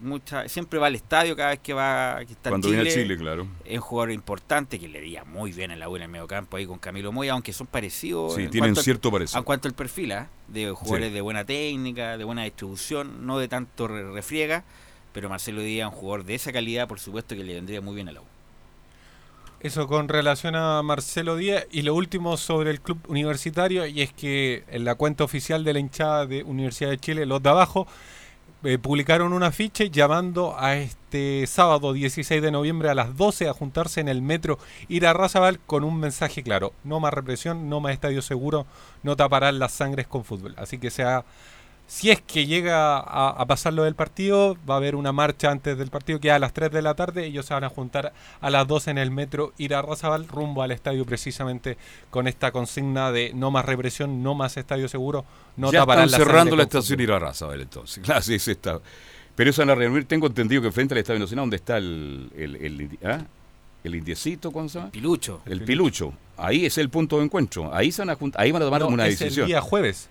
Mucha, 0.00 0.48
siempre 0.48 0.78
va 0.78 0.86
al 0.86 0.94
estadio 0.94 1.34
cada 1.34 1.50
vez 1.50 1.58
que 1.58 1.72
va 1.72 2.18
que 2.24 2.32
está 2.34 2.50
en 2.50 2.52
Cuando 2.52 2.68
viene 2.70 2.88
a 2.88 2.92
Chile, 2.92 3.16
claro. 3.16 3.48
es 3.64 3.74
un 3.78 3.80
jugador 3.80 4.12
importante 4.12 4.78
que 4.78 4.86
le 4.86 5.00
diría 5.00 5.24
muy 5.24 5.50
bien 5.50 5.72
en 5.72 5.80
la 5.80 5.88
U 5.88 5.96
en 5.96 6.02
el 6.02 6.08
mediocampo 6.08 6.56
ahí 6.56 6.66
con 6.66 6.78
Camilo 6.78 7.10
Moya, 7.10 7.32
aunque 7.32 7.52
son 7.52 7.66
parecidos. 7.66 8.36
Sí, 8.36 8.42
en 8.42 8.50
tienen 8.50 8.70
al- 8.70 8.84
cierto 8.84 9.10
parecido. 9.10 9.38
En 9.40 9.44
cuanto 9.44 9.66
al 9.66 9.74
perfil, 9.74 10.12
¿ah? 10.12 10.28
de 10.46 10.70
jugadores 10.70 11.08
Sí. 11.08 11.14
de 11.14 11.20
buena 11.20 11.44
técnica, 11.44 12.16
de 12.16 12.22
buena 12.22 12.44
distribución, 12.44 13.26
no 13.26 13.40
de 13.40 13.48
tanto 13.48 13.88
re- 13.88 14.08
refriega, 14.12 14.62
pero 15.12 15.28
Marcelo 15.28 15.60
Díaz, 15.60 15.88
un 15.92 15.94
jugador 15.98 16.24
de 16.24 16.36
esa 16.36 16.52
calidad, 16.52 16.86
por 16.86 17.00
supuesto 17.00 17.34
que 17.34 17.42
le 17.42 17.54
vendría 17.54 17.80
muy 17.80 17.96
bien 17.96 18.08
a 18.08 18.12
la 18.12 18.20
U. 18.20 18.24
Eso 19.60 19.88
con 19.88 20.08
relación 20.08 20.54
a 20.54 20.80
Marcelo 20.84 21.34
Díaz. 21.34 21.66
Y 21.72 21.82
lo 21.82 21.94
último 21.94 22.36
sobre 22.36 22.70
el 22.70 22.80
club 22.80 22.98
universitario, 23.08 23.86
y 23.86 24.02
es 24.02 24.12
que 24.12 24.62
en 24.68 24.84
la 24.84 24.94
cuenta 24.94 25.24
oficial 25.24 25.64
de 25.64 25.72
la 25.72 25.80
hinchada 25.80 26.26
de 26.26 26.44
Universidad 26.44 26.90
de 26.90 26.98
Chile, 26.98 27.26
los 27.26 27.42
de 27.42 27.48
abajo, 27.50 27.88
eh, 28.62 28.78
publicaron 28.78 29.32
un 29.32 29.42
afiche 29.42 29.90
llamando 29.90 30.54
a 30.58 30.76
este 30.76 31.44
sábado 31.48 31.92
16 31.92 32.40
de 32.40 32.50
noviembre 32.52 32.88
a 32.88 32.94
las 32.94 33.16
12 33.16 33.48
a 33.48 33.52
juntarse 33.52 34.00
en 34.00 34.08
el 34.08 34.20
metro 34.22 34.58
Ir 34.88 35.06
a 35.06 35.12
Razabal 35.12 35.58
con 35.60 35.82
un 35.82 35.98
mensaje 35.98 36.44
claro. 36.44 36.72
No 36.84 37.00
más 37.00 37.12
represión, 37.12 37.68
no 37.68 37.80
más 37.80 37.92
estadio 37.92 38.22
seguro, 38.22 38.64
no 39.02 39.16
taparán 39.16 39.58
las 39.58 39.72
sangres 39.72 40.06
con 40.06 40.24
fútbol. 40.24 40.54
Así 40.56 40.78
que 40.78 40.90
sea... 40.90 41.24
Si 41.90 42.10
es 42.10 42.20
que 42.20 42.44
llega 42.46 42.98
a, 42.98 43.30
a 43.30 43.46
pasar 43.46 43.72
lo 43.72 43.84
del 43.84 43.94
partido, 43.94 44.58
va 44.68 44.74
a 44.74 44.76
haber 44.76 44.94
una 44.94 45.10
marcha 45.10 45.50
antes 45.50 45.78
del 45.78 45.88
partido 45.88 46.20
que 46.20 46.30
a 46.30 46.38
las 46.38 46.52
3 46.52 46.70
de 46.70 46.82
la 46.82 46.92
tarde. 46.94 47.24
Ellos 47.24 47.46
se 47.46 47.54
van 47.54 47.64
a 47.64 47.70
juntar 47.70 48.12
a 48.42 48.50
las 48.50 48.68
12 48.68 48.90
en 48.90 48.98
el 48.98 49.10
metro 49.10 49.54
Ir 49.56 49.74
a 49.74 49.80
Razabal 49.80 50.28
rumbo 50.28 50.62
al 50.62 50.70
estadio 50.70 51.06
precisamente 51.06 51.78
con 52.10 52.28
esta 52.28 52.52
consigna 52.52 53.10
de 53.10 53.32
no 53.34 53.50
más 53.50 53.64
represión, 53.64 54.22
no 54.22 54.34
más 54.34 54.58
estadio 54.58 54.86
seguro, 54.86 55.24
no 55.56 55.72
ya 55.72 55.80
taparán 55.80 56.04
están 56.04 56.20
la 56.20 56.26
cerrando 56.26 56.56
la 56.56 56.62
estación 56.64 57.00
Irarraza, 57.00 57.46
a 57.46 57.48
ver 57.48 57.62
entonces. 57.62 58.02
Claro, 58.04 58.20
sí, 58.20 58.38
sí 58.38 58.50
está. 58.50 58.80
Pero 59.34 59.48
eso 59.48 59.62
van 59.62 59.70
a 59.70 59.74
reunir, 59.74 60.04
tengo 60.04 60.26
entendido 60.26 60.60
que 60.60 60.70
frente 60.70 60.92
al 60.92 60.98
Estadio 60.98 61.20
Nacional, 61.20 61.44
donde 61.44 61.56
está 61.56 61.78
el, 61.78 62.30
el, 62.36 62.56
el, 62.56 62.98
¿ah? 63.02 63.24
el 63.82 63.94
indiecito, 63.94 64.52
¿cómo 64.52 64.68
se 64.68 64.78
llama? 64.78 64.90
Pilucho. 64.90 65.40
El 65.46 65.62
pilucho. 65.62 66.12
Ahí 66.36 66.66
es 66.66 66.76
el 66.76 66.90
punto 66.90 67.16
de 67.18 67.24
encuentro. 67.24 67.72
Ahí, 67.74 67.92
se 67.92 68.04
van 68.04 68.10
a, 68.10 68.18
ahí 68.34 68.52
van 68.52 68.60
a 68.62 68.64
tomar 68.66 68.80
No, 68.82 68.88
una 68.88 69.06
es 69.06 69.18
decisión. 69.18 69.44
el 69.44 69.48
día 69.48 69.60
jueves. 69.62 70.10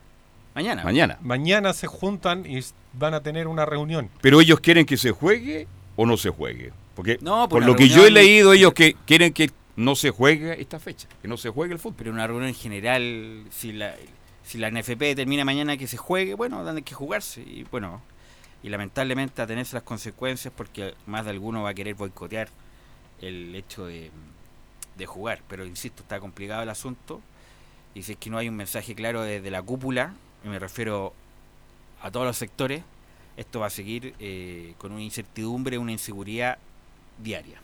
Mañana. 0.58 0.84
Mañana. 0.84 1.20
Mañana 1.22 1.72
se 1.72 1.86
juntan 1.86 2.43
y 2.43 2.66
van 2.93 3.14
a 3.14 3.22
tener 3.22 3.47
una 3.47 3.64
reunión. 3.64 4.10
Pero 4.22 4.41
ellos 4.41 4.60
quieren 4.60 4.88
que 4.88 4.97
se 4.97 5.12
juegue 5.12 5.68
o 5.95 6.08
no 6.08 6.18
se 6.18 6.32
juegue. 6.32 6.74
Porque 6.95 7.20
No, 7.22 7.47
por 7.47 7.60
pues 7.60 7.68
lo 7.68 7.76
que 7.76 7.88
yo 7.88 8.08
he 8.08 8.10
leído, 8.10 8.53
ellos 8.53 8.74
que 8.74 8.95
quieren 9.05 9.34
que 9.34 9.51
no 9.76 9.95
se 9.95 10.10
juegue 10.10 10.60
esta 10.60 10.80
fecha, 10.80 11.08
que 11.22 11.28
no 11.28 11.38
se 11.38 11.51
juegue 11.51 11.74
el 11.76 11.80
fútbol. 11.80 11.97
Pero 11.99 12.12
una 12.12 12.26
reunión 12.26 12.47
en 12.49 12.55
general, 12.55 13.43
si 13.51 13.72
la, 13.72 13.93
si 14.43 14.58
la 14.58 14.72
NFP 14.72 15.16
termina 15.16 15.45
mañana 15.45 15.78
que 15.78 15.86
se 15.86 15.95
juegue, 15.95 16.34
bueno, 16.34 16.64
dan 16.64 16.82
que 16.82 16.95
jugarse. 16.95 17.41
Y 17.41 17.64
bueno, 17.70 18.01
y 18.64 18.70
lamentablemente 18.70 19.43
a 19.43 19.45
tenerse 19.45 19.76
las 19.76 19.84
consecuencias 19.84 20.51
porque 20.58 20.95
más 21.05 21.26
de 21.26 21.30
alguno 21.30 21.62
va 21.62 21.70
a 21.70 21.74
querer 21.76 21.93
boicotear 21.93 22.49
el 23.22 23.53
hecho 23.53 23.86
de, 23.86 24.10
de 24.97 25.05
jugar. 25.05 25.43
Pero 25.47 25.68
insisto, 25.68 26.01
está 26.01 26.20
complicado 26.20 26.64
el 26.64 26.70
asunto. 26.70 27.22
Y 27.93 28.01
si 28.01 28.14
es 28.14 28.18
que 28.18 28.32
no 28.32 28.39
hay 28.39 28.49
un 28.49 28.55
mensaje 28.55 28.95
claro 28.95 29.22
desde 29.22 29.51
la 29.51 29.62
cúpula, 29.62 30.16
y 30.43 30.47
me 30.47 30.59
refiero 30.59 31.13
a 32.01 32.11
todos 32.11 32.25
los 32.25 32.38
sectores, 32.38 32.83
esto 33.38 33.59
va 33.59 33.67
a 33.67 33.69
seguir 33.69 34.15
eh, 34.19 34.73
con 34.77 34.91
una 34.91 35.01
incertidumbre, 35.01 35.77
una 35.77 35.91
inseguridad 35.91 36.57
diaria. 37.17 37.59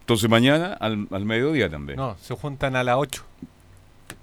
Entonces 0.00 0.28
mañana 0.28 0.74
al, 0.74 1.06
al 1.10 1.24
mediodía 1.24 1.70
también. 1.70 1.96
No, 1.96 2.16
se 2.20 2.34
juntan 2.34 2.74
a 2.74 2.82
las 2.82 2.96
8. 2.96 3.24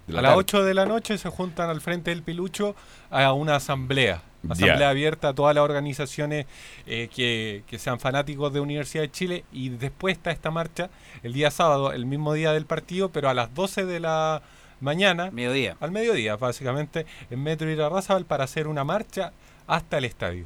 de 0.07 0.13
la 0.13 0.19
a 0.19 0.21
las 0.21 0.29
tarde. 0.31 0.39
8 0.39 0.63
de 0.65 0.73
la 0.73 0.85
noche 0.85 1.17
se 1.17 1.29
juntan 1.29 1.69
al 1.69 1.81
frente 1.81 2.11
del 2.11 2.23
Pilucho 2.23 2.75
a 3.09 3.31
una 3.33 3.55
asamblea. 3.55 4.21
Asamblea 4.49 4.89
abierta 4.89 5.29
a 5.29 5.33
todas 5.33 5.55
las 5.55 5.63
organizaciones 5.63 6.45
eh, 6.85 7.09
que, 7.13 7.63
que 7.67 7.79
sean 7.79 7.99
fanáticos 7.99 8.53
de 8.53 8.59
Universidad 8.59 9.03
de 9.03 9.11
Chile. 9.11 9.43
Y 9.51 9.69
después 9.69 10.17
está 10.17 10.31
esta 10.31 10.51
marcha 10.51 10.89
el 11.23 11.33
día 11.33 11.51
sábado, 11.51 11.91
el 11.91 12.05
mismo 12.05 12.33
día 12.33 12.53
del 12.53 12.65
partido, 12.65 13.09
pero 13.09 13.29
a 13.29 13.33
las 13.33 13.53
12 13.53 13.85
de 13.85 13.99
la 13.99 14.41
mañana. 14.81 15.29
Mediodía. 15.31 15.77
Al 15.79 15.91
mediodía, 15.91 16.35
básicamente, 16.37 17.05
en 17.29 17.43
Metro 17.43 17.69
Irarrázaval 17.69 18.25
para 18.25 18.43
hacer 18.43 18.67
una 18.67 18.83
marcha 18.83 19.31
hasta 19.67 19.97
el 19.97 20.05
estadio. 20.05 20.45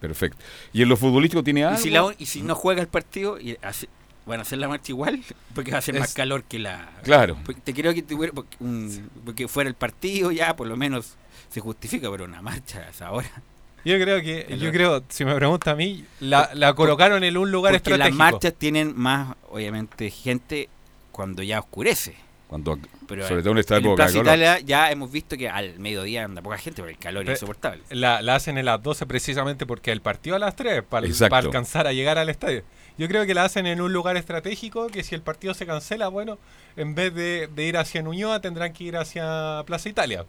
Perfecto. 0.00 0.38
¿Y 0.72 0.82
en 0.82 0.88
lo 0.88 0.96
futbolístico 0.96 1.42
tiene 1.44 1.64
algo? 1.64 1.78
Y 1.78 1.82
si, 1.82 1.90
la- 1.90 2.14
y 2.18 2.26
si 2.26 2.42
no 2.42 2.54
juega 2.54 2.80
el 2.80 2.88
partido, 2.88 3.38
y 3.38 3.56
hace- 3.62 3.88
van 4.26 4.38
a 4.40 4.42
hacer 4.42 4.58
la 4.58 4.68
marcha 4.68 4.90
igual, 4.92 5.22
porque 5.54 5.70
va 5.72 5.78
a 5.78 5.82
ser 5.82 5.98
más 5.98 6.08
Es- 6.08 6.14
calor 6.14 6.42
que 6.44 6.58
la. 6.58 6.90
Claro. 7.02 7.36
Porque 7.44 7.60
te 7.60 7.72
creo 7.74 7.94
que 7.94 8.02
tuviera, 8.02 8.32
porque, 8.32 8.56
un- 8.60 9.10
porque 9.24 9.46
fuera 9.48 9.68
el 9.68 9.74
partido, 9.76 10.32
ya 10.32 10.56
por 10.56 10.66
lo 10.66 10.76
menos 10.76 11.14
se 11.50 11.60
justifica, 11.60 12.10
pero 12.10 12.24
una 12.24 12.42
marcha 12.42 12.80
a 12.80 12.90
esa 12.90 13.10
hora. 13.12 13.30
Yo 13.84 13.98
creo 14.00 14.20
que, 14.22 14.42
El- 14.48 14.60
yo 14.60 14.70
creo, 14.70 15.02
si 15.08 15.24
me 15.24 15.34
pregunta 15.34 15.72
a 15.72 15.74
mí, 15.74 16.04
la, 16.20 16.50
la 16.54 16.72
colocaron 16.74 17.24
en 17.24 17.36
un 17.36 17.50
lugar 17.50 17.72
Porque 17.72 17.90
las 17.90 17.98
estratégico. 18.10 18.18
marchas 18.32 18.54
tienen 18.56 18.92
más, 18.96 19.34
obviamente, 19.50 20.08
gente 20.10 20.68
cuando 21.10 21.42
ya 21.42 21.58
oscurece. 21.58 22.14
Cuando, 22.52 22.78
Pero 23.08 23.26
sobre 23.26 23.40
todo 23.42 23.52
en 23.52 23.58
esta 23.58 23.76
en 23.78 23.84
época. 23.86 24.06
Calor. 24.06 24.22
Italia 24.26 24.58
ya 24.60 24.90
hemos 24.90 25.10
visto 25.10 25.38
que 25.38 25.48
al 25.48 25.78
mediodía 25.78 26.24
anda 26.24 26.42
poca 26.42 26.58
gente, 26.58 26.82
porque 26.82 26.92
el 26.92 26.98
calor 26.98 27.24
Pe- 27.24 27.32
es 27.32 27.38
insoportable. 27.38 27.82
La, 27.88 28.20
la 28.20 28.34
hacen 28.34 28.58
en 28.58 28.66
las 28.66 28.82
12 28.82 29.06
precisamente 29.06 29.64
porque 29.64 29.90
el 29.90 30.02
partido 30.02 30.36
a 30.36 30.38
las 30.38 30.54
3 30.54 30.82
para, 30.82 31.06
Exacto. 31.06 31.34
alcanzar 31.36 31.86
a 31.86 31.92
llegar 31.94 32.18
al 32.18 32.28
estadio. 32.28 32.62
Yo 32.98 33.08
creo 33.08 33.24
que 33.24 33.32
la 33.32 33.44
hacen 33.44 33.66
en 33.66 33.80
un 33.80 33.92
lugar 33.94 34.18
estratégico 34.18 34.88
que 34.88 35.02
si 35.02 35.14
el 35.14 35.22
partido 35.22 35.54
se 35.54 35.64
cancela, 35.64 36.08
bueno, 36.08 36.36
en 36.76 36.94
vez 36.94 37.14
de, 37.14 37.48
de 37.54 37.64
ir 37.64 37.78
hacia 37.78 38.02
Nuñoa 38.02 38.40
tendrán 38.42 38.74
que 38.74 38.84
ir 38.84 38.96
hacia 38.98 39.62
Plaza 39.66 39.88
Italia. 39.88 40.26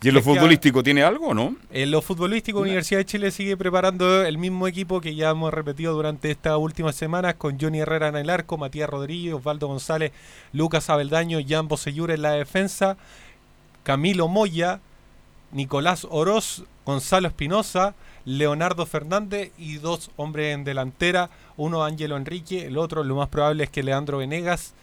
¿Y 0.00 0.08
en 0.08 0.14
lo 0.14 0.22
futbolístico 0.22 0.84
tiene 0.84 1.02
algo 1.02 1.28
o 1.28 1.34
no? 1.34 1.56
En 1.72 1.90
lo 1.90 2.00
futbolístico, 2.00 2.60
Universidad 2.60 3.00
de 3.00 3.06
Chile 3.06 3.30
sigue 3.32 3.56
preparando 3.56 4.24
el 4.24 4.38
mismo 4.38 4.68
equipo 4.68 5.00
que 5.00 5.16
ya 5.16 5.30
hemos 5.30 5.52
repetido 5.52 5.92
durante 5.92 6.30
estas 6.30 6.56
últimas 6.56 6.94
semanas 6.94 7.34
con 7.34 7.58
Johnny 7.58 7.80
Herrera 7.80 8.06
en 8.06 8.16
el 8.16 8.30
arco, 8.30 8.56
Matías 8.58 8.88
Rodríguez, 8.88 9.34
Osvaldo 9.34 9.66
González, 9.66 10.12
Lucas 10.52 10.88
Abeldaño, 10.88 11.40
Jan 11.46 11.66
Bosellura 11.66 12.14
en 12.14 12.22
la 12.22 12.30
defensa, 12.30 12.96
Camilo 13.82 14.28
Moya, 14.28 14.80
Nicolás 15.50 16.06
Oroz, 16.08 16.62
Gonzalo 16.86 17.26
Espinosa, 17.26 17.96
Leonardo 18.24 18.86
Fernández 18.86 19.50
y 19.58 19.78
dos 19.78 20.12
hombres 20.16 20.54
en 20.54 20.62
delantera, 20.62 21.28
uno 21.56 21.82
Ángelo 21.82 22.16
Enrique, 22.16 22.66
el 22.66 22.78
otro 22.78 23.02
lo 23.02 23.16
más 23.16 23.28
probable 23.28 23.64
es 23.64 23.70
que 23.70 23.82
Leandro 23.82 24.18
Venegas 24.18 24.74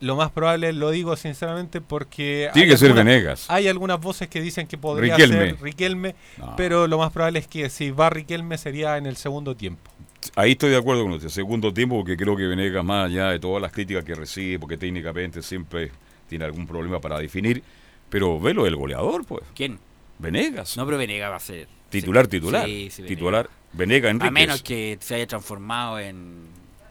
Lo 0.00 0.16
más 0.16 0.30
probable, 0.30 0.72
lo 0.72 0.90
digo 0.90 1.14
sinceramente, 1.16 1.80
porque. 1.82 2.48
Tiene 2.54 2.66
hay 2.68 2.72
que 2.72 2.78
ser 2.78 2.90
algunas- 2.92 3.04
Venegas. 3.04 3.44
Hay 3.48 3.68
algunas 3.68 4.00
voces 4.00 4.28
que 4.28 4.40
dicen 4.40 4.66
que 4.66 4.78
podría 4.78 5.14
Riquelme. 5.16 5.50
ser 5.50 5.60
Riquelme, 5.62 6.14
No. 6.38 6.54
pero 6.56 6.86
lo 6.86 6.96
más 6.98 7.12
probable 7.12 7.38
es 7.40 7.46
que 7.46 7.68
si 7.68 7.90
va 7.90 8.08
Riquelme 8.10 8.56
sería 8.56 8.96
en 8.96 9.04
el 9.06 9.16
segundo 9.16 9.54
tiempo. 9.54 9.90
Ahí 10.36 10.52
estoy 10.52 10.70
de 10.70 10.76
acuerdo 10.76 11.02
con 11.02 11.12
usted. 11.12 11.28
Segundo 11.28 11.72
tiempo, 11.74 11.96
porque 11.96 12.16
creo 12.16 12.34
que 12.36 12.46
Venegas, 12.46 12.84
más 12.84 13.06
allá 13.10 13.28
de 13.28 13.38
todas 13.38 13.60
las 13.60 13.72
críticas 13.72 14.04
que 14.04 14.14
recibe, 14.14 14.58
porque 14.58 14.76
técnicamente 14.78 15.42
siempre 15.42 15.90
tiene 16.28 16.44
algún 16.46 16.66
problema 16.66 17.00
para 17.00 17.18
definir, 17.18 17.62
pero 18.08 18.40
velo 18.40 18.66
el 18.66 18.76
goleador, 18.76 19.24
pues. 19.26 19.42
¿Quién? 19.54 19.78
Venegas. 20.18 20.76
No, 20.76 20.84
pero 20.84 20.98
Venega 20.98 21.28
va 21.30 21.36
a 21.36 21.40
ser. 21.40 21.68
Titular, 21.88 22.24
sí. 22.26 22.30
titular. 22.32 22.66
Sí, 22.66 22.88
sí, 22.90 23.02
Venega. 23.02 23.16
titular. 23.18 23.50
Venegas, 23.72 24.10
Enríquez. 24.12 24.28
A 24.28 24.30
menos 24.30 24.62
que 24.62 24.98
se 25.00 25.14
haya 25.14 25.26
transformado 25.26 25.98
en 25.98 26.44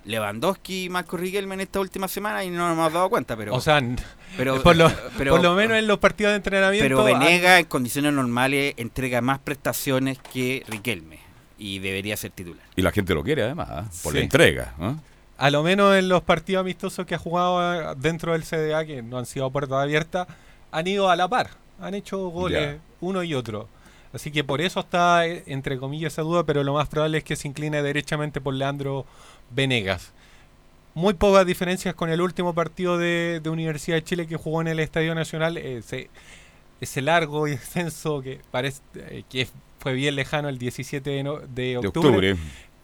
Lewandowski 0.05 0.85
y 0.85 0.89
Marco 0.89 1.17
Riquelme 1.17 1.55
en 1.55 1.61
esta 1.61 1.79
última 1.79 2.07
semana 2.07 2.43
y 2.43 2.49
no 2.49 2.57
nos 2.67 2.73
hemos 2.73 2.93
dado 2.93 3.09
cuenta, 3.09 3.35
pero... 3.35 3.53
o 3.53 3.61
sea, 3.61 3.81
pero, 4.37 4.61
por, 4.63 4.75
lo, 4.75 4.91
pero- 5.17 5.31
por 5.33 5.41
lo 5.43 5.53
menos 5.55 5.77
en 5.77 5.87
los 5.87 5.99
partidos 5.99 6.31
de 6.31 6.37
entrenamiento. 6.37 6.83
Pero 6.85 7.03
Venega 7.03 7.59
en 7.59 7.65
condiciones 7.65 8.13
normales 8.13 8.73
entrega 8.77 9.21
más 9.21 9.39
prestaciones 9.39 10.17
que 10.33 10.63
Riquelme 10.67 11.19
y 11.57 11.79
debería 11.79 12.15
ser 12.17 12.31
titular. 12.31 12.63
Y 12.75 12.81
la 12.81 12.91
gente 12.91 13.13
lo 13.13 13.23
quiere, 13.23 13.43
además, 13.43 13.67
¿ah? 13.69 13.85
por 14.03 14.13
la 14.13 14.21
entrega. 14.21 14.73
¿ah? 14.79 14.95
A 15.37 15.49
lo 15.51 15.63
menos 15.63 15.95
en 15.95 16.07
los 16.09 16.21
partidos 16.23 16.61
amistosos 16.61 17.05
que 17.05 17.15
ha 17.15 17.19
jugado 17.19 17.91
eh, 17.91 17.95
dentro 17.97 18.33
del 18.33 18.43
CDA, 18.43 18.85
que 18.85 19.01
no 19.01 19.17
han 19.17 19.25
sido 19.25 19.45
a 19.45 19.51
puerta 19.51 19.81
abierta, 19.81 20.27
han 20.71 20.87
ido 20.87 21.09
a 21.09 21.15
la 21.15 21.27
par. 21.27 21.49
Han 21.81 21.93
hecho 21.93 22.17
goles 22.29 22.75
Ya. 22.75 22.81
uno 23.01 23.23
y 23.23 23.33
otro. 23.33 23.67
Así 24.13 24.31
que 24.31 24.43
por 24.43 24.59
eso 24.61 24.79
está, 24.79 25.27
eh, 25.27 25.43
entre 25.47 25.77
comillas, 25.77 26.13
esa 26.13 26.23
duda, 26.23 26.43
pero 26.43 26.63
lo 26.63 26.73
más 26.73 26.87
probable 26.87 27.19
es 27.19 27.23
que 27.23 27.35
se 27.35 27.47
incline 27.47 27.81
derechamente 27.83 28.41
por 28.41 28.53
Leandro 28.55 29.05
Venegas. 29.51 30.11
Muy 30.95 31.13
pocas 31.13 31.45
diferencias 31.45 31.93
con 31.93 32.09
el 32.09 32.19
último 32.19 32.53
partido 32.55 32.97
de, 32.97 33.39
de 33.41 33.49
Universidad 33.49 33.97
de 33.97 34.03
Chile 34.03 34.27
que 34.27 34.35
jugó 34.37 34.61
en 34.61 34.67
el 34.67 34.79
Estadio 34.79 35.13
Nacional. 35.13 35.57
Ese, 35.57 36.09
ese 36.81 37.01
largo 37.01 37.47
y 37.47 37.51
extenso 37.53 38.21
que 38.21 38.41
parece 38.51 38.81
eh, 38.95 39.23
que 39.29 39.47
fue 39.79 39.93
bien 39.93 40.15
lejano 40.15 40.49
el 40.49 40.57
17 40.57 41.07
de, 41.09 41.23
no- 41.23 41.39
de 41.39 41.47
De 41.47 41.77
octubre 41.77 42.09
octubre. 42.09 42.35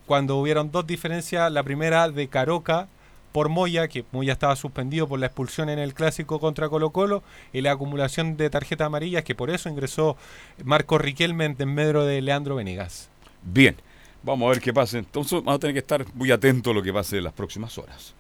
cuando 0.06 0.38
hubieron 0.38 0.72
dos 0.72 0.86
diferencias, 0.86 1.52
la 1.52 1.64
primera 1.64 2.10
de 2.10 2.28
Caroca 2.28 2.88
por 3.36 3.50
Moya, 3.50 3.90
que 3.90 4.06
Moya 4.14 4.32
estaba 4.32 4.56
suspendido 4.56 5.10
por 5.10 5.20
la 5.20 5.26
expulsión 5.26 5.68
en 5.68 5.78
el 5.78 5.94
clásico 5.94 6.40
contra 6.40 6.70
Colo 6.70 6.92
Colo, 6.92 7.22
y 7.52 7.60
la 7.60 7.74
acumulación 7.74 8.38
de 8.38 8.50
tarjetas 8.50 8.86
amarillas, 8.86 9.26
que 9.26 9.36
por 9.36 9.50
eso 9.50 9.68
ingresó 9.68 10.16
Marco 10.64 10.98
Riquelme 10.98 11.44
en 11.44 11.58
desmedro 11.58 12.06
de 12.06 12.22
Leandro 12.22 12.56
Venegas. 12.56 13.10
Bien. 13.44 13.76
Vamos 14.24 14.46
a 14.48 14.52
ver 14.52 14.62
qué 14.62 14.72
pasa. 14.74 14.98
Entonces 15.00 15.34
vamos 15.40 15.56
a 15.56 15.60
tener 15.60 15.74
que 15.74 15.80
estar 15.80 16.06
muy 16.14 16.32
atentos 16.32 16.72
a 16.72 16.74
lo 16.74 16.82
que 16.82 16.94
pase 16.94 17.18
en 17.18 17.26
las 17.26 17.34
próximas 17.34 17.78
horas. 17.78 18.16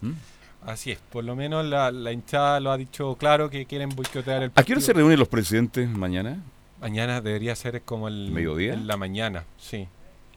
Así 0.66 0.92
es, 0.92 1.00
por 1.14 1.24
lo 1.24 1.34
menos 1.34 1.64
la, 1.66 1.92
la 1.92 2.12
hinchada 2.12 2.60
lo 2.60 2.72
ha 2.72 2.78
dicho 2.78 3.16
claro 3.16 3.50
que 3.50 3.66
quieren 3.66 3.92
boicotear 3.92 4.44
el 4.44 4.52
¿A 4.54 4.64
qué 4.64 4.74
hora 4.74 4.82
se 4.82 4.88
partido. 4.88 4.96
reúnen 4.98 5.20
los 5.20 5.30
presidentes 5.30 5.88
mañana? 5.88 6.44
Mañana 6.82 7.22
debería 7.22 7.56
ser 7.56 7.84
como 7.84 8.10
el 8.10 8.32
¿Mediodía? 8.32 8.74
En 8.74 8.86
la 8.86 8.98
mañana, 8.98 9.46
sí. 9.58 9.88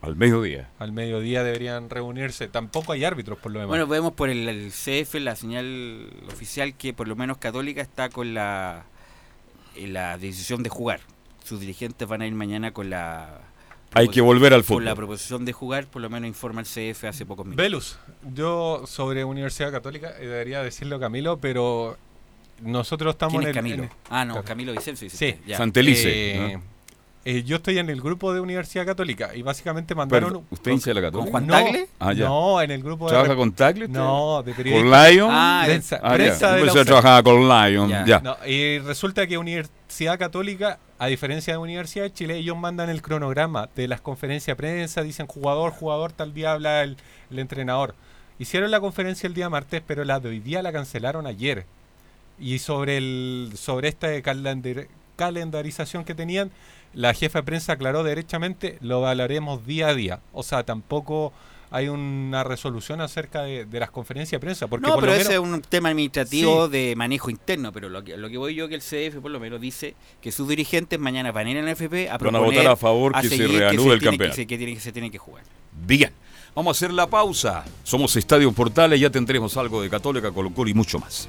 Al 0.01 0.15
mediodía. 0.17 0.71
Al 0.79 0.93
mediodía 0.93 1.43
deberían 1.43 1.91
reunirse. 1.91 2.47
Tampoco 2.49 2.93
hay 2.93 3.05
árbitros 3.05 3.39
por 3.39 3.51
lo 3.53 3.59
demás. 3.59 3.71
Bueno, 3.71 3.87
vemos 3.87 4.13
por 4.13 4.29
el, 4.31 4.49
el 4.49 4.71
CF, 4.71 5.15
la 5.17 5.35
señal 5.37 6.09
oficial, 6.29 6.75
que 6.77 6.93
por 6.95 7.09
lo 7.09 7.17
menos 7.17 7.39
Católica 7.39 7.83
está 7.83 8.09
con 8.09 8.33
la, 8.35 8.85
en 9.75 9.93
la 9.93 10.17
decisión 10.19 10.63
de 10.63 10.71
jugar. 10.71 11.01
Sus 11.45 11.61
dirigentes 11.61 12.07
van 12.07 12.23
a 12.23 12.27
ir 12.27 12.33
mañana 12.35 12.73
con 12.73 12.91
la... 12.91 13.41
Hay 13.95 14.09
que 14.09 14.21
volver 14.21 14.53
al 14.53 14.65
Con 14.65 14.85
la 14.85 14.91
fútbol. 14.93 14.97
proposición 15.07 15.45
de 15.47 15.53
jugar, 15.55 15.87
por 15.87 16.03
lo 16.03 16.11
menos 16.11 16.29
informa 16.29 16.61
el 16.61 16.67
CF 16.67 17.05
hace 17.05 17.25
pocos 17.25 17.47
minutos. 17.47 17.63
Velus, 17.65 17.99
yo 18.35 18.83
sobre 18.87 19.25
Universidad 19.25 19.73
Católica, 19.73 20.11
eh, 20.19 20.27
debería 20.27 20.63
decirlo 20.63 21.01
Camilo, 21.01 21.39
pero 21.39 21.97
nosotros 22.61 23.15
estamos 23.15 23.33
¿Quién 23.33 23.43
en 23.45 23.49
el... 23.49 23.55
Camilo? 23.55 23.77
en 23.85 23.85
el- 23.85 23.97
ah, 24.11 24.25
no. 24.27 24.45
Camilo 24.45 24.73
Vicencio. 24.73 25.09
Sí, 25.09 25.37
ya. 25.47 25.57
Santelice. 25.57 26.35
Eh, 26.35 26.57
¿no? 26.59 26.63
Eh, 27.25 27.43
yo 27.43 27.57
estoy 27.57 27.79
en 27.79 27.91
el 27.91 28.01
grupo 28.01 28.33
de 28.33 28.41
Universidad 28.41 28.87
Católica 28.87 29.35
y 29.35 29.43
básicamente 29.43 29.95
mandaron... 29.95 30.29
Perdón, 30.31 30.47
¿Usted 30.51 30.71
hincha 30.73 30.91
de 30.91 30.95
la 30.95 31.01
Católica? 31.03 31.31
Juan 31.31 31.47
no, 31.47 31.53
Tagle? 31.53 31.89
Ah, 31.99 32.13
ya. 32.13 32.25
no, 32.27 32.63
en 32.63 32.71
el 32.71 32.83
grupo 32.83 33.07
de... 33.07 33.11
¿Trabaja 33.11 33.37
con 33.37 33.53
Tagle? 33.53 33.85
usted? 33.87 33.99
No, 33.99 34.43
de 34.43 34.53
¿Con 34.53 34.57
periodistas. 34.65 35.13
Lion? 35.13 35.29
Ah, 35.31 35.63
Prensa, 35.67 36.01
Ah, 36.03 36.15
prensa 36.15 36.53
de 36.55 36.67
Yo 36.67 36.75
la 36.75 36.85
trabajaba 36.85 37.23
con 37.23 37.49
Lion. 37.49 37.89
Ya. 37.91 38.05
Ya. 38.07 38.21
No, 38.21 38.37
y 38.47 38.79
resulta 38.79 39.27
que 39.27 39.37
Universidad 39.37 40.19
Católica, 40.19 40.79
a 40.99 41.07
diferencia 41.09 41.53
de 41.53 41.59
Universidad 41.59 42.05
de 42.05 42.13
Chile, 42.13 42.37
ellos 42.37 42.57
mandan 42.57 42.89
el 42.89 43.03
cronograma 43.03 43.69
de 43.77 43.89
las 43.89 44.01
conferencias 44.01 44.57
de 44.57 44.57
prensa, 44.57 45.03
dicen 45.03 45.27
jugador, 45.27 45.73
jugador, 45.73 46.13
tal 46.13 46.33
día 46.33 46.53
habla 46.53 46.83
el, 46.83 46.97
el 47.31 47.39
entrenador. 47.39 47.95
Hicieron 48.39 48.71
la 48.71 48.81
conferencia 48.81 49.27
el 49.27 49.35
día 49.35 49.51
martes, 49.51 49.83
pero 49.87 50.05
la 50.05 50.21
de 50.21 50.29
hoy 50.31 50.39
día 50.41 50.63
la 50.63 50.73
cancelaron 50.73 51.27
ayer. 51.27 51.67
Y 52.41 52.61
sobre 52.61 52.97
el 52.99 53.51
sobre 53.57 53.89
esta 53.89 54.09
calendar- 54.23 54.87
calendarización 55.17 56.05
que 56.05 56.15
tenían, 56.15 56.51
la 56.95 57.15
jefa 57.15 57.41
de 57.41 57.43
prensa 57.45 57.73
aclaró 57.75 58.03
derechamente, 58.03 58.79
lo 58.81 59.01
valoremos 59.01 59.67
día 59.67 59.89
a 59.89 59.95
día. 59.95 60.21
O 60.33 60.43
sea, 60.43 60.65
tampoco 60.65 61.33
hay 61.71 61.89
una 61.89 62.45
resolución 62.45 63.03
acerca 63.03 63.43
de, 63.43 63.67
de 63.67 63.81
las 63.81 63.91
conferencias 63.91 64.41
de 64.41 64.45
prensa. 64.45 64.67
Porque 64.69 64.87
no, 64.87 64.95
por 64.95 65.03
pero 65.05 65.15
lo 65.15 65.21
ese 65.21 65.33
es 65.35 65.39
un 65.39 65.61
tema 65.61 65.91
administrativo 65.91 66.65
Sí. 66.67 66.73
de 66.73 66.97
manejo 66.97 67.29
interno, 67.31 67.73
pero 67.73 67.91
lo 67.91 68.03
que, 68.03 68.17
lo 68.17 68.31
que 68.31 68.39
voy 68.39 68.55
yo 68.55 68.69
que 68.69 68.75
el 68.75 68.81
CF 68.81 69.21
por 69.21 69.31
lo 69.31 69.39
menos 69.39 69.61
dice 69.61 69.95
que 70.23 70.33
sus 70.33 70.49
dirigentes 70.49 70.99
mañana 70.99 71.31
van 71.31 71.47
a 71.47 71.51
ir 71.51 71.59
al 71.59 71.69
FP 71.69 72.09
a 72.09 72.13
Van 72.13 72.15
a 72.15 72.19
proponer 72.19 72.45
votar 72.55 72.67
a 72.73 72.77
favor 72.77 73.13
que 73.21 73.29
se 73.29 73.47
reanude 73.47 73.93
el 73.95 73.99
que- 74.01 74.07
campeonato. 74.07 74.37
que 74.47 74.47
tiene 74.59 74.75
que 74.75 74.81
se 74.81 74.93
tiene 74.93 75.11
que 75.11 75.19
jugar. 75.19 75.45
Bien. 75.87 76.11
Vamos 76.55 76.75
a 76.75 76.77
hacer 76.79 76.93
la 76.93 77.07
pausa. 77.07 77.65
Somos 77.85 78.17
Estadio 78.17 78.51
Portales, 78.53 78.99
ya 78.99 79.11
tendremos 79.11 79.55
algo 79.59 79.83
de 79.83 79.91
Católica, 79.91 80.33
Colo 80.33 80.51
Colo 80.53 80.71
y 80.71 80.75
mucho 80.75 80.99
más. 80.99 81.29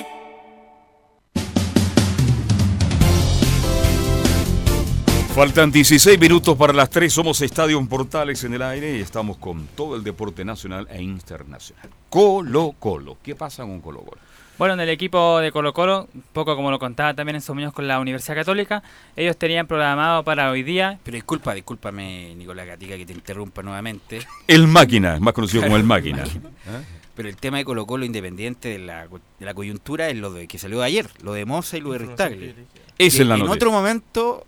Faltan 5.35 5.71
16 5.71 6.19
minutos 6.19 6.57
para 6.57 6.73
las 6.73 6.89
3. 6.89 7.11
Somos 7.11 7.41
Estadio 7.41 7.83
Portales 7.87 8.43
en 8.43 8.53
el 8.53 8.61
aire 8.61 8.97
y 8.97 9.01
estamos 9.01 9.37
con 9.37 9.65
todo 9.75 9.95
el 9.95 10.03
deporte 10.03 10.43
nacional 10.43 10.87
e 10.91 11.01
internacional. 11.01 11.89
Colo 12.09 12.75
Colo. 12.77 13.17
¿Qué 13.23 13.33
pasa 13.33 13.63
con 13.63 13.79
Colo 13.79 14.01
Colo? 14.01 14.17
Bueno, 14.57 14.73
en 14.73 14.81
el 14.81 14.89
equipo 14.89 15.39
de 15.39 15.51
Colo 15.53 15.73
Colo, 15.73 16.09
poco 16.33 16.55
como 16.57 16.69
lo 16.69 16.77
contaba 16.79 17.13
también 17.13 17.37
en 17.37 17.41
sus 17.41 17.55
con 17.71 17.87
la 17.87 17.99
Universidad 18.01 18.35
Católica, 18.35 18.83
ellos 19.15 19.37
tenían 19.37 19.67
programado 19.67 20.23
para 20.23 20.51
hoy 20.51 20.63
día... 20.63 20.99
Pero 21.03 21.15
disculpa, 21.15 21.53
discúlpame 21.53 22.35
Nicolás 22.35 22.67
Gatica 22.67 22.97
que 22.97 23.05
te 23.05 23.13
interrumpa 23.13 23.63
nuevamente. 23.63 24.19
El 24.47 24.67
Máquina, 24.67 25.17
más 25.19 25.33
conocido 25.33 25.63
como 25.63 25.77
el 25.77 25.83
Máquina. 25.83 26.25
¿Ah? 26.67 26.81
Pero 27.15 27.29
el 27.29 27.37
tema 27.37 27.57
de 27.57 27.65
Colo 27.65 27.85
Colo 27.87 28.05
independiente 28.05 28.69
de 28.69 28.79
la, 28.79 29.07
de 29.07 29.45
la 29.45 29.53
coyuntura 29.53 30.09
es 30.09 30.17
lo 30.17 30.31
de 30.31 30.47
que 30.47 30.59
salió 30.59 30.83
ayer, 30.83 31.07
lo 31.23 31.33
de 31.33 31.45
Moza 31.45 31.77
y 31.77 31.81
lo 31.81 31.93
de 31.93 31.99
Ristagli. 31.99 32.53
Esa 32.97 33.21
es 33.21 33.27
la 33.27 33.35
En 33.35 33.39
noticia. 33.39 33.55
otro 33.55 33.71
momento 33.71 34.45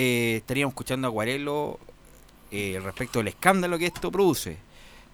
eh, 0.00 0.36
estaríamos 0.36 0.74
escuchando 0.74 1.08
a 1.08 1.10
Guarelo 1.10 1.80
eh, 2.52 2.80
respecto 2.80 3.18
al 3.18 3.26
escándalo 3.26 3.78
que 3.78 3.86
esto 3.86 4.12
produce. 4.12 4.56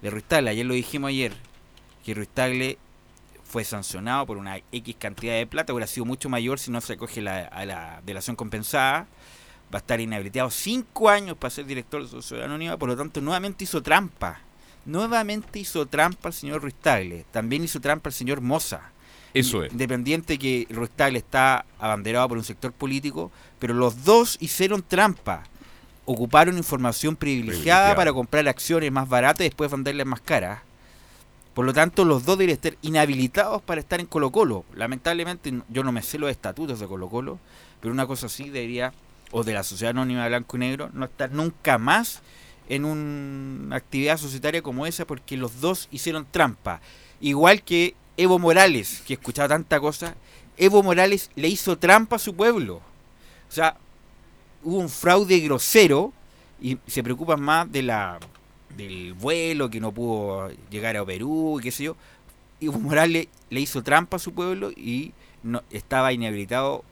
De 0.03 0.11
Ruiz-Tagle, 0.11 0.51
ayer 0.51 0.67
lo 0.67 0.75
dijimos 0.75 1.09
ayer, 1.09 1.33
que 2.05 2.13
Ruiz-Tagle 2.13 2.77
fue 3.45 3.65
sancionado 3.65 4.27
por 4.27 4.37
una 4.37 4.59
X 4.71 4.97
cantidad 4.99 5.37
de 5.37 5.47
plata, 5.47 5.73
hubiera 5.73 5.87
sido 5.87 6.05
mucho 6.05 6.29
mayor 6.29 6.59
si 6.59 6.71
no 6.71 6.83
se 6.83 6.93
acoge 6.93 7.23
la, 7.23 7.47
a 7.47 7.65
la 7.65 8.03
delación 8.05 8.37
compensada. 8.37 9.07
Va 9.75 9.79
a 9.79 9.81
estar 9.81 9.99
inhabilitado 10.01 10.51
cinco 10.51 11.09
años 11.09 11.39
para 11.39 11.51
ser 11.51 11.65
director 11.65 12.03
de 12.03 12.09
Sociedad 12.11 12.45
Anónima, 12.45 12.77
por 12.77 12.91
lo 12.91 12.97
tanto, 12.97 13.23
nuevamente 13.23 13.65
hizo 13.65 13.83
trampa. 13.83 14.41
Nuevamente 14.85 15.61
hizo 15.61 15.87
trampa 15.87 16.29
el 16.29 16.35
señor 16.35 16.61
Ruiz-Tagle. 16.61 17.25
También 17.33 17.65
hizo 17.65 17.81
trampa 17.81 18.11
el 18.11 18.15
señor 18.15 18.43
Moza. 18.43 18.91
Eso 19.35 19.65
es. 19.65 19.73
Independiente 19.73 20.39
que 20.39 20.67
Ruiz-Tagle 20.71 21.19
está 21.19 21.67
abanderado 21.79 22.29
por 22.29 22.39
un 22.39 22.45
sector 22.45 22.73
político, 22.73 23.31
pero 23.59 23.75
los 23.75 24.05
dos 24.05 24.37
hicieron 24.41 24.83
trampa. 24.83 25.43
Ocuparon 26.07 26.57
información 26.57 27.17
privilegiada, 27.17 27.55
Privilegiada. 27.57 27.95
para 27.97 28.13
comprar 28.13 28.47
acciones 28.49 28.93
más 28.93 29.09
baratas 29.09 29.41
y 29.41 29.45
después 29.45 29.71
venderlas 29.71 30.07
más 30.07 30.21
caras. 30.21 30.61
Por 31.55 31.65
lo 31.65 31.73
tanto, 31.73 32.05
los 32.05 32.25
dos 32.25 32.37
deberían 32.37 32.57
estar 32.57 32.77
inhabilitados 32.83 33.63
para 33.63 33.81
estar 33.81 34.01
en 34.01 34.07
Colo 34.07 34.31
Colo. 34.31 34.65
Lamentablemente, 34.75 35.53
yo 35.69 35.83
no 35.85 35.93
me 35.93 36.03
sé 36.03 36.19
los 36.19 36.31
estatutos 36.31 36.81
de 36.81 36.87
Colo 36.87 37.09
Colo, 37.09 37.39
pero 37.81 37.93
una 37.95 38.07
cosa 38.07 38.27
así 38.27 38.51
debería, 38.51 38.93
o 39.31 39.45
de 39.45 39.55
la 39.55 39.63
Sociedad 39.63 39.91
Anónima 39.91 40.23
de 40.25 40.29
Blanco 40.31 40.57
y 40.57 40.61
Negro, 40.61 40.91
no 40.93 41.05
estar 41.07 41.31
nunca 41.31 41.79
más 41.79 42.23
en 42.69 42.85
una 42.85 43.77
actividad 43.77 44.17
societaria 44.19 44.63
como 44.63 44.87
esa 44.87 45.07
porque 45.07 45.37
los 45.37 45.61
dos 45.61 45.89
hicieron 45.91 46.27
trampa. 46.31 46.81
Igual 47.21 47.63
que 47.63 47.95
Evo 48.17 48.39
Morales, 48.39 49.03
que 49.07 49.15
he 49.15 49.17
escuchado 49.17 49.49
tanta 49.49 49.81
cosa, 49.81 50.15
Evo 50.57 50.83
Morales 50.83 51.31
le 51.35 51.49
hizo 51.49 51.79
trampa 51.79 52.17
a 52.17 52.19
su 52.19 52.35
pueblo. 52.35 52.77
O 53.49 53.53
sea, 53.53 53.77
hubo 54.63 54.79
un 54.79 54.89
fraude 54.89 55.39
grosero 55.41 56.13
y 56.61 56.79
se 56.87 57.03
preocupan 57.03 57.41
más 57.41 57.71
de 57.71 57.83
la 57.83 58.19
del 58.77 59.15
vuelo 59.15 59.71
que 59.71 59.81
no 59.81 59.93
pudo 59.93 60.51
llegar 60.71 60.97
a 60.97 61.05
Perú 61.05 61.59
y 61.61 61.63
qué 61.63 61.71
sé 61.71 61.85
yo. 61.85 61.97
Evo 62.61 62.79
Morales 62.79 63.29
le 63.51 63.61
hizo 63.61 63.83
trampa 63.83 64.17
a 64.17 64.21
su 64.21 64.33
pueblo 64.33 64.71
y 64.71 65.13
no 65.43 65.63
estaba 65.71 66.13
inhabilitado 66.13 66.85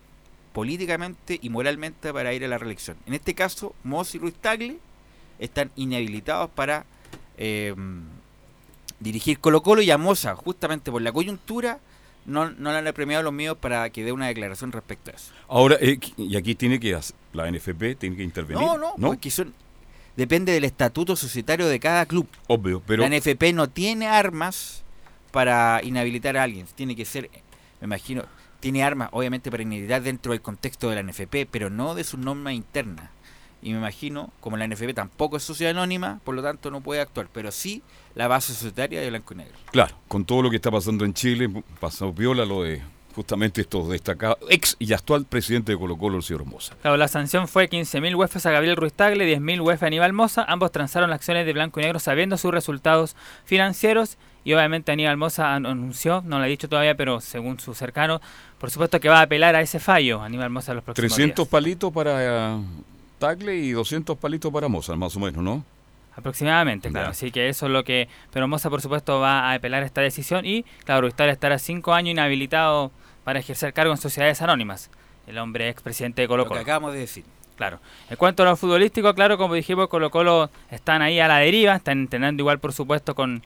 políticamente 0.53 1.39
y 1.41 1.49
moralmente 1.49 2.13
para 2.13 2.35
ir 2.35 2.45
a 2.45 2.49
la 2.49 2.59
reelección. 2.59 2.97
En 3.07 3.15
este 3.15 3.35
caso, 3.35 3.75
Moss 3.85 4.15
y 4.15 4.19
Ruiz 4.19 4.35
Tagle 4.35 4.79
están 5.39 5.71
inhabilitados 5.77 6.51
para 6.51 6.85
eh, 7.39 7.75
dirigir 9.03 9.39
Colo 9.41 9.63
Colo 9.63 9.83
y 9.83 9.91
a 9.91 9.99
Moza, 9.99 10.35
justamente 10.35 10.91
por 10.91 11.03
la 11.03 11.13
coyuntura, 11.13 11.79
no, 12.25 12.51
no 12.51 12.71
le 12.71 12.89
han 12.89 12.95
premiado 12.95 13.23
los 13.23 13.33
míos 13.33 13.57
para 13.61 13.91
que 13.91 14.05
dé 14.05 14.13
una 14.13 14.29
declaración 14.29 14.73
respecto 14.73 15.11
a 15.11 15.15
eso. 15.15 15.33
Ahora, 15.49 15.77
eh, 15.81 15.99
y 16.17 16.37
aquí 16.37 16.55
tiene 16.55 16.79
que 16.79 16.95
hacer, 16.95 17.17
la 17.33 17.51
NFP 17.51 17.97
tiene 17.99 18.17
que 18.17 18.23
intervenir. 18.23 18.65
No, 18.65 18.79
no, 18.79 18.95
porque 18.97 19.31
son 19.31 19.55
depende 20.17 20.53
del 20.53 20.65
estatuto 20.65 21.17
societario 21.17 21.67
de 21.67 21.81
cada 21.81 22.07
club. 22.07 22.29
Obvio, 22.47 22.83
pero 22.87 23.07
La 23.07 23.17
NFP 23.17 23.53
no 23.55 23.69
tiene 23.69 24.07
armas 24.07 24.83
para 25.31 25.81
inhabilitar 25.83 26.37
a 26.37 26.43
alguien. 26.43 26.67
Tiene 26.75 26.95
que 26.95 27.05
ser, 27.05 27.31
me 27.81 27.87
imagino, 27.87 28.25
tiene 28.61 28.85
armas 28.85 29.09
obviamente 29.13 29.51
para 29.51 29.63
inhabilitar 29.63 30.03
dentro 30.03 30.33
del 30.33 30.43
contexto 30.43 30.91
de 30.91 30.97
la 30.97 31.03
NFP, 31.03 31.49
pero 31.51 31.71
no 31.71 31.95
de 31.95 32.05
su 32.05 32.19
norma 32.19 32.53
interna. 32.53 33.11
Y 33.63 33.71
me 33.73 33.79
imagino, 33.79 34.31
como 34.41 34.57
la 34.57 34.67
NFP 34.67 34.93
tampoco 34.95 35.37
es 35.37 35.43
sociedad 35.45 35.71
anónima, 35.71 36.21
por 36.25 36.35
lo 36.35 36.43
tanto 36.43 36.71
no 36.71 36.81
puede 36.81 37.01
actuar, 37.01 37.29
pero 37.33 37.53
sí 37.53 37.81
la 38.15 38.27
base 38.29 38.53
societaria 38.53 39.01
de 39.01 39.09
Blanco 39.11 39.35
y 39.35 39.37
Negro. 39.39 39.55
claro, 39.71 39.95
con 40.09 40.25
todo 40.25 40.43
lo 40.43 40.51
que 40.51 40.57
está 40.57 40.71
pasando 40.71 41.05
en 41.05 41.15
Chile, 41.15 41.49
pasó 41.81 42.13
viola 42.13 42.45
lo 42.45 42.65
de 42.65 42.83
justamente 43.15 43.61
estos 43.61 43.89
destacados, 43.91 44.39
ex 44.49 44.75
y 44.79 44.91
actual 44.95 45.27
presidente 45.27 45.71
de 45.73 45.79
Colo 45.79 45.97
Colo, 45.99 46.17
el 46.17 46.23
señor 46.23 46.45
Moza. 46.47 46.75
Claro, 46.81 46.97
la 46.97 47.09
sanción 47.09 47.47
fue 47.47 47.69
15.000 47.69 48.17
UEFs 48.17 48.47
a 48.47 48.51
Gabriel 48.51 48.75
Ruiz 48.75 48.95
Tagle, 48.95 49.27
10.000 49.39 49.61
UEF 49.63 49.83
a 49.83 49.87
Aníbal 49.87 50.13
Moza. 50.15 50.45
Ambos 50.49 50.73
transaron 50.73 51.11
las 51.11 51.17
acciones 51.19 51.45
de 51.45 51.53
Blanco 51.53 51.79
y 51.79 51.83
Negro 51.83 51.99
sabiendo 52.01 52.39
sus 52.39 52.51
resultados 52.53 53.15
financieros. 53.45 54.17
Y 54.45 54.55
obviamente 54.55 54.91
Aníbal 54.93 55.19
Moza 55.19 55.55
an- 55.55 55.67
anunció, 55.67 56.23
no 56.27 56.39
lo 56.39 56.45
ha 56.45 56.49
dicho 56.49 56.69
todavía, 56.71 56.97
pero 56.97 57.21
según 57.21 57.61
su 57.61 57.75
cercano, 57.75 58.21
por 58.59 58.71
supuesto 58.71 58.99
que 58.99 59.09
va 59.11 59.19
a 59.21 59.23
apelar 59.23 59.55
a 59.57 59.61
ese 59.61 59.79
fallo, 59.79 60.21
Aníbal 60.23 60.49
Moza, 60.51 60.73
los 60.75 60.83
próximos 60.83 61.13
300 61.15 61.45
días. 61.45 61.49
palitos 61.51 61.93
para 61.93 62.59
y 63.55 63.71
200 63.73 64.19
palitos 64.19 64.53
para 64.53 64.69
Moza, 64.69 64.97
más 64.97 65.17
o 65.17 65.21
menos, 65.21 65.43
¿no? 65.43 65.65
Aproximadamente, 66.17 66.91
claro. 66.91 67.07
Ya. 67.07 67.11
Así 67.11 67.31
que 67.31 67.49
eso 67.49 67.67
es 67.67 67.73
lo 67.73 67.85
que. 67.85 68.09
Pero 68.33 68.47
Moza, 68.49 68.69
por 68.69 68.83
supuesto, 68.83 69.21
va 69.21 69.51
a 69.51 69.55
apelar 69.55 69.83
esta 69.83 70.01
decisión. 70.01 70.45
Y, 70.45 70.65
claro, 70.85 71.11
Tagle 71.11 71.33
estará 71.33 71.59
cinco 71.59 71.95
años 71.95 72.11
inhabilitado 72.13 72.91
para 73.25 73.39
ejercer 73.39 73.73
cargo 73.73 73.93
en 73.93 73.99
sociedades 73.99 74.43
anónimas. 74.43 74.91
El 75.27 75.39
hombre 75.39 75.69
expresidente 75.69 76.23
de 76.23 76.29
Colo 76.29 76.43
Lo 76.43 76.45
que 76.45 76.49
Colo. 76.49 76.61
acabamos 76.61 76.93
de 76.93 76.99
decir. 76.99 77.25
Claro. 77.57 77.81
En 78.11 78.17
cuanto 78.17 78.43
a 78.43 78.47
lo 78.47 78.57
futbolístico, 78.57 79.15
claro, 79.15 79.39
como 79.39 79.55
dijimos, 79.55 79.89
Colo 79.89 80.11
Colo 80.11 80.51
están 80.71 81.01
ahí 81.01 81.21
a 81.21 81.29
la 81.29 81.39
deriva, 81.39 81.77
están 81.77 82.01
entrenando 82.01 82.43
igual, 82.43 82.59
por 82.59 82.73
supuesto, 82.73 83.15
con, 83.15 83.43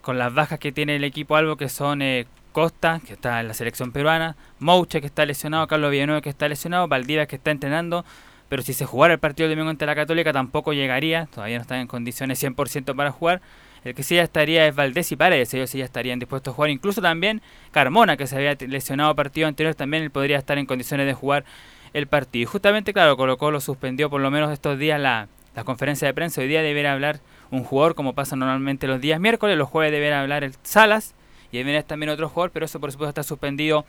con 0.00 0.16
las 0.16 0.32
bajas 0.32 0.58
que 0.58 0.70
tiene 0.70 0.96
el 0.96 1.04
equipo 1.04 1.34
algo 1.36 1.56
que 1.56 1.68
son 1.68 2.00
eh, 2.00 2.26
Costa, 2.52 3.00
que 3.06 3.14
está 3.14 3.40
en 3.40 3.48
la 3.48 3.54
selección 3.54 3.90
peruana, 3.92 4.36
Mouche, 4.58 5.00
que 5.00 5.06
está 5.06 5.26
lesionado, 5.26 5.66
Carlos 5.66 5.90
Villanueva, 5.90 6.20
que 6.20 6.30
está 6.30 6.48
lesionado, 6.48 6.88
Valdivia, 6.88 7.26
que 7.26 7.36
está 7.36 7.50
entrenando, 7.50 8.04
pero 8.48 8.62
si 8.62 8.72
se 8.72 8.86
jugara 8.86 9.14
el 9.14 9.20
partido 9.20 9.48
del 9.48 9.56
domingo 9.56 9.70
ante 9.70 9.86
la 9.86 9.94
Católica 9.94 10.32
tampoco 10.32 10.72
llegaría, 10.72 11.26
todavía 11.26 11.56
no 11.56 11.62
están 11.62 11.80
en 11.80 11.86
condiciones 11.86 12.42
100% 12.42 12.94
para 12.96 13.10
jugar. 13.10 13.40
El 13.84 13.94
que 13.94 14.02
sí 14.02 14.16
ya 14.16 14.22
estaría 14.22 14.66
es 14.66 14.74
Valdés 14.74 15.12
y 15.12 15.16
Paredes, 15.16 15.54
ellos 15.54 15.70
sí 15.70 15.78
ya 15.78 15.84
estarían 15.84 16.18
dispuestos 16.18 16.52
a 16.52 16.54
jugar. 16.54 16.70
Incluso 16.70 17.00
también 17.00 17.42
Carmona, 17.70 18.16
que 18.16 18.26
se 18.26 18.36
había 18.36 18.56
lesionado 18.66 19.14
partido 19.14 19.46
anterior, 19.46 19.74
también 19.74 20.10
podría 20.10 20.38
estar 20.38 20.58
en 20.58 20.66
condiciones 20.66 21.06
de 21.06 21.14
jugar 21.14 21.44
el 21.92 22.06
partido. 22.06 22.42
Y 22.42 22.46
justamente, 22.46 22.92
claro, 22.92 23.16
Colo 23.16 23.38
Colo 23.38 23.60
suspendió 23.60 24.10
por 24.10 24.20
lo 24.20 24.30
menos 24.30 24.52
estos 24.52 24.78
días 24.78 25.00
la, 25.00 25.28
la 25.54 25.64
conferencia 25.64 26.06
de 26.08 26.14
prensa. 26.14 26.40
Hoy 26.40 26.48
día 26.48 26.62
deberá 26.62 26.92
hablar 26.92 27.20
un 27.50 27.64
jugador, 27.64 27.94
como 27.94 28.14
pasa 28.14 28.36
normalmente 28.36 28.86
los 28.86 29.00
días 29.00 29.20
miércoles. 29.20 29.56
Los 29.56 29.68
jueves 29.68 29.92
deberá 29.92 30.20
hablar 30.20 30.44
el 30.44 30.54
Salas 30.62 31.14
y 31.52 31.58
el 31.58 31.64
viernes 31.64 31.86
también 31.86 32.10
otro 32.10 32.28
jugador, 32.28 32.50
pero 32.50 32.66
eso 32.66 32.80
por 32.80 32.92
supuesto 32.92 33.10
está 33.10 33.22
suspendido 33.22 33.84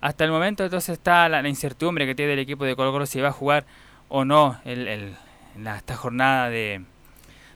hasta 0.00 0.24
el 0.24 0.30
momento. 0.30 0.64
Entonces 0.64 0.90
está 0.90 1.28
la, 1.28 1.42
la 1.42 1.48
incertidumbre 1.48 2.06
que 2.06 2.14
tiene 2.14 2.34
el 2.34 2.38
equipo 2.38 2.64
de 2.64 2.76
Colo 2.76 2.92
Colo 2.92 3.06
si 3.06 3.20
va 3.20 3.28
a 3.28 3.32
jugar 3.32 3.66
o 4.08 4.24
no 4.24 4.60
el, 4.64 5.14
la, 5.62 5.76
esta 5.76 5.96
jornada 5.96 6.50
de, 6.50 6.82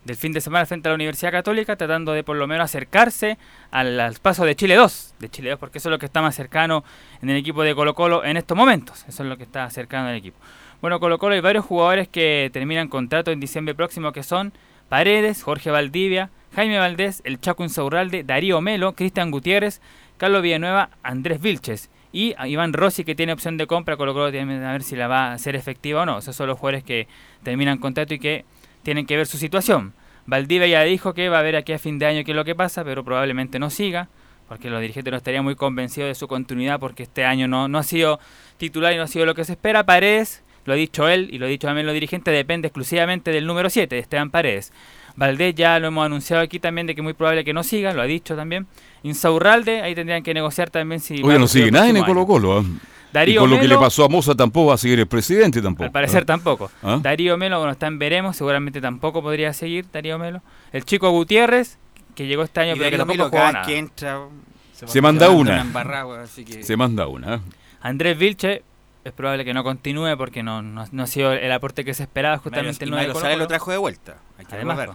del 0.04 0.16
fin 0.16 0.32
de 0.32 0.40
semana 0.40 0.66
frente 0.66 0.88
a 0.88 0.90
la 0.90 0.94
Universidad 0.94 1.30
Católica, 1.30 1.76
tratando 1.76 2.12
de 2.12 2.24
por 2.24 2.36
lo 2.36 2.46
menos 2.46 2.64
acercarse 2.64 3.38
al, 3.70 3.98
al 4.00 4.14
paso 4.14 4.44
de 4.44 4.56
Chile 4.56 4.74
2, 4.74 5.14
de 5.18 5.28
Chile 5.28 5.50
2, 5.50 5.58
porque 5.58 5.78
eso 5.78 5.88
es 5.88 5.90
lo 5.90 5.98
que 5.98 6.06
está 6.06 6.22
más 6.22 6.34
cercano 6.34 6.84
en 7.22 7.30
el 7.30 7.36
equipo 7.36 7.62
de 7.62 7.74
Colo 7.74 7.94
Colo 7.94 8.24
en 8.24 8.36
estos 8.36 8.56
momentos, 8.56 9.04
eso 9.08 9.22
es 9.22 9.28
lo 9.28 9.36
que 9.36 9.44
está 9.44 9.68
cercano 9.70 10.08
el 10.08 10.16
equipo. 10.16 10.38
Bueno, 10.80 10.98
Colo 10.98 11.18
Colo 11.18 11.34
hay 11.34 11.40
varios 11.40 11.64
jugadores 11.64 12.08
que 12.08 12.50
terminan 12.52 12.88
contrato 12.88 13.30
en 13.30 13.40
diciembre 13.40 13.74
próximo, 13.74 14.12
que 14.12 14.22
son 14.22 14.52
Paredes, 14.88 15.42
Jorge 15.42 15.70
Valdivia, 15.70 16.30
Jaime 16.54 16.78
Valdés, 16.78 17.20
el 17.24 17.40
Chaco 17.40 17.62
Insaurralde, 17.62 18.24
Darío 18.24 18.60
Melo, 18.60 18.94
Cristian 18.94 19.30
Gutiérrez, 19.30 19.80
Carlos 20.16 20.42
Villanueva, 20.42 20.90
Andrés 21.02 21.40
Vilches 21.40 21.90
y 22.12 22.34
a 22.38 22.48
Iván 22.48 22.72
Rossi 22.72 23.04
que 23.04 23.14
tiene 23.14 23.32
opción 23.32 23.56
de 23.56 23.66
compra, 23.66 23.96
Colo 23.96 24.12
Colo 24.12 24.30
tiene 24.30 24.58
que 24.58 24.64
ver 24.64 24.82
si 24.82 24.96
la 24.96 25.08
va 25.08 25.28
a 25.28 25.32
hacer 25.34 25.56
efectiva 25.56 26.02
o 26.02 26.06
no. 26.06 26.18
Esos 26.18 26.34
son 26.34 26.48
los 26.48 26.58
jugadores 26.58 26.84
que 26.84 27.06
terminan 27.42 27.78
contrato 27.78 28.14
y 28.14 28.18
que 28.18 28.44
tienen 28.82 29.06
que 29.06 29.16
ver 29.16 29.26
su 29.26 29.38
situación. 29.38 29.94
Valdivia 30.26 30.66
ya 30.66 30.82
dijo 30.82 31.14
que 31.14 31.28
va 31.28 31.38
a 31.38 31.42
ver 31.42 31.56
aquí 31.56 31.72
a 31.72 31.78
fin 31.78 31.98
de 31.98 32.06
año 32.06 32.24
qué 32.24 32.32
es 32.32 32.36
lo 32.36 32.44
que 32.44 32.54
pasa, 32.54 32.84
pero 32.84 33.04
probablemente 33.04 33.58
no 33.58 33.70
siga, 33.70 34.08
porque 34.48 34.70
los 34.70 34.80
dirigentes 34.80 35.10
no 35.10 35.16
estarían 35.16 35.44
muy 35.44 35.54
convencidos 35.54 36.08
de 36.08 36.14
su 36.14 36.28
continuidad 36.28 36.80
porque 36.80 37.04
este 37.04 37.24
año 37.24 37.48
no, 37.48 37.68
no 37.68 37.78
ha 37.78 37.82
sido 37.82 38.20
titular 38.56 38.92
y 38.92 38.96
no 38.96 39.04
ha 39.04 39.08
sido 39.08 39.26
lo 39.26 39.34
que 39.34 39.44
se 39.44 39.52
espera. 39.52 39.84
Paredes, 39.84 40.42
lo 40.64 40.72
ha 40.72 40.76
dicho 40.76 41.08
él 41.08 41.28
y 41.32 41.38
lo 41.38 41.46
ha 41.46 41.48
dicho 41.48 41.66
también 41.66 41.86
los 41.86 41.94
dirigentes, 41.94 42.34
depende 42.34 42.68
exclusivamente 42.68 43.30
del 43.30 43.46
número 43.46 43.70
7, 43.70 43.94
de 43.94 44.00
Esteban 44.00 44.30
Paredes. 44.30 44.72
Valdés 45.20 45.54
ya 45.54 45.78
lo 45.78 45.88
hemos 45.88 46.06
anunciado 46.06 46.42
aquí 46.42 46.58
también 46.58 46.86
de 46.86 46.94
que 46.94 47.02
es 47.02 47.04
muy 47.04 47.12
probable 47.12 47.44
que 47.44 47.52
no 47.52 47.62
siga, 47.62 47.92
lo 47.92 48.00
ha 48.00 48.06
dicho 48.06 48.34
también. 48.36 48.66
Insaurralde, 49.02 49.82
ahí 49.82 49.94
tendrían 49.94 50.22
que 50.22 50.32
negociar 50.32 50.70
también 50.70 50.98
si... 51.00 51.22
Oye, 51.22 51.38
no 51.38 51.46
sigue 51.46 51.70
nadie 51.70 51.90
en 51.90 51.98
el 51.98 52.04
Colo. 52.06 52.26
Colo. 52.26 52.58
¿ah? 52.58 52.62
Y 52.62 53.12
Darío 53.12 53.40
con 53.42 53.50
lo 53.50 53.60
que 53.60 53.68
le 53.68 53.76
pasó 53.76 54.04
a 54.04 54.08
Moza 54.08 54.34
tampoco 54.34 54.68
va 54.68 54.74
a 54.74 54.78
seguir 54.78 54.98
el 54.98 55.06
presidente 55.06 55.60
tampoco. 55.60 55.84
Al 55.84 55.92
parecer 55.92 56.22
¿ah? 56.22 56.26
tampoco. 56.26 56.70
¿Ah? 56.82 56.98
Darío 57.02 57.36
Melo, 57.36 57.58
bueno, 57.58 57.72
está 57.72 57.86
en 57.86 57.98
veremos, 57.98 58.34
seguramente 58.34 58.80
tampoco 58.80 59.20
podría 59.20 59.52
seguir 59.52 59.84
Darío 59.92 60.18
Melo. 60.18 60.40
El 60.72 60.86
chico 60.86 61.10
Gutiérrez, 61.10 61.76
que 62.14 62.26
llegó 62.26 62.42
este 62.42 62.60
año, 62.60 62.76
Y 62.76 62.78
pero 62.78 62.90
que 62.90 62.96
tampoco 62.96 63.12
Melo 63.18 63.24
jugó 63.24 63.36
cada 63.36 63.52
nada. 63.52 63.66
que 63.66 63.76
entra 63.76 64.20
Se 64.86 65.02
manda 65.02 65.28
una. 65.28 65.60
embarrada, 65.60 66.22
así 66.22 66.46
que- 66.46 66.62
Se 66.62 66.78
manda 66.78 67.06
una. 67.08 67.34
¿ah? 67.34 67.40
Andrés 67.82 68.16
Vilche, 68.16 68.62
es 69.04 69.12
probable 69.12 69.44
que 69.44 69.52
no 69.52 69.64
continúe 69.64 70.16
porque 70.16 70.42
no, 70.42 70.62
no, 70.62 70.86
no 70.90 71.02
ha 71.02 71.06
sido 71.06 71.32
el 71.32 71.52
aporte 71.52 71.84
que 71.84 71.92
se 71.92 72.04
esperaba 72.04 72.38
justamente 72.38 72.84
el 72.84 72.88
y 72.88 72.92
9 72.92 73.02
de 73.02 73.08
Mario 73.08 73.12
Colo 73.12 73.24
Sala 73.24 73.36
lo 73.36 73.46
trajo 73.48 73.70
de 73.70 73.76
vuelta. 73.76 74.16
Hay 74.38 74.46
que 74.46 74.54
Además. 74.54 74.88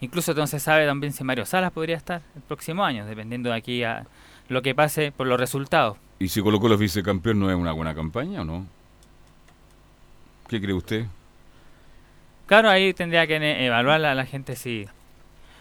Incluso 0.00 0.46
se 0.46 0.60
sabe 0.60 0.86
también 0.86 1.12
si 1.12 1.24
Mario 1.24 1.46
Salas 1.46 1.72
podría 1.72 1.96
estar 1.96 2.22
el 2.36 2.42
próximo 2.42 2.84
año, 2.84 3.06
dependiendo 3.06 3.50
de 3.50 3.56
aquí 3.56 3.82
a 3.84 4.06
lo 4.48 4.62
que 4.62 4.74
pase 4.74 5.12
por 5.12 5.26
los 5.26 5.38
resultados. 5.38 5.96
¿Y 6.18 6.28
si 6.28 6.42
Colo 6.42 6.60
Colo 6.60 6.76
vicecampeón 6.76 7.40
no 7.40 7.50
es 7.50 7.56
una 7.56 7.72
buena 7.72 7.94
campaña 7.94 8.42
o 8.42 8.44
no? 8.44 8.66
¿Qué 10.48 10.60
cree 10.60 10.74
usted? 10.74 11.06
Claro, 12.46 12.68
ahí 12.68 12.92
tendría 12.92 13.26
que 13.26 13.36
evaluar 13.66 14.00
la, 14.00 14.14
la 14.14 14.26
gente 14.26 14.54
si... 14.56 14.86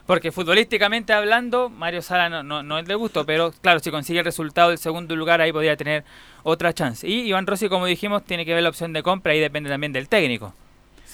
Porque 0.06 0.34
futbolísticamente 0.34 1.14
hablando, 1.14 1.70
Mario 1.70 2.02
Sala 2.02 2.28
no, 2.28 2.44
no, 2.44 2.62
no 2.62 2.78
es 2.78 2.86
de 2.86 2.96
gusto, 2.96 3.26
pero 3.26 3.54
claro, 3.62 3.80
si 3.80 3.90
consigue 3.90 4.20
el 4.20 4.26
resultado 4.26 4.70
del 4.70 4.78
segundo 4.78 5.16
lugar, 5.16 5.40
ahí 5.40 5.54
podría 5.54 5.78
tener 5.78 6.04
otra 6.44 6.74
chance. 6.74 7.08
Y 7.08 7.22
Iván 7.22 7.48
Rossi, 7.48 7.70
como 7.70 7.86
dijimos, 7.86 8.26
tiene 8.26 8.46
que 8.46 8.54
ver 8.54 8.64
la 8.64 8.70
opción 8.70 8.92
de 8.92 9.02
compra, 9.02 9.32
ahí 9.32 9.40
depende 9.40 9.70
también 9.70 9.94
del 9.94 10.10
técnico. 10.10 10.54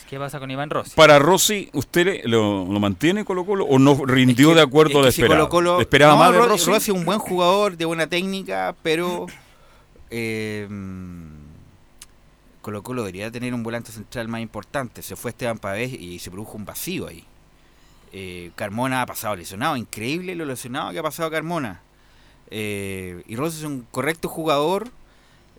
¿Qué 0.09 0.17
pasa 0.17 0.39
con 0.39 0.49
Iván 0.49 0.69
Rossi? 0.71 0.95
Para 0.95 1.19
Rossi, 1.19 1.69
¿usted 1.73 2.23
lo, 2.25 2.65
lo 2.65 2.79
mantiene 2.79 3.23
Colo 3.25 3.45
Colo 3.45 3.65
o 3.65 3.77
no 3.77 3.93
rindió 4.05 4.55
de 4.55 4.61
acuerdo 4.61 4.99
a 4.99 5.01
lo 5.03 5.07
Es 5.07 5.15
que 5.15 5.17
si 5.17 5.21
esperado? 5.23 5.49
Colo-Colo- 5.49 5.81
¿Esperaba 5.81 6.13
No, 6.13 6.19
más 6.19 6.31
de 6.31 6.37
Ro- 6.39 6.47
Rossi? 6.47 6.71
es 6.71 6.89
un 6.89 7.05
buen 7.05 7.19
jugador, 7.19 7.77
de 7.77 7.85
buena 7.85 8.07
técnica, 8.07 8.75
pero 8.81 9.27
eh, 10.09 10.67
Colo 12.63 12.81
Colo 12.81 13.03
debería 13.03 13.29
tener 13.29 13.53
un 13.53 13.61
volante 13.61 13.91
central 13.91 14.27
más 14.27 14.41
importante. 14.41 15.01
Se 15.03 15.15
fue 15.15 15.29
Esteban 15.31 15.59
Pavés 15.59 15.93
y 15.93 16.17
se 16.19 16.31
produjo 16.31 16.57
un 16.57 16.65
vacío 16.65 17.07
ahí. 17.07 17.23
Eh, 18.11 18.49
Carmona 18.55 19.03
ha 19.03 19.05
pasado 19.05 19.35
lesionado, 19.35 19.77
increíble 19.77 20.33
lo 20.35 20.45
lesionado 20.45 20.91
que 20.91 20.97
ha 20.99 21.03
pasado 21.03 21.29
Carmona. 21.29 21.81
Eh, 22.49 23.21
y 23.27 23.35
Rossi 23.35 23.59
es 23.59 23.63
un 23.65 23.85
correcto 23.91 24.27
jugador, 24.27 24.89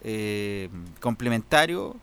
eh, 0.02 0.68
complementario. 1.00 1.94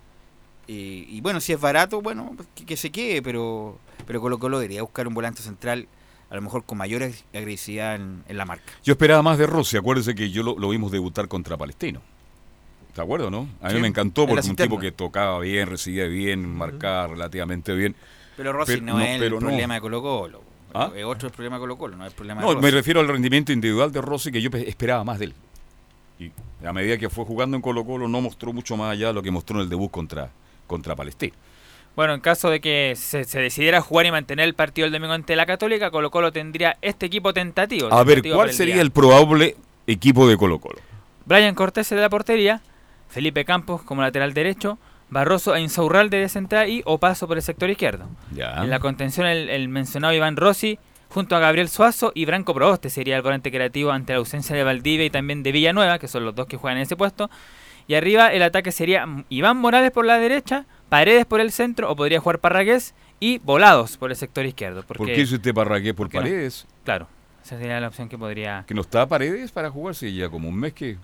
Y, 0.68 1.06
y 1.10 1.22
bueno, 1.22 1.40
si 1.40 1.54
es 1.54 1.60
barato, 1.62 2.02
bueno, 2.02 2.34
pues 2.36 2.48
que, 2.54 2.66
que 2.66 2.78
se 2.78 2.92
quede, 2.92 3.22
pero, 3.22 3.80
pero 4.06 4.20
Colo 4.22 4.38
Colo 4.38 4.60
debería 4.60 4.82
buscar 4.82 5.08
un 5.08 5.14
volante 5.14 5.42
central 5.42 5.88
a 6.30 6.36
lo 6.36 6.42
mejor 6.42 6.66
con 6.66 6.78
mayor 6.78 7.04
ag- 7.04 7.24
agresividad 7.34 7.96
en, 7.96 8.24
en 8.28 8.38
la 8.38 8.46
marca. 8.46 8.74
Yo 8.84 8.92
esperaba 8.94 9.22
más 9.22 9.38
de 9.38 9.48
Rossi. 9.48 9.78
Acuérdese 9.78 10.14
que 10.14 10.30
yo 10.30 10.44
lo, 10.44 10.60
lo 10.60 10.70
vimos 10.70 10.92
debutar 10.92 11.30
contra 11.30 11.56
Palestino. 11.56 12.02
¿De 12.96 13.02
acuerdo, 13.02 13.30
no? 13.32 13.48
A 13.62 13.68
mí 13.70 13.76
Sí, 13.76 13.80
me 13.80 13.88
encantó 13.88 14.24
en 14.24 14.28
porque 14.30 14.40
un 14.42 14.44
cisterna. 14.44 14.70
tipo 14.70 14.82
que 14.82 14.92
tocaba 14.92 15.40
bien, 15.40 15.70
recibía 15.70 16.06
bien, 16.06 16.54
marcaba 16.54 17.08
relativamente 17.08 17.74
bien. 17.74 17.96
Pero 18.36 18.52
Rossi 18.52 18.74
Pero 18.74 18.86
no, 18.86 19.00
es 19.00 19.22
el 19.22 19.32
no. 19.32 19.40
problema 19.40 19.76
de 19.76 19.82
Colo 19.82 20.02
Colo. 20.02 20.42
¿Ah? 20.74 20.92
Es 20.96 21.06
otro 21.06 21.28
el 21.30 21.34
problema 21.34 21.56
de 21.56 21.60
Colo 21.62 21.78
Colo, 21.78 21.96
no 21.96 22.06
es 22.06 22.12
el 22.12 22.16
problema 22.16 22.42
No, 22.42 22.50
de 22.50 22.56
me 22.56 22.62
Rossi. 22.64 22.76
refiero 22.76 23.00
al 23.00 23.08
rendimiento 23.08 23.54
individual 23.54 23.92
de 23.92 24.02
Rossi 24.02 24.32
que 24.32 24.42
yo 24.42 24.52
pe- 24.52 24.68
esperaba 24.68 25.04
más 25.06 25.20
de 25.20 25.26
él. 25.26 25.34
Y 26.20 26.32
a 26.66 26.74
medida 26.74 26.98
que 26.98 27.10
fue 27.10 27.24
jugando 27.24 27.56
en 27.56 27.62
Colo 27.62 27.86
Colo 27.86 28.08
no 28.08 28.20
mostró 28.20 28.52
mucho 28.52 28.76
más 28.76 28.92
allá 28.92 29.08
de 29.08 29.14
lo 29.14 29.22
que 29.24 29.32
mostró 29.32 29.58
en 29.58 29.64
el 29.64 29.70
debut 29.70 29.90
contra, 29.92 30.32
contra 30.68 30.96
Palestino. 30.96 31.34
Bueno, 31.96 32.14
en 32.14 32.20
caso 32.20 32.52
de 32.52 32.62
que 32.62 32.94
se, 32.96 33.24
se 33.24 33.40
decidiera 33.40 33.82
jugar 33.82 34.06
y 34.06 34.12
mantener 34.12 34.46
el 34.46 34.54
partido 34.54 34.86
el 34.86 34.94
domingo 34.94 35.14
ante 35.14 35.36
la 35.36 35.48
Católica, 35.48 35.90
Colo 35.90 36.12
Colo 36.12 36.32
tendría 36.32 36.78
este 36.84 37.08
equipo 37.08 37.34
tentativo. 37.34 37.92
A 37.92 38.04
ver, 38.04 38.22
¿cuál 38.22 38.54
sería 38.54 38.76
día. 38.76 38.84
el 38.84 38.92
probable 38.92 39.56
equipo 39.88 40.28
de 40.28 40.38
Colo 40.38 40.60
Colo? 40.60 40.80
Brian 41.26 41.56
Cortés 41.56 41.90
de 41.90 41.96
la 41.96 42.10
portería, 42.10 42.62
Felipe 43.10 43.46
Campos 43.46 43.82
como 43.82 44.04
lateral 44.04 44.36
derecho, 44.36 44.78
Barroso 45.10 45.56
e 45.56 45.62
Insaurralde 45.62 46.18
de 46.18 46.30
central 46.30 46.70
y 46.70 46.84
Opaso 46.86 47.28
por 47.28 47.38
el 47.38 47.44
sector 47.44 47.70
izquierdo. 47.70 48.08
Ya. 48.32 48.64
En 48.64 48.70
la 48.70 48.80
contención 48.80 49.26
el, 49.26 49.50
el 49.50 49.68
mencionado 49.68 50.14
Iván 50.14 50.36
Rossi 50.36 50.78
junto 51.10 51.36
a 51.36 51.40
Gabriel 51.40 51.70
Suazo 51.70 52.12
y 52.14 52.26
Branco 52.26 52.54
Proboste 52.54 52.90
sería 52.90 53.16
el 53.16 53.22
volante 53.22 53.50
creativo 53.52 53.92
ante 53.92 54.14
la 54.14 54.20
ausencia 54.20 54.56
de 54.56 54.64
Valdivia 54.64 55.06
y 55.06 55.10
también 55.10 55.44
de 55.44 55.52
Villanueva, 55.52 55.98
que 55.98 56.08
son 56.08 56.26
los 56.26 56.36
dos 56.36 56.48
que 56.48 56.58
juegan 56.58 56.78
en 56.78 56.84
ese 56.84 56.96
puesto. 56.96 57.30
Y 57.88 57.96
arriba 57.96 58.34
el 58.34 58.44
ataque 58.44 58.72
sería 58.72 59.06
Iván 59.30 59.58
Morales 59.58 59.92
por 59.92 60.06
la 60.06 60.18
derecha, 60.20 60.66
Paredes 60.90 61.26
por 61.26 61.40
el 61.42 61.52
centro 61.52 61.90
o 61.90 61.96
podría 61.96 62.20
jugar 62.20 62.40
Parragués 62.40 62.94
y 63.20 63.40
Volados 63.40 63.98
por 63.98 64.10
el 64.12 64.18
sector 64.18 64.46
izquierdo. 64.46 64.84
Porque, 64.84 64.98
¿Por 65.00 65.08
qué 65.08 65.22
hizo 65.22 65.36
usted 65.36 65.54
Parragués 65.54 65.94
por 65.94 66.14
no- 66.14 66.20
Paredes? 66.20 66.66
Claro, 66.84 67.08
esa 67.44 67.58
sería 67.58 67.80
la 67.80 67.88
opción 67.88 68.10
que 68.10 68.18
podría... 68.18 68.66
¿Que 68.68 68.74
no 68.74 68.82
está 68.82 69.08
Paredes 69.08 69.52
para 69.52 69.70
jugar? 69.70 69.96
Si 69.96 70.14
ya 70.16 70.30
como 70.30 70.50
un 70.50 70.56
mes 70.60 70.74
que... 70.74 70.98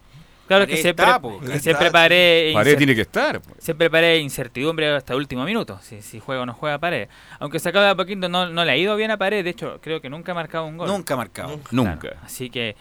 Claro 0.46 0.68
que 0.68 0.74
Paredes 0.74 0.82
siempre, 0.82 1.06
que 1.54 1.60
siempre 1.60 1.90
Paredes... 1.90 2.54
Paredes 2.54 2.76
incer- 2.76 2.78
tiene 2.78 2.96
que 2.96 3.02
estar. 3.02 3.42
pues. 3.42 3.64
Siempre 3.64 3.90
paré 3.90 4.18
incertidumbre 4.20 4.94
hasta 4.94 5.14
el 5.14 5.20
último 5.20 5.46
minuto, 5.46 5.80
si, 5.82 6.02
si 6.02 6.20
juega 6.20 6.42
o 6.42 6.46
no 6.46 6.54
juega 6.54 6.78
Paredes. 6.80 7.08
Aunque 7.40 7.60
sacado 7.60 7.86
de 7.86 7.92
a 7.92 7.96
poquito 7.96 8.28
no, 8.28 8.50
no 8.50 8.66
le 8.66 8.72
ha 8.74 8.76
ido 8.78 8.94
bien 8.98 9.10
a 9.12 9.18
Paredes, 9.18 9.46
de 9.46 9.52
hecho 9.52 9.80
creo 9.82 10.02
que 10.02 10.10
nunca 10.10 10.34
ha 10.34 10.36
marcado 10.36 10.66
un 10.66 10.76
gol. 10.78 10.88
Nunca 10.90 11.14
ha 11.14 11.18
marcado. 11.18 11.62
Nunca. 11.72 12.18
Así 12.24 12.50
que 12.50 12.76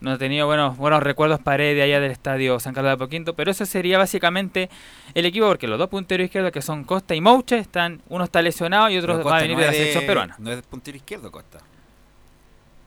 no 0.00 0.12
ha 0.12 0.18
tenido 0.18 0.46
buenos, 0.46 0.76
buenos 0.76 1.02
recuerdos 1.02 1.40
Paredes 1.40 1.76
de 1.76 1.82
allá 1.82 2.00
del 2.00 2.10
estadio 2.10 2.60
San 2.60 2.74
Carlos 2.74 2.90
de 2.90 2.94
Apoquinto, 2.94 3.34
pero 3.34 3.50
eso 3.50 3.64
sería 3.64 3.98
básicamente 3.98 4.68
el 5.14 5.26
equipo 5.26 5.46
porque 5.46 5.66
los 5.66 5.78
dos 5.78 5.88
punteros 5.88 6.26
izquierdos 6.26 6.52
que 6.52 6.62
son 6.62 6.84
Costa 6.84 7.14
y 7.14 7.20
Mouche, 7.20 7.58
están, 7.58 8.02
uno 8.08 8.24
está 8.24 8.42
lesionado 8.42 8.90
y 8.90 8.98
otro 8.98 9.22
va 9.24 9.38
a 9.38 9.40
venir 9.40 9.56
no 9.56 9.60
de 9.60 9.66
la 9.66 9.72
es 9.72 9.78
selección 9.78 10.06
peruana. 10.06 10.36
No 10.38 10.52
es 10.52 10.62
puntero 10.62 10.96
izquierdo, 10.96 11.30
Costa. 11.30 11.60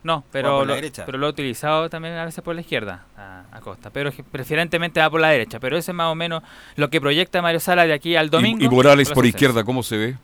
No, 0.02 0.24
pero 0.32 0.64
lo, 0.64 0.74
pero 1.04 1.18
lo 1.18 1.26
ha 1.26 1.30
utilizado 1.30 1.90
también 1.90 2.14
a 2.14 2.24
veces 2.24 2.42
por 2.42 2.54
la 2.54 2.62
izquierda 2.62 3.04
a, 3.18 3.44
a 3.52 3.60
Costa, 3.60 3.90
pero 3.90 4.10
preferentemente 4.32 4.98
va 4.98 5.10
por 5.10 5.20
la 5.20 5.28
derecha, 5.28 5.60
pero 5.60 5.76
eso 5.76 5.90
es 5.90 5.94
más 5.94 6.10
o 6.10 6.14
menos 6.14 6.42
lo 6.76 6.88
que 6.88 7.02
proyecta 7.02 7.42
Mario 7.42 7.60
Sala 7.60 7.84
de 7.86 7.92
aquí 7.92 8.16
al 8.16 8.30
domingo. 8.30 8.62
¿Y, 8.62 8.64
y 8.64 8.68
Morales 8.68 9.10
por 9.10 9.26
izquierda 9.26 9.62
cómo 9.62 9.82
se 9.82 9.98
ve? 9.98 10.16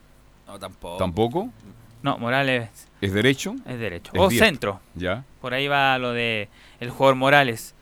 No, 0.47 0.57
tampoco. 0.57 0.97
¿Tampoco? 0.97 1.49
No, 2.01 2.17
Morales 2.17 2.69
¿Es 3.01 3.13
derecho? 3.13 3.55
es 3.67 3.79
derecho. 3.79 4.11
Es 4.15 4.19
o 4.19 4.29
diestro. 4.29 4.47
centro. 4.47 4.79
Ya. 4.95 5.23
Por 5.41 5.53
ahí 5.53 5.67
va 5.67 5.97
lo 5.99 6.11
de 6.11 6.49
el 6.79 6.89
jugador 6.89 7.15
Morales. 7.15 7.73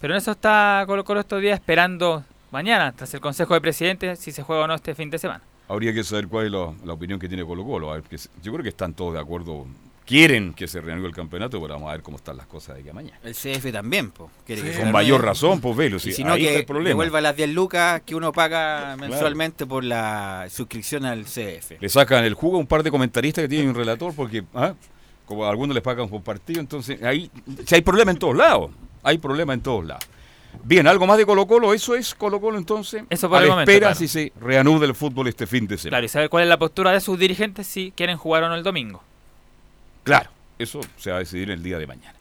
Pero 0.00 0.14
en 0.14 0.18
eso 0.18 0.32
está 0.32 0.84
Colo 0.86 1.04
Colo 1.04 1.20
estos 1.20 1.40
días 1.40 1.54
esperando 1.58 2.24
mañana, 2.50 2.92
tras 2.92 3.12
el 3.14 3.20
Consejo 3.20 3.54
de 3.54 3.60
Presidentes, 3.60 4.18
si 4.18 4.32
se 4.32 4.42
juega 4.42 4.64
o 4.64 4.66
no 4.66 4.74
este 4.74 4.94
fin 4.94 5.10
de 5.10 5.18
semana. 5.18 5.42
Habría 5.68 5.94
que 5.94 6.04
saber 6.04 6.28
cuál 6.28 6.46
es 6.46 6.52
la, 6.52 6.72
la 6.84 6.92
opinión 6.92 7.18
que 7.18 7.26
tiene 7.28 7.44
Colo 7.44 7.64
Colo. 7.64 7.90
A 7.90 7.94
ver, 7.94 8.02
que 8.04 8.18
se- 8.18 8.28
yo 8.42 8.52
creo 8.52 8.62
que 8.62 8.68
están 8.68 8.92
todos 8.94 9.14
de 9.14 9.20
acuerdo. 9.20 9.66
Quieren 10.06 10.52
que 10.52 10.68
se 10.68 10.82
reanude 10.82 11.06
el 11.08 11.14
campeonato, 11.14 11.58
pero 11.62 11.72
vamos 11.72 11.88
a 11.88 11.92
ver 11.92 12.02
cómo 12.02 12.18
están 12.18 12.36
las 12.36 12.46
cosas 12.46 12.74
de 12.74 12.82
aquí 12.82 12.90
a 12.90 12.92
mañana. 12.92 13.18
El 13.24 13.32
CF 13.34 13.72
también, 13.72 14.12
que 14.46 14.54
se 14.58 14.78
Con 14.80 14.92
mayor 14.92 15.24
razón, 15.24 15.62
pues 15.62 15.74
velo. 15.74 15.98
Sí, 15.98 16.12
si 16.12 16.22
no, 16.22 16.34
que 16.36 16.56
el 16.58 16.66
problema. 16.66 16.88
devuelva 16.90 17.22
las 17.22 17.34
10 17.34 17.48
lucas 17.54 18.02
que 18.04 18.14
uno 18.14 18.30
paga 18.30 18.94
mensualmente 19.00 19.64
por 19.64 19.82
la 19.82 20.46
suscripción 20.50 21.06
al 21.06 21.24
CF. 21.24 21.80
Le 21.80 21.88
sacan 21.88 22.22
el 22.24 22.34
jugo 22.34 22.58
a 22.58 22.60
un 22.60 22.66
par 22.66 22.82
de 22.82 22.90
comentaristas 22.90 23.40
que 23.44 23.48
tienen 23.48 23.70
un 23.70 23.74
relator 23.74 24.14
porque, 24.14 24.44
¿ah? 24.52 24.74
Como 25.26 25.44
a 25.44 25.50
algunos 25.50 25.74
les 25.74 25.82
pagan 25.82 26.08
por 26.08 26.22
partido, 26.22 26.60
entonces 26.60 27.02
ahí 27.02 27.30
si 27.66 27.74
hay 27.74 27.82
problema 27.82 28.10
en 28.10 28.18
todos 28.18 28.36
lados. 28.36 28.70
Hay 29.02 29.18
problema 29.18 29.52
en 29.52 29.60
todos 29.60 29.84
lados. 29.84 30.04
Bien, 30.62 30.86
algo 30.86 31.06
más 31.06 31.18
de 31.18 31.26
Colo 31.26 31.46
Colo, 31.46 31.74
eso 31.74 31.94
es 31.94 32.14
Colo 32.14 32.40
Colo 32.40 32.56
entonces. 32.58 33.04
Eso 33.10 33.28
por 33.28 33.38
a 33.38 33.42
el 33.42 33.48
la 33.48 33.54
momento, 33.54 33.70
espera 33.70 33.86
claro. 33.88 33.98
si 33.98 34.08
se 34.08 34.32
reanuda 34.40 34.86
el 34.86 34.94
fútbol 34.94 35.28
este 35.28 35.46
fin 35.46 35.66
de 35.66 35.76
semana. 35.76 35.90
Claro, 35.96 36.06
y 36.06 36.08
saber 36.08 36.30
cuál 36.30 36.44
es 36.44 36.48
la 36.48 36.58
postura 36.58 36.92
de 36.92 37.00
sus 37.00 37.18
dirigentes 37.18 37.66
si 37.66 37.92
quieren 37.94 38.16
jugar 38.16 38.44
o 38.44 38.48
no 38.48 38.54
el 38.54 38.62
domingo. 38.62 39.02
Claro, 40.04 40.30
eso 40.58 40.80
se 40.96 41.10
va 41.10 41.16
a 41.16 41.18
decidir 41.20 41.50
el 41.50 41.62
día 41.62 41.78
de 41.78 41.86
mañana. 41.86 42.14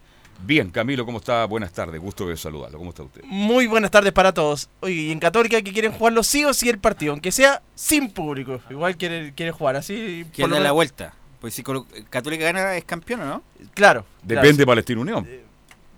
Bien, 0.45 0.71
Camilo, 0.71 1.05
¿cómo 1.05 1.19
está? 1.19 1.45
Buenas 1.45 1.71
tardes, 1.71 2.01
gusto 2.01 2.27
de 2.27 2.35
saludarlo. 2.35 2.77
¿Cómo 2.77 2.89
está 2.89 3.03
usted? 3.03 3.21
Muy 3.23 3.67
buenas 3.67 3.91
tardes 3.91 4.11
para 4.11 4.33
todos. 4.33 4.67
Oye, 4.81 4.93
y 4.93 5.11
en 5.11 5.19
Católica 5.19 5.61
que 5.61 5.71
quieren 5.71 5.93
jugarlo 5.93 6.21
sí 6.23 6.43
o 6.43 6.53
sí 6.53 6.67
el 6.69 6.79
partido, 6.79 7.13
aunque 7.13 7.31
sea 7.31 7.61
sin 7.75 8.09
público. 8.09 8.59
Igual 8.69 8.97
quieren, 8.97 9.31
quieren 9.33 9.53
jugar 9.53 9.77
así. 9.77 10.25
¿Quién 10.33 10.45
por 10.45 10.49
lo 10.49 10.55
da 10.55 10.63
la 10.63 10.71
vuelta? 10.73 11.13
Pues 11.43 11.55
si 11.55 11.61
Católica 12.09 12.45
gana 12.45 12.77
es 12.77 12.85
campeón 12.85 13.19
o 13.19 13.25
no? 13.25 13.43
Claro. 13.73 14.05
Depende 14.21 14.63
claro. 14.63 14.67
Palestino 14.67 15.01
Unión. 15.01 15.27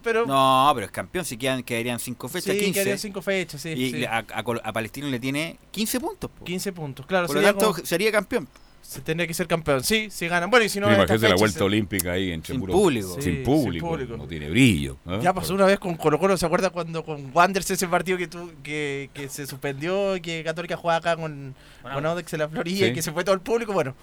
Pero 0.01 0.25
No, 0.25 0.71
pero 0.73 0.87
es 0.87 0.91
campeón, 0.91 1.23
si 1.23 1.37
quedan, 1.37 1.61
quedarían 1.61 1.99
5 1.99 2.27
fechas, 2.29 2.51
sí, 2.55 2.59
15. 2.59 2.73
quedarían 2.73 2.97
cinco 2.97 3.21
fechas, 3.21 3.61
sí. 3.61 3.69
y 3.69 3.91
sí. 3.91 4.05
a, 4.05 4.25
a 4.33 4.43
a 4.63 4.73
Palestino 4.73 5.07
le 5.07 5.19
tiene 5.19 5.59
15 5.69 5.99
puntos. 5.99 6.31
po. 6.31 6.45
15 6.45 6.73
puntos, 6.73 7.05
claro. 7.05 7.27
Por 7.27 7.35
lo 7.35 7.43
tanto, 7.43 7.73
como- 7.73 7.85
sería 7.85 8.11
campeón. 8.11 8.47
Se 8.87 9.01
tendría 9.01 9.25
que 9.27 9.33
ser 9.33 9.47
campeón. 9.47 9.83
Sí, 9.83 10.09
si 10.11 10.27
ganan. 10.27 10.49
Bueno, 10.49 10.65
y 10.65 10.69
si 10.69 10.79
no. 10.79 10.87
Sí, 10.87 10.93
estas 11.01 11.21
la 11.21 11.35
vuelta 11.35 11.57
se- 11.59 11.63
olímpica 11.63 12.11
ahí 12.11 12.31
en 12.31 12.43
Sin 12.43 12.59
público. 12.59 13.15
Sí, 13.15 13.21
Sin 13.21 13.33
sin 13.35 13.43
público. 13.43 13.97
No 14.17 14.27
tiene 14.27 14.49
brillo. 14.49 14.97
Ya 15.21 15.33
pasó 15.33 15.53
una 15.55 15.65
vez 15.65 15.79
con 15.79 15.95
Colo 15.95 16.19
Colo, 16.19 16.37
¿se 16.37 16.45
acuerda 16.45 16.69
cuando 16.69 17.03
con 17.03 17.31
Wanderers 17.33 17.71
ese 17.71 17.87
partido 17.87 18.17
que, 18.17 18.27
tu- 18.27 18.51
que, 18.63 19.09
que 19.13 19.27
se 19.29 19.47
suspendió 19.47 20.15
y 20.15 20.21
que 20.21 20.43
Católica 20.43 20.77
jugaba 20.77 20.99
acá 20.99 21.15
con, 21.15 21.55
con 21.81 22.05
Audax 22.05 22.33
en 22.33 22.39
la 22.39 22.47
Florida 22.49 22.85
Sí. 22.85 22.91
y 22.91 22.93
que 22.93 23.01
se 23.01 23.11
fue 23.11 23.23
todo 23.23 23.33
el 23.35 23.41
público? 23.41 23.73
Bueno, 23.73 23.95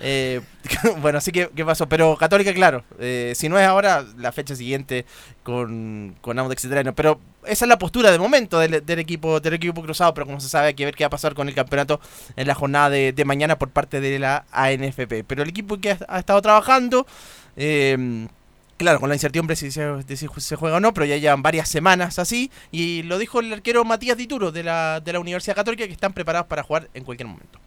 eh, 0.00 0.40
bueno, 1.00 1.18
así 1.18 1.32
que 1.32 1.50
¿qué 1.54 1.64
pasó? 1.64 1.88
Pero 1.88 2.16
Católica, 2.16 2.52
claro, 2.54 2.84
eh, 3.00 3.32
si 3.34 3.48
no 3.48 3.58
es 3.58 3.66
ahora, 3.66 4.04
la 4.18 4.32
fecha 4.32 4.54
siguiente 4.54 5.04
con, 5.42 6.14
con 6.20 6.38
Audax 6.38 6.64
y 6.64 6.68
Terreno. 6.68 6.94
Pero 6.94 7.20
esa 7.48 7.64
es 7.64 7.68
la 7.68 7.78
postura 7.78 8.10
de 8.10 8.18
momento 8.18 8.58
del, 8.58 8.74
equipo 8.98 9.40
del 9.40 9.54
equipo 9.54 9.82
cruzado, 9.82 10.14
pero 10.14 10.26
como 10.26 10.40
se 10.40 10.48
sabe 10.48 10.68
hay 10.68 10.74
que 10.74 10.84
ver 10.84 10.94
qué 10.94 11.04
va 11.04 11.08
a 11.08 11.10
pasar 11.10 11.34
con 11.34 11.48
el 11.48 11.54
campeonato 11.54 12.00
en 12.36 12.46
la 12.46 12.54
jornada 12.54 12.90
de, 12.90 13.24
mañana 13.24 13.58
por 13.58 13.70
parte 13.70 14.00
de 14.00 14.18
la 14.18 14.44
ANFP. 14.52 15.24
Pero 15.26 15.42
el 15.42 15.48
equipo 15.48 15.78
que 15.78 15.96
ha, 16.06 16.18
estado 16.18 16.40
trabajando, 16.42 17.06
eh, 17.56 18.28
claro, 18.76 19.00
con 19.00 19.08
la 19.08 19.14
incertidumbre 19.14 19.56
si 19.56 19.70
se, 19.70 20.56
juega 20.56 20.76
o 20.76 20.80
no, 20.80 20.94
pero 20.94 21.06
ya 21.06 21.16
llevan 21.16 21.42
varias 21.42 21.68
semanas 21.68 22.18
así, 22.18 22.50
y 22.70 23.02
lo 23.02 23.18
dijo 23.18 23.40
el 23.40 23.52
arquero 23.52 23.84
Matías 23.84 24.16
Dituro 24.16 24.52
de 24.52 24.62
la, 24.62 25.00
de 25.00 25.12
la 25.12 25.20
Universidad 25.20 25.56
Católica 25.56 25.86
que 25.86 25.92
están 25.92 26.12
preparados 26.12 26.46
para 26.48 26.62
jugar 26.62 26.88
en 26.94 27.04
cualquier 27.04 27.28
momento. 27.28 27.58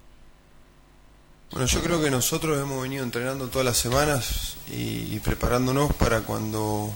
Bueno, 1.52 1.66
yo 1.66 1.82
creo 1.82 2.02
que 2.02 2.10
nosotros 2.10 2.58
hemos 2.62 2.82
venido 2.82 3.04
entrenando 3.04 3.50
todas 3.50 3.66
las 3.66 3.78
semanas 3.78 4.56
y 4.70 5.20
preparándonos 5.20 5.94
para 5.94 6.22
cuando 6.22 6.94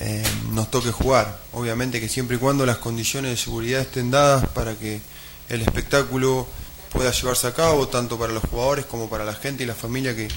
eh, 0.00 0.22
nos 0.52 0.70
toque 0.70 0.90
jugar. 0.90 1.38
Obviamente 1.52 2.00
que 2.00 2.08
siempre 2.08 2.36
y 2.36 2.40
cuando 2.40 2.64
las 2.64 2.78
condiciones 2.78 3.32
de 3.32 3.36
seguridad 3.36 3.80
estén 3.80 4.10
dadas 4.10 4.46
para 4.48 4.74
que 4.74 5.00
el 5.48 5.62
espectáculo 5.62 6.46
pueda 6.92 7.10
llevarse 7.10 7.46
a 7.46 7.54
cabo, 7.54 7.88
tanto 7.88 8.18
para 8.18 8.32
los 8.32 8.44
jugadores 8.44 8.86
como 8.86 9.08
para 9.08 9.24
la 9.24 9.34
gente 9.34 9.64
y 9.64 9.66
la 9.66 9.74
familia 9.74 10.14
que, 10.14 10.28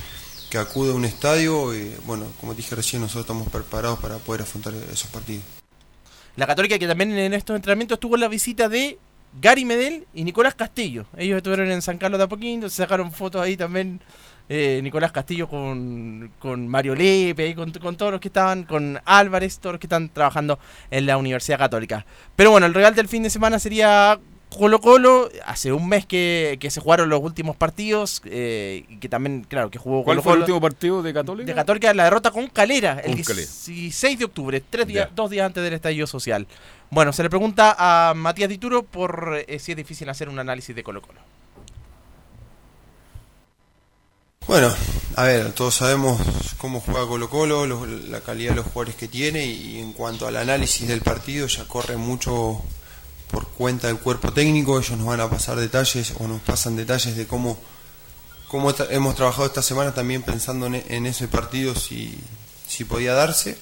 que 0.50 0.58
acude 0.58 0.92
a 0.92 0.96
un 0.96 1.06
estadio. 1.06 1.76
Y, 1.76 1.96
bueno, 2.06 2.26
como 2.40 2.54
dije 2.54 2.76
recién, 2.76 3.02
nosotros 3.02 3.24
estamos 3.24 3.50
preparados 3.50 4.00
para 4.00 4.18
poder 4.18 4.42
afrontar 4.42 4.74
esos 4.92 5.10
partidos. 5.12 5.44
La 6.36 6.48
Católica 6.48 6.80
que 6.80 6.88
también 6.88 7.12
en 7.18 7.34
estos 7.34 7.56
entrenamientos 7.56 8.00
tuvo 8.00 8.18
la 8.18 8.28
visita 8.28 8.70
de 8.70 8.98
Gary 9.40 9.66
Medel 9.66 10.08
y 10.14 10.24
Nicolás 10.24 10.56
Castillo. 10.56 11.06
Ellos 11.18 11.38
estuvieron 11.38 11.70
en 11.72 11.82
San 11.82 11.98
Carlos 11.98 12.18
de 12.18 12.26
Apoquindo, 12.26 12.70
se 12.70 12.78
sacaron 12.78 13.12
fotos 13.12 13.42
ahí 13.42 13.56
también. 13.56 14.02
Eh, 14.54 14.82
Nicolás 14.84 15.14
Castillo 15.14 15.48
con, 15.48 16.30
con 16.38 16.68
Mario 16.68 16.94
Lepe 16.94 17.48
y 17.48 17.56
con, 17.56 17.72
con 17.72 17.96
todos 17.96 18.12
los 18.12 18.20
que 18.20 18.28
estaban, 18.28 18.64
con 18.64 19.00
Álvarez, 19.06 19.60
todos 19.60 19.76
los 19.76 19.80
que 19.80 19.88
están 19.88 20.10
trabajando 20.10 20.60
en 20.90 21.06
la 21.06 21.16
Universidad 21.16 21.58
Católica. 21.58 22.06
Pero 22.36 22.52
bueno, 22.52 22.68
el 22.68 22.74
regalo 22.74 22.94
del 22.98 23.08
fin 23.08 23.24
de 23.24 23.30
semana 23.30 23.60
sería 23.60 24.20
Colo 24.50 24.82
Colo. 24.82 25.30
Hace 25.46 25.72
un 25.72 25.88
mes 25.88 26.06
que, 26.06 26.58
que 26.60 26.70
se 26.70 26.82
jugaron 26.82 27.08
los 27.08 27.22
últimos 27.22 27.56
partidos 27.56 28.22
eh, 28.26 28.84
y 28.90 28.98
que 28.98 29.08
también, 29.08 29.46
claro, 29.48 29.72
que 29.72 29.80
jugó 29.80 30.04
¿Cuál 30.04 30.18
Colo 30.18 30.24
fue 30.24 30.34
el 30.34 30.40
último 30.40 30.60
partido 30.60 31.02
de 31.02 31.14
Católica? 31.14 31.48
De 31.48 31.56
Católica, 31.56 31.94
la 31.94 32.04
derrota 32.04 32.32
con 32.32 32.48
Calera, 32.48 33.00
el 33.00 33.14
Con 33.14 33.24
Calera. 33.24 33.48
16 33.48 34.20
de 34.20 34.26
octubre, 34.26 34.62
tres 34.70 34.86
días, 34.86 35.08
dos 35.16 35.30
días 35.30 35.46
antes 35.46 35.64
del 35.64 35.76
estallido 35.76 36.08
social. 36.08 36.46
Bueno, 36.90 37.14
se 37.14 37.24
le 37.24 37.30
pregunta 37.30 37.74
a 37.80 38.14
Matías 38.16 38.50
Dituro 38.50 38.84
por 38.84 39.46
eh, 39.48 39.60
si 39.60 39.72
es 39.72 39.78
difícil 39.78 40.10
hacer 40.10 40.28
un 40.28 40.40
análisis 40.40 40.76
de 40.76 40.84
Colo 40.84 41.02
Colo. 41.02 41.22
Bueno, 44.52 44.76
a 45.16 45.24
ver, 45.24 45.54
todos 45.54 45.76
sabemos 45.76 46.20
cómo 46.58 46.82
juega 46.82 47.08
Colo 47.08 47.30
Colo, 47.30 47.86
la 47.86 48.20
calidad 48.20 48.50
de 48.50 48.58
los 48.58 48.66
jugadores 48.66 48.96
que 48.96 49.08
tiene 49.08 49.46
y 49.46 49.80
en 49.80 49.94
cuanto 49.94 50.28
al 50.28 50.36
análisis 50.36 50.90
del 50.90 51.00
partido 51.00 51.48
ya 51.48 51.66
corre 51.70 51.96
mucho 51.96 52.62
por 53.32 53.48
cuenta 53.48 53.88
del 53.88 54.00
cuerpo 54.00 54.34
técnico, 54.34 54.78
ellos 54.78 54.98
nos 54.98 55.08
van 55.08 55.22
a 55.22 55.30
pasar 55.30 55.58
detalles 55.58 56.14
o 56.20 56.28
nos 56.28 56.42
pasan 56.42 56.76
detalles 56.76 57.16
de 57.16 57.28
cómo, 57.28 57.58
cómo 58.50 58.74
hemos 58.90 59.16
trabajado 59.16 59.46
esta 59.46 59.62
semana 59.62 59.94
también 59.94 60.22
pensando 60.22 60.66
en, 60.66 60.84
en 60.86 61.06
ese 61.06 61.30
partido 61.30 61.74
si, 61.74 62.20
si 62.68 62.84
podía 62.84 63.14
darse. 63.14 63.58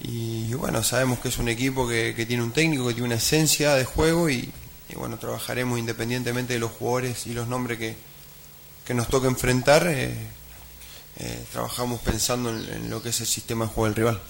Y 0.00 0.54
bueno, 0.54 0.82
sabemos 0.82 1.18
que 1.18 1.28
es 1.28 1.36
un 1.36 1.50
equipo 1.50 1.86
que, 1.86 2.14
que 2.14 2.24
tiene 2.24 2.42
un 2.42 2.52
técnico, 2.52 2.88
que 2.88 2.94
tiene 2.94 3.08
una 3.08 3.16
esencia 3.16 3.74
de 3.74 3.84
juego 3.84 4.30
y, 4.30 4.50
y 4.88 4.94
bueno, 4.94 5.18
trabajaremos 5.18 5.78
independientemente 5.78 6.54
de 6.54 6.58
los 6.58 6.70
jugadores 6.70 7.26
y 7.26 7.34
los 7.34 7.48
nombres 7.48 7.78
que, 7.78 8.15
que 8.86 8.94
nos 8.94 9.08
toca 9.08 9.26
enfrentar, 9.28 9.86
eh, 9.88 10.14
eh, 11.18 11.44
trabajamos 11.52 12.00
pensando 12.00 12.50
en, 12.50 12.58
en 12.72 12.90
lo 12.90 13.02
que 13.02 13.08
es 13.10 13.20
el 13.20 13.26
sistema 13.26 13.64
de 13.66 13.70
juego 13.72 13.86
del 13.86 13.94
rival. 13.96 14.20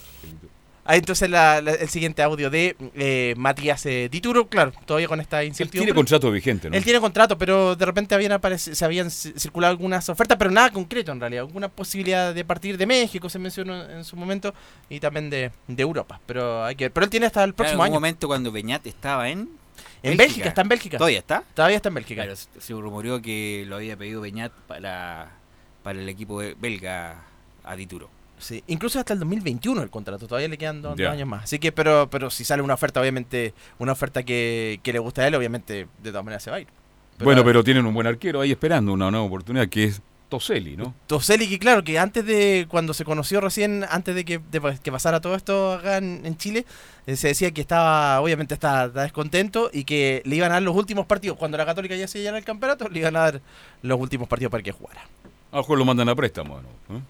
Ahí 0.89 1.01
entonces 1.01 1.29
la- 1.29 1.61
la- 1.61 1.73
el 1.73 1.89
siguiente 1.89 2.23
audio 2.23 2.49
de 2.49 2.77
eh, 2.95 3.35
Matías 3.37 3.85
eh, 3.87 4.09
Dituro, 4.09 4.47
claro, 4.49 4.73
todavía 4.85 5.09
con 5.09 5.21
esta 5.21 5.43
Él 5.43 5.49
incertidumbre. 5.49 5.87
tiene 5.89 5.97
contrato 5.97 6.31
vigente, 6.31 6.71
¿no? 6.71 6.77
Él 6.77 6.85
tiene 6.85 7.01
contrato, 7.01 7.37
pero 7.37 7.75
de 7.75 7.85
repente 7.85 8.15
habían 8.15 8.31
aparec- 8.31 8.73
se 8.73 8.85
habían 8.85 9.09
ci- 9.09 9.37
circulado 9.37 9.73
algunas 9.73 10.09
ofertas, 10.09 10.39
pero 10.39 10.53
nada 10.53 10.71
concreto 10.71 11.11
en 11.11 11.19
realidad. 11.19 11.43
Alguna 11.45 11.69
posibilidad 11.69 12.33
de 12.33 12.45
partir 12.45 12.79
de 12.79 12.87
México, 12.87 13.29
se 13.29 13.41
mencionó 13.41 13.83
en 13.91 14.05
su 14.05 14.15
momento, 14.15 14.55
y 14.89 15.01
también 15.01 15.29
de, 15.29 15.51
de 15.67 15.83
Europa. 15.83 16.21
Pero 16.25 16.65
hay 16.65 16.77
que 16.77 16.85
ver. 16.85 16.93
Pero 16.93 17.03
él 17.05 17.11
tiene 17.11 17.27
hasta 17.27 17.43
el 17.43 17.53
Claro, 17.53 17.57
próximo 17.57 17.83
en 17.83 17.91
un 17.91 17.93
año. 17.93 17.95
momento 17.95 18.29
cuando 18.29 18.53
Beñat 18.53 18.87
estaba 18.87 19.29
en. 19.29 19.49
En 20.03 20.17
Bélgica, 20.17 20.49
está 20.49 20.63
en 20.63 20.69
Bélgica. 20.69 20.99
¿Todavía 20.99 21.19
está? 21.19 21.43
Todavía 21.55 21.77
está 21.77 21.89
en 21.89 21.95
Bélgica. 21.95 22.23
Claro, 22.23 22.37
se 22.37 22.73
rumoreó 22.75 23.21
que 23.21 23.65
lo 23.67 23.77
había 23.77 23.97
pedido 23.97 24.21
Beñat 24.21 24.53
para, 24.67 25.31
para 25.83 25.99
el 26.01 26.09
equipo 26.09 26.39
belga 26.59 27.23
a 27.65 27.77
Dituro. 27.77 28.09
Sí, 28.39 28.63
incluso 28.67 28.99
hasta 28.99 29.15
el 29.15 29.19
2021 29.21 29.83
el 29.83 29.91
contrato, 29.91 30.27
todavía 30.27 30.49
le 30.49 30.59
quedan 30.59 30.83
dos, 30.83 30.99
años 31.01 31.27
más. 31.27 31.45
Así 31.45 31.59
que, 31.59 31.73
pero, 31.73 32.09
pero 32.11 32.29
si 32.29 32.45
sale 32.45 32.63
una 32.63 32.75
oferta, 32.75 33.01
obviamente, 33.01 33.55
una 33.79 33.93
oferta 33.93 34.23
que, 34.23 34.79
que 34.83 34.93
le 34.93 34.99
gusta 34.99 35.23
a 35.23 35.29
él, 35.29 35.35
obviamente, 35.35 35.89
de 36.03 36.11
todas 36.11 36.25
maneras 36.25 36.43
se 36.43 36.51
va 36.51 36.57
a 36.59 36.61
ir. 36.61 36.67
Pero- 37.17 37.25
bueno, 37.25 37.43
pero 37.45 37.65
tienen 37.65 37.87
un 37.87 37.95
buen 37.95 38.07
arquero 38.07 38.43
ahí 38.43 38.51
esperando 38.53 38.93
una 38.93 39.11
nueva 39.11 39.25
oportunidad 39.25 39.69
que 39.69 39.85
es 39.85 40.03
Toselli, 40.29 40.77
¿no? 40.77 40.95
Toselli, 41.07 41.49
que 41.49 41.59
claro, 41.59 41.85
que 41.85 41.99
antes 41.99 42.27
de, 42.27 42.67
cuando 42.69 42.95
se 42.95 43.05
conoció 43.05 43.41
recién, 43.41 43.85
antes 43.89 44.15
de 44.15 44.25
que, 44.25 44.39
de 44.51 44.79
que 44.83 44.91
pasara 44.91 45.21
todo 45.21 45.37
esto 45.37 45.75
acá 45.75 45.99
en, 45.99 46.23
en 46.25 46.37
Chile, 46.37 46.67
eh, 47.07 47.15
se 47.15 47.29
decía 47.29 47.53
que 47.53 47.61
estaba, 47.61 48.21
obviamente 48.21 48.55
estaba, 48.55 48.87
estaba 48.87 49.03
descontento 49.05 49.71
y 49.73 49.85
que 49.85 50.23
le 50.25 50.37
iban 50.37 50.51
a 50.51 50.55
dar 50.55 50.63
los 50.63 50.75
últimos 50.75 51.07
partidos. 51.07 51.39
Cuando 51.39 51.57
la 51.57 51.65
Católica 51.65 51.95
ya 51.95 52.09
se 52.09 52.19
llenara 52.19 52.39
el 52.39 52.45
campeonato, 52.45 52.89
le 52.89 52.99
iban 52.99 53.15
a 53.15 53.21
dar 53.21 53.41
los 53.83 54.01
últimos 54.01 54.29
partidos 54.29 54.51
para 54.51 54.63
que 54.65 54.73
jugara. 54.73 55.03
A 55.53 55.57
lo 55.57 55.63
mejor 55.63 55.79
lo 55.79 55.85
mandan 55.85 56.09
a 56.09 56.15
préstamo, 56.17 56.61
¿no? 56.61 56.97
¿Eh? 56.97 57.01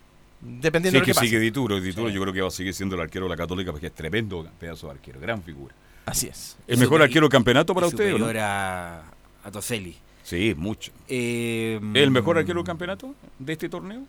Dependiendo 0.42 0.90
Sí, 0.90 1.00
de 1.00 1.00
lo 1.00 1.06
que 1.06 1.18
que 1.18 1.26
sigue 1.26 1.40
Dituro. 1.40 1.80
Dituro 1.80 2.10
yo 2.10 2.20
creo 2.20 2.34
que 2.34 2.42
va 2.42 2.48
a 2.48 2.50
seguir 2.50 2.74
siendo 2.74 2.94
el 2.94 3.00
arquero 3.00 3.24
de 3.24 3.30
la 3.30 3.36
Católica 3.36 3.72
porque 3.72 3.86
es 3.86 3.94
tremendo 3.94 4.46
pedazo 4.60 4.88
de 4.88 4.92
arquero, 4.92 5.18
gran 5.18 5.42
figura. 5.42 5.74
Así 6.04 6.28
es. 6.28 6.56
¿El 6.68 6.78
mejor 6.78 7.02
arquero 7.02 7.22
del 7.22 7.32
campeonato 7.32 7.74
para 7.74 7.86
usted? 7.86 8.14
o 8.14 8.18
no? 8.18 8.26
superior 8.26 8.44
a, 8.44 9.04
a 9.42 9.50
Toselli. 9.50 9.96
Sí, 10.26 10.56
mucho. 10.56 10.90
Eh, 11.06 11.78
¿El 11.94 12.10
mejor 12.10 12.36
arquero 12.36 12.58
del 12.58 12.66
campeonato 12.66 13.14
de 13.38 13.52
este 13.52 13.68
torneo? 13.68 14.02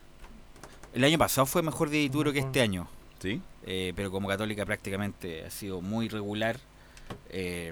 El 0.91 1.03
año 1.03 1.19
pasado 1.19 1.45
fue 1.45 1.61
mejor 1.61 1.91
de 1.91 1.97
Dituro 1.97 2.33
que 2.33 2.39
este 2.39 2.59
año. 2.59 2.87
Sí. 3.19 3.39
Eh, 3.67 3.93
pero 3.95 4.09
como 4.09 4.27
Católica 4.27 4.65
prácticamente 4.65 5.45
ha 5.45 5.51
sido 5.51 5.79
muy 5.79 6.09
regular. 6.09 6.59
Eh, 7.29 7.71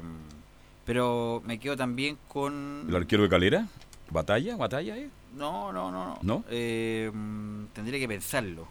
pero 0.85 1.41
me 1.43 1.57
quedo 1.57 1.75
también 1.75 2.19
con. 2.27 2.85
¿El 2.87 2.95
arquero 2.95 3.23
de 3.23 3.29
Calera? 3.29 3.67
¿Batalla? 4.11 4.55
¿Batalla? 4.57 4.95
eh? 4.95 5.09
No, 5.35 5.73
no, 5.73 5.91
no. 5.91 6.05
no. 6.05 6.19
¿No? 6.21 6.43
Eh, 6.51 7.09
mm, 7.11 7.65
tendría 7.73 7.99
que 7.99 8.07
pensarlo. 8.07 8.67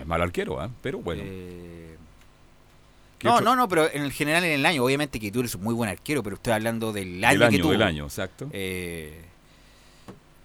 Es 0.00 0.06
mal 0.06 0.22
arquero, 0.22 0.60
¿ah? 0.60 0.70
Pero 0.82 1.00
bueno. 1.00 1.24
Eh, 3.20 3.22
¿Qué 3.22 3.28
no, 3.28 3.40
no, 3.40 3.54
no, 3.56 3.68
pero 3.68 3.90
en 3.92 4.02
el 4.02 4.12
general 4.12 4.44
en 4.44 4.52
el 4.52 4.66
año, 4.66 4.82
obviamente 4.84 5.20
que 5.20 5.26
Dituro 5.26 5.46
es 5.46 5.54
un 5.54 5.62
muy 5.62 5.74
buen 5.74 5.90
arquero, 5.90 6.22
pero 6.22 6.36
estoy 6.36 6.52
hablando 6.54 6.92
del 6.92 7.22
año, 7.24 7.38
Del 7.40 7.48
que 7.50 7.54
año, 7.56 7.62
tuvo. 7.62 7.72
del 7.72 7.82
año, 7.82 8.04
exacto. 8.04 8.48
Eh, 8.52 9.24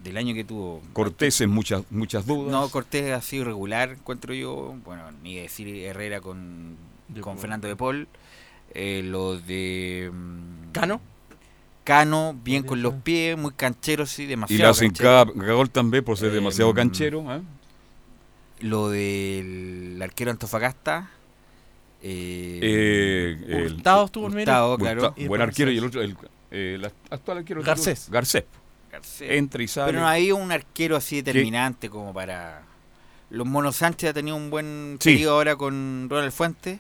del 0.04 0.18
año 0.18 0.34
que 0.36 0.44
tuvo. 0.44 0.82
Cortés 0.94 1.42
en 1.42 1.50
muchas, 1.50 1.84
muchas 1.90 2.26
dudas. 2.26 2.52
No, 2.52 2.70
Cortés 2.70 3.12
ha 3.14 3.22
sido 3.22 3.44
irregular, 3.44 3.92
encuentro 3.92 4.34
yo. 4.34 4.76
Bueno, 4.86 5.04
ni 5.24 5.36
decir 5.36 5.68
Herrera 5.68 6.22
con, 6.22 6.76
con 7.22 7.40
Fernando 7.40 7.68
de 7.68 7.76
Paul. 7.76 8.08
Eh, 8.74 9.02
lo 9.04 9.40
de. 9.40 10.12
mm, 10.14 10.72
¿Cano? 10.74 11.02
Cano, 11.86 12.36
bien 12.44 12.64
con 12.64 12.82
los 12.82 12.96
pies, 12.96 13.38
muy 13.38 13.52
canchero, 13.52 14.06
sí, 14.06 14.24
y 14.24 14.26
demasiado. 14.26 14.64
le 14.64 14.70
hacen 14.70 14.88
canchero. 14.90 15.34
cada 15.34 15.54
gol 15.54 15.70
también 15.70 16.04
por 16.04 16.18
ser 16.18 16.30
Eh, 16.32 16.36
demasiado 16.36 16.74
mm, 16.74 16.76
canchero. 16.76 17.26
¿ah? 17.30 17.42
Lo 18.60 18.90
del 18.90 20.00
arquero 20.04 20.32
Antofagasta. 20.32 21.10
Eh, 22.08 22.60
Eh, 22.62 23.38
el- 23.66 23.76
estuvo 23.84 24.28
en 24.28 24.34
medio. 24.36 24.44
Hurtado, 24.44 24.78
claro. 24.78 25.16
Buen 25.28 25.42
arquero 25.42 25.72
y 25.72 25.78
el 25.80 25.86
otro, 25.86 26.02
el, 26.04 26.16
eh, 26.52 26.76
el 26.76 26.86
actual 27.10 27.40
arquero. 27.40 27.64
Garcés. 27.64 28.10
Garcés. 28.12 28.44
Garcés. 28.92 29.32
Entra 29.32 29.64
y 29.64 29.68
sale. 29.68 29.88
Pero 29.92 30.02
no 30.02 30.08
había 30.08 30.36
un 30.36 30.52
arquero 30.52 30.96
así 30.96 31.18
determinante 31.24 31.90
como 31.90 32.14
para. 32.14 32.62
Los 33.32 33.48
Monos 33.48 33.78
Sánchez 33.78 34.12
ha 34.12 34.14
tenido 34.14 34.36
un 34.38 34.52
buen 34.52 34.98
Sí. 35.02 35.14
periodo 35.14 35.34
ahora 35.36 35.56
con 35.56 36.08
Ronald 36.10 36.32
Fuentes. 36.32 36.80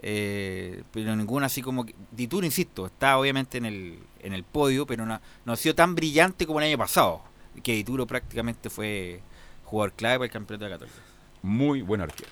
eh, 0.00 0.82
pero 0.92 1.14
ninguno 1.16 1.44
así 1.46 1.60
como. 1.62 1.84
que- 1.86 1.94
Dituro, 2.12 2.44
insisto, 2.46 2.86
está 2.86 3.18
obviamente 3.18 3.58
en 3.58 3.64
el, 3.64 3.98
en 4.20 4.32
el 4.32 4.44
podio, 4.44 4.86
pero 4.86 5.04
no, 5.06 5.20
no 5.44 5.52
ha 5.52 5.56
sido 5.56 5.74
tan 5.74 5.94
brillante 5.96 6.46
como 6.46 6.60
el 6.60 6.66
año 6.66 6.78
pasado. 6.78 7.22
Que 7.64 7.72
Dituro 7.72 8.06
prácticamente 8.06 8.70
fue 8.70 9.20
jugador 9.64 9.92
clave 9.94 10.18
para 10.18 10.26
el 10.26 10.30
campeonato 10.32 10.64
de 10.66 10.70
la 10.70 10.76
Católica. 10.76 10.98
Muy 11.42 11.82
buen 11.82 12.00
arquero. 12.00 12.30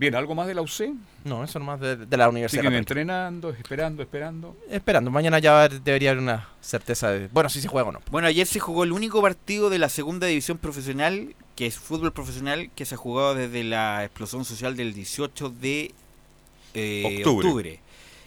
Bien, 0.00 0.14
¿algo 0.14 0.34
más 0.34 0.46
de 0.46 0.54
la 0.54 0.62
UC? 0.62 0.94
No, 1.24 1.44
eso 1.44 1.58
nomás 1.58 1.78
de, 1.78 1.94
de 1.94 2.16
la 2.16 2.30
Universidad 2.30 2.62
Siguen 2.62 2.74
entrenando, 2.74 3.50
esperando, 3.50 4.02
esperando. 4.02 4.56
Esperando, 4.70 5.10
mañana 5.10 5.38
ya 5.40 5.68
debería 5.68 6.12
haber 6.12 6.22
una 6.22 6.48
certeza 6.62 7.10
de. 7.10 7.28
Bueno, 7.28 7.50
si 7.50 7.60
se 7.60 7.68
juega 7.68 7.90
o 7.90 7.92
no. 7.92 8.00
Bueno, 8.10 8.26
ayer 8.26 8.46
se 8.46 8.60
jugó 8.60 8.84
el 8.84 8.92
único 8.92 9.20
partido 9.20 9.68
de 9.68 9.78
la 9.78 9.90
segunda 9.90 10.26
división 10.26 10.56
profesional, 10.56 11.34
que 11.54 11.66
es 11.66 11.78
fútbol 11.78 12.14
profesional, 12.14 12.70
que 12.74 12.86
se 12.86 12.94
ha 12.94 12.96
jugado 12.96 13.34
desde 13.34 13.62
la 13.62 14.02
explosión 14.02 14.46
social 14.46 14.74
del 14.74 14.94
18 14.94 15.50
de 15.50 15.92
eh, 16.72 17.16
Octubre. 17.18 17.46
octubre. 17.48 17.80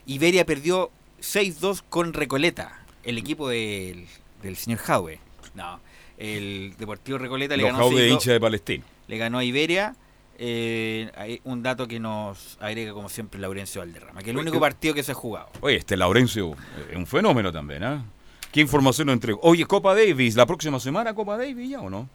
Iberia 0.06 0.46
perdió 0.46 0.92
6-2 1.22 1.82
con 1.90 2.14
Recoleta, 2.14 2.84
el 3.04 3.18
equipo 3.18 3.50
del, 3.50 4.06
del 4.44 4.58
señor 4.58 4.78
Jaue. 4.78 5.18
No, 5.56 5.80
el 6.20 6.76
Deportivo 6.78 7.18
Recoleta 7.18 7.58
le 7.58 7.64
Los 7.64 7.72
ganó 7.72 7.86
Jau 7.86 7.98
de 7.98 8.10
6-2 8.10 8.12
hincha 8.12 8.32
de 8.32 8.40
Palestina. 8.40 8.84
le 9.08 9.18
ganó 9.18 9.40
a 9.40 9.44
Iberia 9.44 9.96
eh, 10.38 11.12
hay 11.16 11.42
un 11.44 11.64
dato 11.64 11.88
que 11.88 12.00
nos 12.00 12.58
agrega 12.60 12.94
como 12.94 13.10
siempre 13.10 13.40
Laurencio 13.40 13.82
Valderrama, 13.82 14.22
que 14.22 14.32
es 14.32 14.36
el 14.36 14.42
único 14.42 14.60
partido 14.60 14.94
que 14.94 15.04
se 15.04 15.12
ha 15.12 15.16
jugado. 15.16 15.50
Oye, 15.62 15.78
este 15.78 15.96
Laurencio 15.98 16.56
es 16.90 16.96
un 16.96 17.06
fenómeno 17.06 17.52
también, 17.52 17.84
¿ah? 17.84 18.06
¿Qué 18.52 18.62
información 18.62 19.08
nos 19.08 19.14
entregó? 19.14 19.40
Oye, 19.44 19.66
Copa 19.66 19.96
Davis, 19.96 20.36
¿la 20.36 20.46
próxima 20.46 20.80
semana 20.80 21.14
Copa 21.14 21.38
Davis 21.38 21.70
ya 21.70 21.82
o 21.82 21.90
no? 21.90 22.08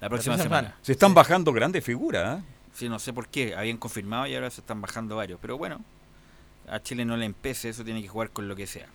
La 0.00 0.08
próxima 0.08 0.38
semana. 0.38 0.76
Se 0.82 0.92
están 0.92 1.14
bajando 1.14 1.52
grandes 1.52 1.84
figuras, 1.84 2.38
¿ah? 2.38 2.42
Sí, 2.74 2.88
no 2.88 2.98
sé 2.98 3.12
por 3.12 3.28
qué, 3.28 3.54
habían 3.54 3.78
confirmado 3.78 4.26
y 4.26 4.34
ahora 4.34 4.50
se 4.50 4.60
están 4.60 4.80
bajando 4.80 5.16
varios, 5.16 5.38
pero 5.40 5.56
bueno, 5.56 5.82
a 6.68 6.82
Chile 6.82 7.04
no 7.04 7.16
le 7.16 7.24
empece, 7.24 7.70
eso 7.70 7.84
tiene 7.84 8.02
que 8.02 8.08
jugar 8.08 8.30
con 8.30 8.48
lo 8.48 8.56
que 8.56 8.66
sea. 8.66 8.86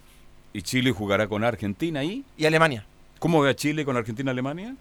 ¿Y 0.53 0.61
Chile 0.61 0.91
jugará 0.91 1.27
con 1.27 1.43
Argentina 1.43 2.01
ahí? 2.01 2.23
Y 2.37 2.45
Alemania. 2.45 2.85
¿Cómo 3.19 3.41
ve 3.41 3.51
a 3.51 3.55
Chile 3.55 3.85
con 3.85 3.95
Argentina-Alemania? 3.97 4.75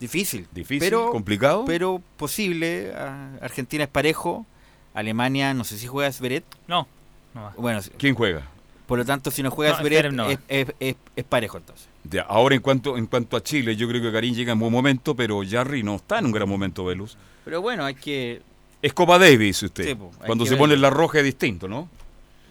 Difícil. 0.00 0.46
Difícil, 0.52 0.80
pero, 0.80 1.10
complicado. 1.10 1.64
Pero 1.66 2.02
posible. 2.16 2.92
Ah, 2.96 3.30
Argentina 3.40 3.84
es 3.84 3.90
parejo. 3.90 4.44
Alemania, 4.92 5.54
no 5.54 5.64
sé 5.64 5.78
si 5.78 5.86
juega 5.86 6.10
Sveret. 6.12 6.44
No. 6.68 6.86
no 7.34 7.42
va. 7.42 7.54
Bueno, 7.56 7.80
¿Quién 7.98 8.14
juega? 8.14 8.42
por 8.86 8.98
lo 8.98 9.04
tanto, 9.04 9.30
si 9.30 9.42
no 9.42 9.50
juega 9.50 9.80
No, 10.12 10.28
es, 10.28 10.38
es- 10.48 10.74
es- 10.78 10.96
es 11.16 11.24
parejo 11.24 11.56
entonces. 11.56 11.88
Ya, 12.04 12.22
ahora 12.22 12.54
en 12.54 12.60
cuanto 12.60 12.98
en 12.98 13.06
cuanto 13.06 13.36
a 13.36 13.42
Chile, 13.42 13.76
yo 13.76 13.88
creo 13.88 14.02
que 14.02 14.12
Karim 14.12 14.34
llega 14.34 14.52
en 14.52 14.58
buen 14.58 14.70
momento, 14.70 15.14
pero 15.16 15.40
Jarry 15.48 15.82
no 15.82 15.96
está 15.96 16.18
en 16.18 16.26
un 16.26 16.32
gran 16.32 16.48
momento, 16.48 16.84
Velus. 16.84 17.16
Pero 17.44 17.62
bueno, 17.62 17.84
hay 17.84 17.94
que, 17.94 18.42
Es 18.82 18.92
Copa 18.92 19.18
Davis 19.18 19.62
usted. 19.62 19.84
Sí, 19.86 19.96
Cuando 20.26 20.44
se 20.44 20.50
ver. 20.50 20.58
pone 20.58 20.76
la 20.76 20.90
roja 20.90 21.18
es 21.18 21.24
distinto, 21.24 21.66
¿no? 21.68 21.88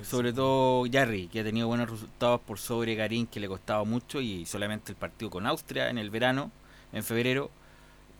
sobre 0.01 0.33
todo 0.33 0.85
Jarry, 0.91 1.27
que 1.27 1.39
ha 1.39 1.43
tenido 1.45 1.67
buenos 1.67 1.89
resultados 1.89 2.41
por 2.41 2.59
sobre 2.59 2.93
Garín, 2.95 3.25
que 3.27 3.39
le 3.39 3.47
costaba 3.47 3.85
mucho, 3.85 4.19
y 4.19 4.45
solamente 4.45 4.91
el 4.91 4.97
partido 4.97 5.29
con 5.31 5.45
Austria 5.47 5.89
en 5.89 5.97
el 5.97 6.09
verano, 6.09 6.51
en 6.93 7.03
febrero, 7.03 7.49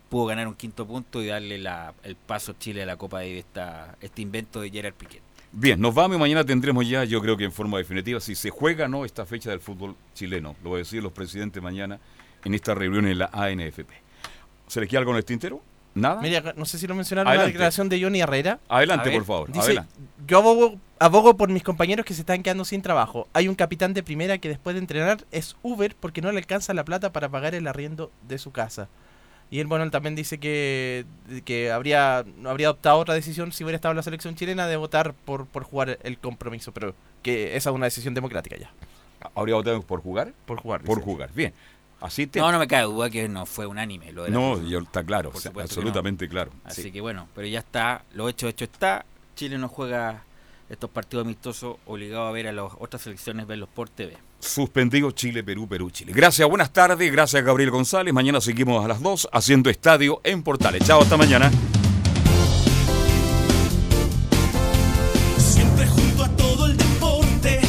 pudo 0.09 0.26
ganar 0.28 0.47
un 0.47 0.55
quinto 0.55 0.86
punto 0.86 1.21
y 1.21 1.28
darle 1.28 1.57
la- 1.57 1.93
el 2.03 2.15
paso 2.15 2.51
a 2.51 2.59
Chile 2.59 2.84
a 2.84 2.86
la 2.86 2.97
Copa 2.97 3.19
de 3.21 3.39
esta, 3.39 3.95
este 4.01 4.21
invento 4.21 4.61
de 4.61 4.69
Gerard 4.69 4.93
Piquet. 4.93 5.21
Bien, 5.51 5.80
nos 5.80 5.93
vamos 5.93 6.17
y 6.17 6.19
mañana 6.19 6.43
tendremos 6.43 6.88
ya, 6.88 7.03
yo 7.03 7.21
creo 7.21 7.38
que 7.38 7.43
en 7.43 7.51
forma 7.51 7.78
definitiva, 7.78 8.19
si 8.19 8.34
se 8.36 8.49
juega 8.49 8.86
o 8.86 8.88
no 8.88 9.05
esta 9.05 9.26
fecha 9.26 9.51
del 9.51 9.59
fútbol 9.59 9.95
chileno. 10.15 10.55
Lo 10.63 10.69
voy 10.71 10.78
a 10.78 10.80
decir 10.80 11.01
los 11.03 11.11
presidentes 11.11 11.61
mañana 11.61 11.99
en 12.43 12.53
esta 12.55 12.74
reunión 12.74 13.07
en 13.07 13.19
la 13.19 13.30
ANFP. 13.32 13.91
¿Se 14.67 14.80
les 14.80 14.89
queda 14.89 14.99
algo 14.99 15.11
en 15.11 15.17
el 15.17 15.26
tintero? 15.26 15.61
¿Nada? 15.95 16.19
Mira, 16.21 16.53
no 16.57 16.65
sé 16.65 16.80
si 16.80 16.88
lo 16.88 16.95
mencionaron 16.95 17.36
la 17.38 17.43
declaración 17.45 17.88
de 17.88 18.01
Johnny 18.01 18.19
Herrera. 18.21 18.59
Adelante, 18.67 19.09
ver, 19.09 19.19
por 19.19 19.26
favor. 19.28 19.47
Dice, 19.51 19.59
Adelante. 19.59 19.93
yo 20.26 20.38
abogo, 20.39 20.80
abogo 21.03 21.35
por 21.35 21.49
mis 21.49 21.63
compañeros 21.63 22.05
que 22.05 22.13
se 22.13 22.21
están 22.21 22.43
quedando 22.43 22.63
sin 22.63 22.81
trabajo. 22.81 23.27
Hay 23.33 23.47
un 23.49 23.55
capitán 23.55 23.93
de 23.93 24.03
primera 24.03 24.37
que 24.37 24.47
después 24.47 24.73
de 24.73 24.79
entrenar 24.79 25.25
es 25.31 25.57
Uber 25.61 25.95
porque 25.99 26.21
no 26.21 26.31
le 26.31 26.37
alcanza 26.39 26.73
la 26.73 26.85
plata 26.85 27.11
para 27.11 27.27
pagar 27.29 27.55
el 27.55 27.67
arriendo 27.67 28.09
de 28.27 28.37
su 28.37 28.51
casa. 28.51 28.87
Y 29.51 29.59
él, 29.59 29.67
bueno, 29.67 29.83
él 29.83 29.91
también 29.91 30.15
dice 30.15 30.39
que, 30.39 31.05
que 31.43 31.71
habría, 31.71 32.23
habría 32.45 32.67
adoptado 32.67 32.99
otra 32.99 33.13
decisión 33.13 33.51
si 33.51 33.63
hubiera 33.63 33.75
estado 33.75 33.91
en 33.91 33.97
la 33.97 34.03
selección 34.03 34.35
chilena 34.35 34.65
de 34.65 34.77
votar 34.77 35.13
por, 35.13 35.45
por 35.45 35.63
jugar 35.63 35.99
el 36.03 36.17
compromiso, 36.17 36.71
pero 36.71 36.95
que 37.21 37.55
esa 37.55 37.69
es 37.69 37.75
una 37.75 37.85
decisión 37.85 38.13
democrática 38.13 38.55
ya. 38.57 38.71
¿Habría 39.35 39.55
votado 39.55 39.81
por 39.81 40.01
jugar? 40.01 40.33
Por 40.45 40.59
jugar. 40.59 40.81
Por 40.83 40.97
dice. 40.97 41.05
jugar, 41.05 41.33
bien. 41.33 41.53
Así 41.99 42.27
te... 42.27 42.39
No, 42.39 42.51
no 42.51 42.59
me 42.59 42.67
cae 42.67 42.83
duda 42.83 43.09
que 43.09 43.27
no 43.29 43.45
fue 43.45 43.65
unánime 43.65 44.11
lo 44.11 44.23
de 44.23 44.29
la 44.31 44.37
No, 44.37 44.61
yo- 44.61 44.79
está 44.79 45.03
claro, 45.03 45.31
o 45.33 45.39
sea, 45.39 45.51
absolutamente 45.61 46.27
claro. 46.29 46.51
Así 46.63 46.83
sí. 46.83 46.91
que 46.91 47.01
bueno, 47.01 47.27
pero 47.35 47.47
ya 47.47 47.59
está, 47.59 48.03
lo 48.13 48.29
hecho, 48.29 48.47
hecho 48.47 48.65
está. 48.65 49.05
Chile 49.35 49.57
no 49.57 49.67
juega 49.67 50.23
estos 50.74 50.89
partidos 50.89 51.26
amistosos, 51.26 51.78
obligado 51.86 52.28
a 52.28 52.32
ver 52.32 52.47
a 52.47 52.51
las 52.51 52.71
otras 52.80 53.01
selecciones, 53.01 53.47
verlos 53.47 53.69
por 53.69 53.89
TV. 53.89 54.17
Suspendido 54.39 55.11
Chile, 55.11 55.43
Perú, 55.43 55.67
Perú, 55.67 55.89
Chile. 55.89 56.11
Gracias, 56.13 56.47
buenas 56.49 56.74
tardes. 56.74 57.11
Gracias, 57.11 57.43
Gabriel 57.43 57.71
González. 57.71 58.13
Mañana 58.13 58.41
seguimos 58.41 58.84
a 58.84 58.88
las 58.88 59.01
2 59.01 59.30
haciendo 59.32 59.69
estadio 59.69 60.19
en 60.24 60.43
Portales. 60.43 60.84
Chao, 60.86 61.01
hasta 61.01 61.15
mañana. 61.15 61.49
Siempre 65.38 65.88
junto 65.88 66.24
a 66.26 66.30
todo 66.36 66.65
el 66.65 66.76
deporte. 66.76 67.61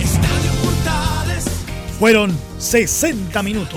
Estadio 0.00 0.50
Portales. 0.64 1.44
Fueron 1.98 2.36
60 2.58 3.42
minutos. 3.42 3.74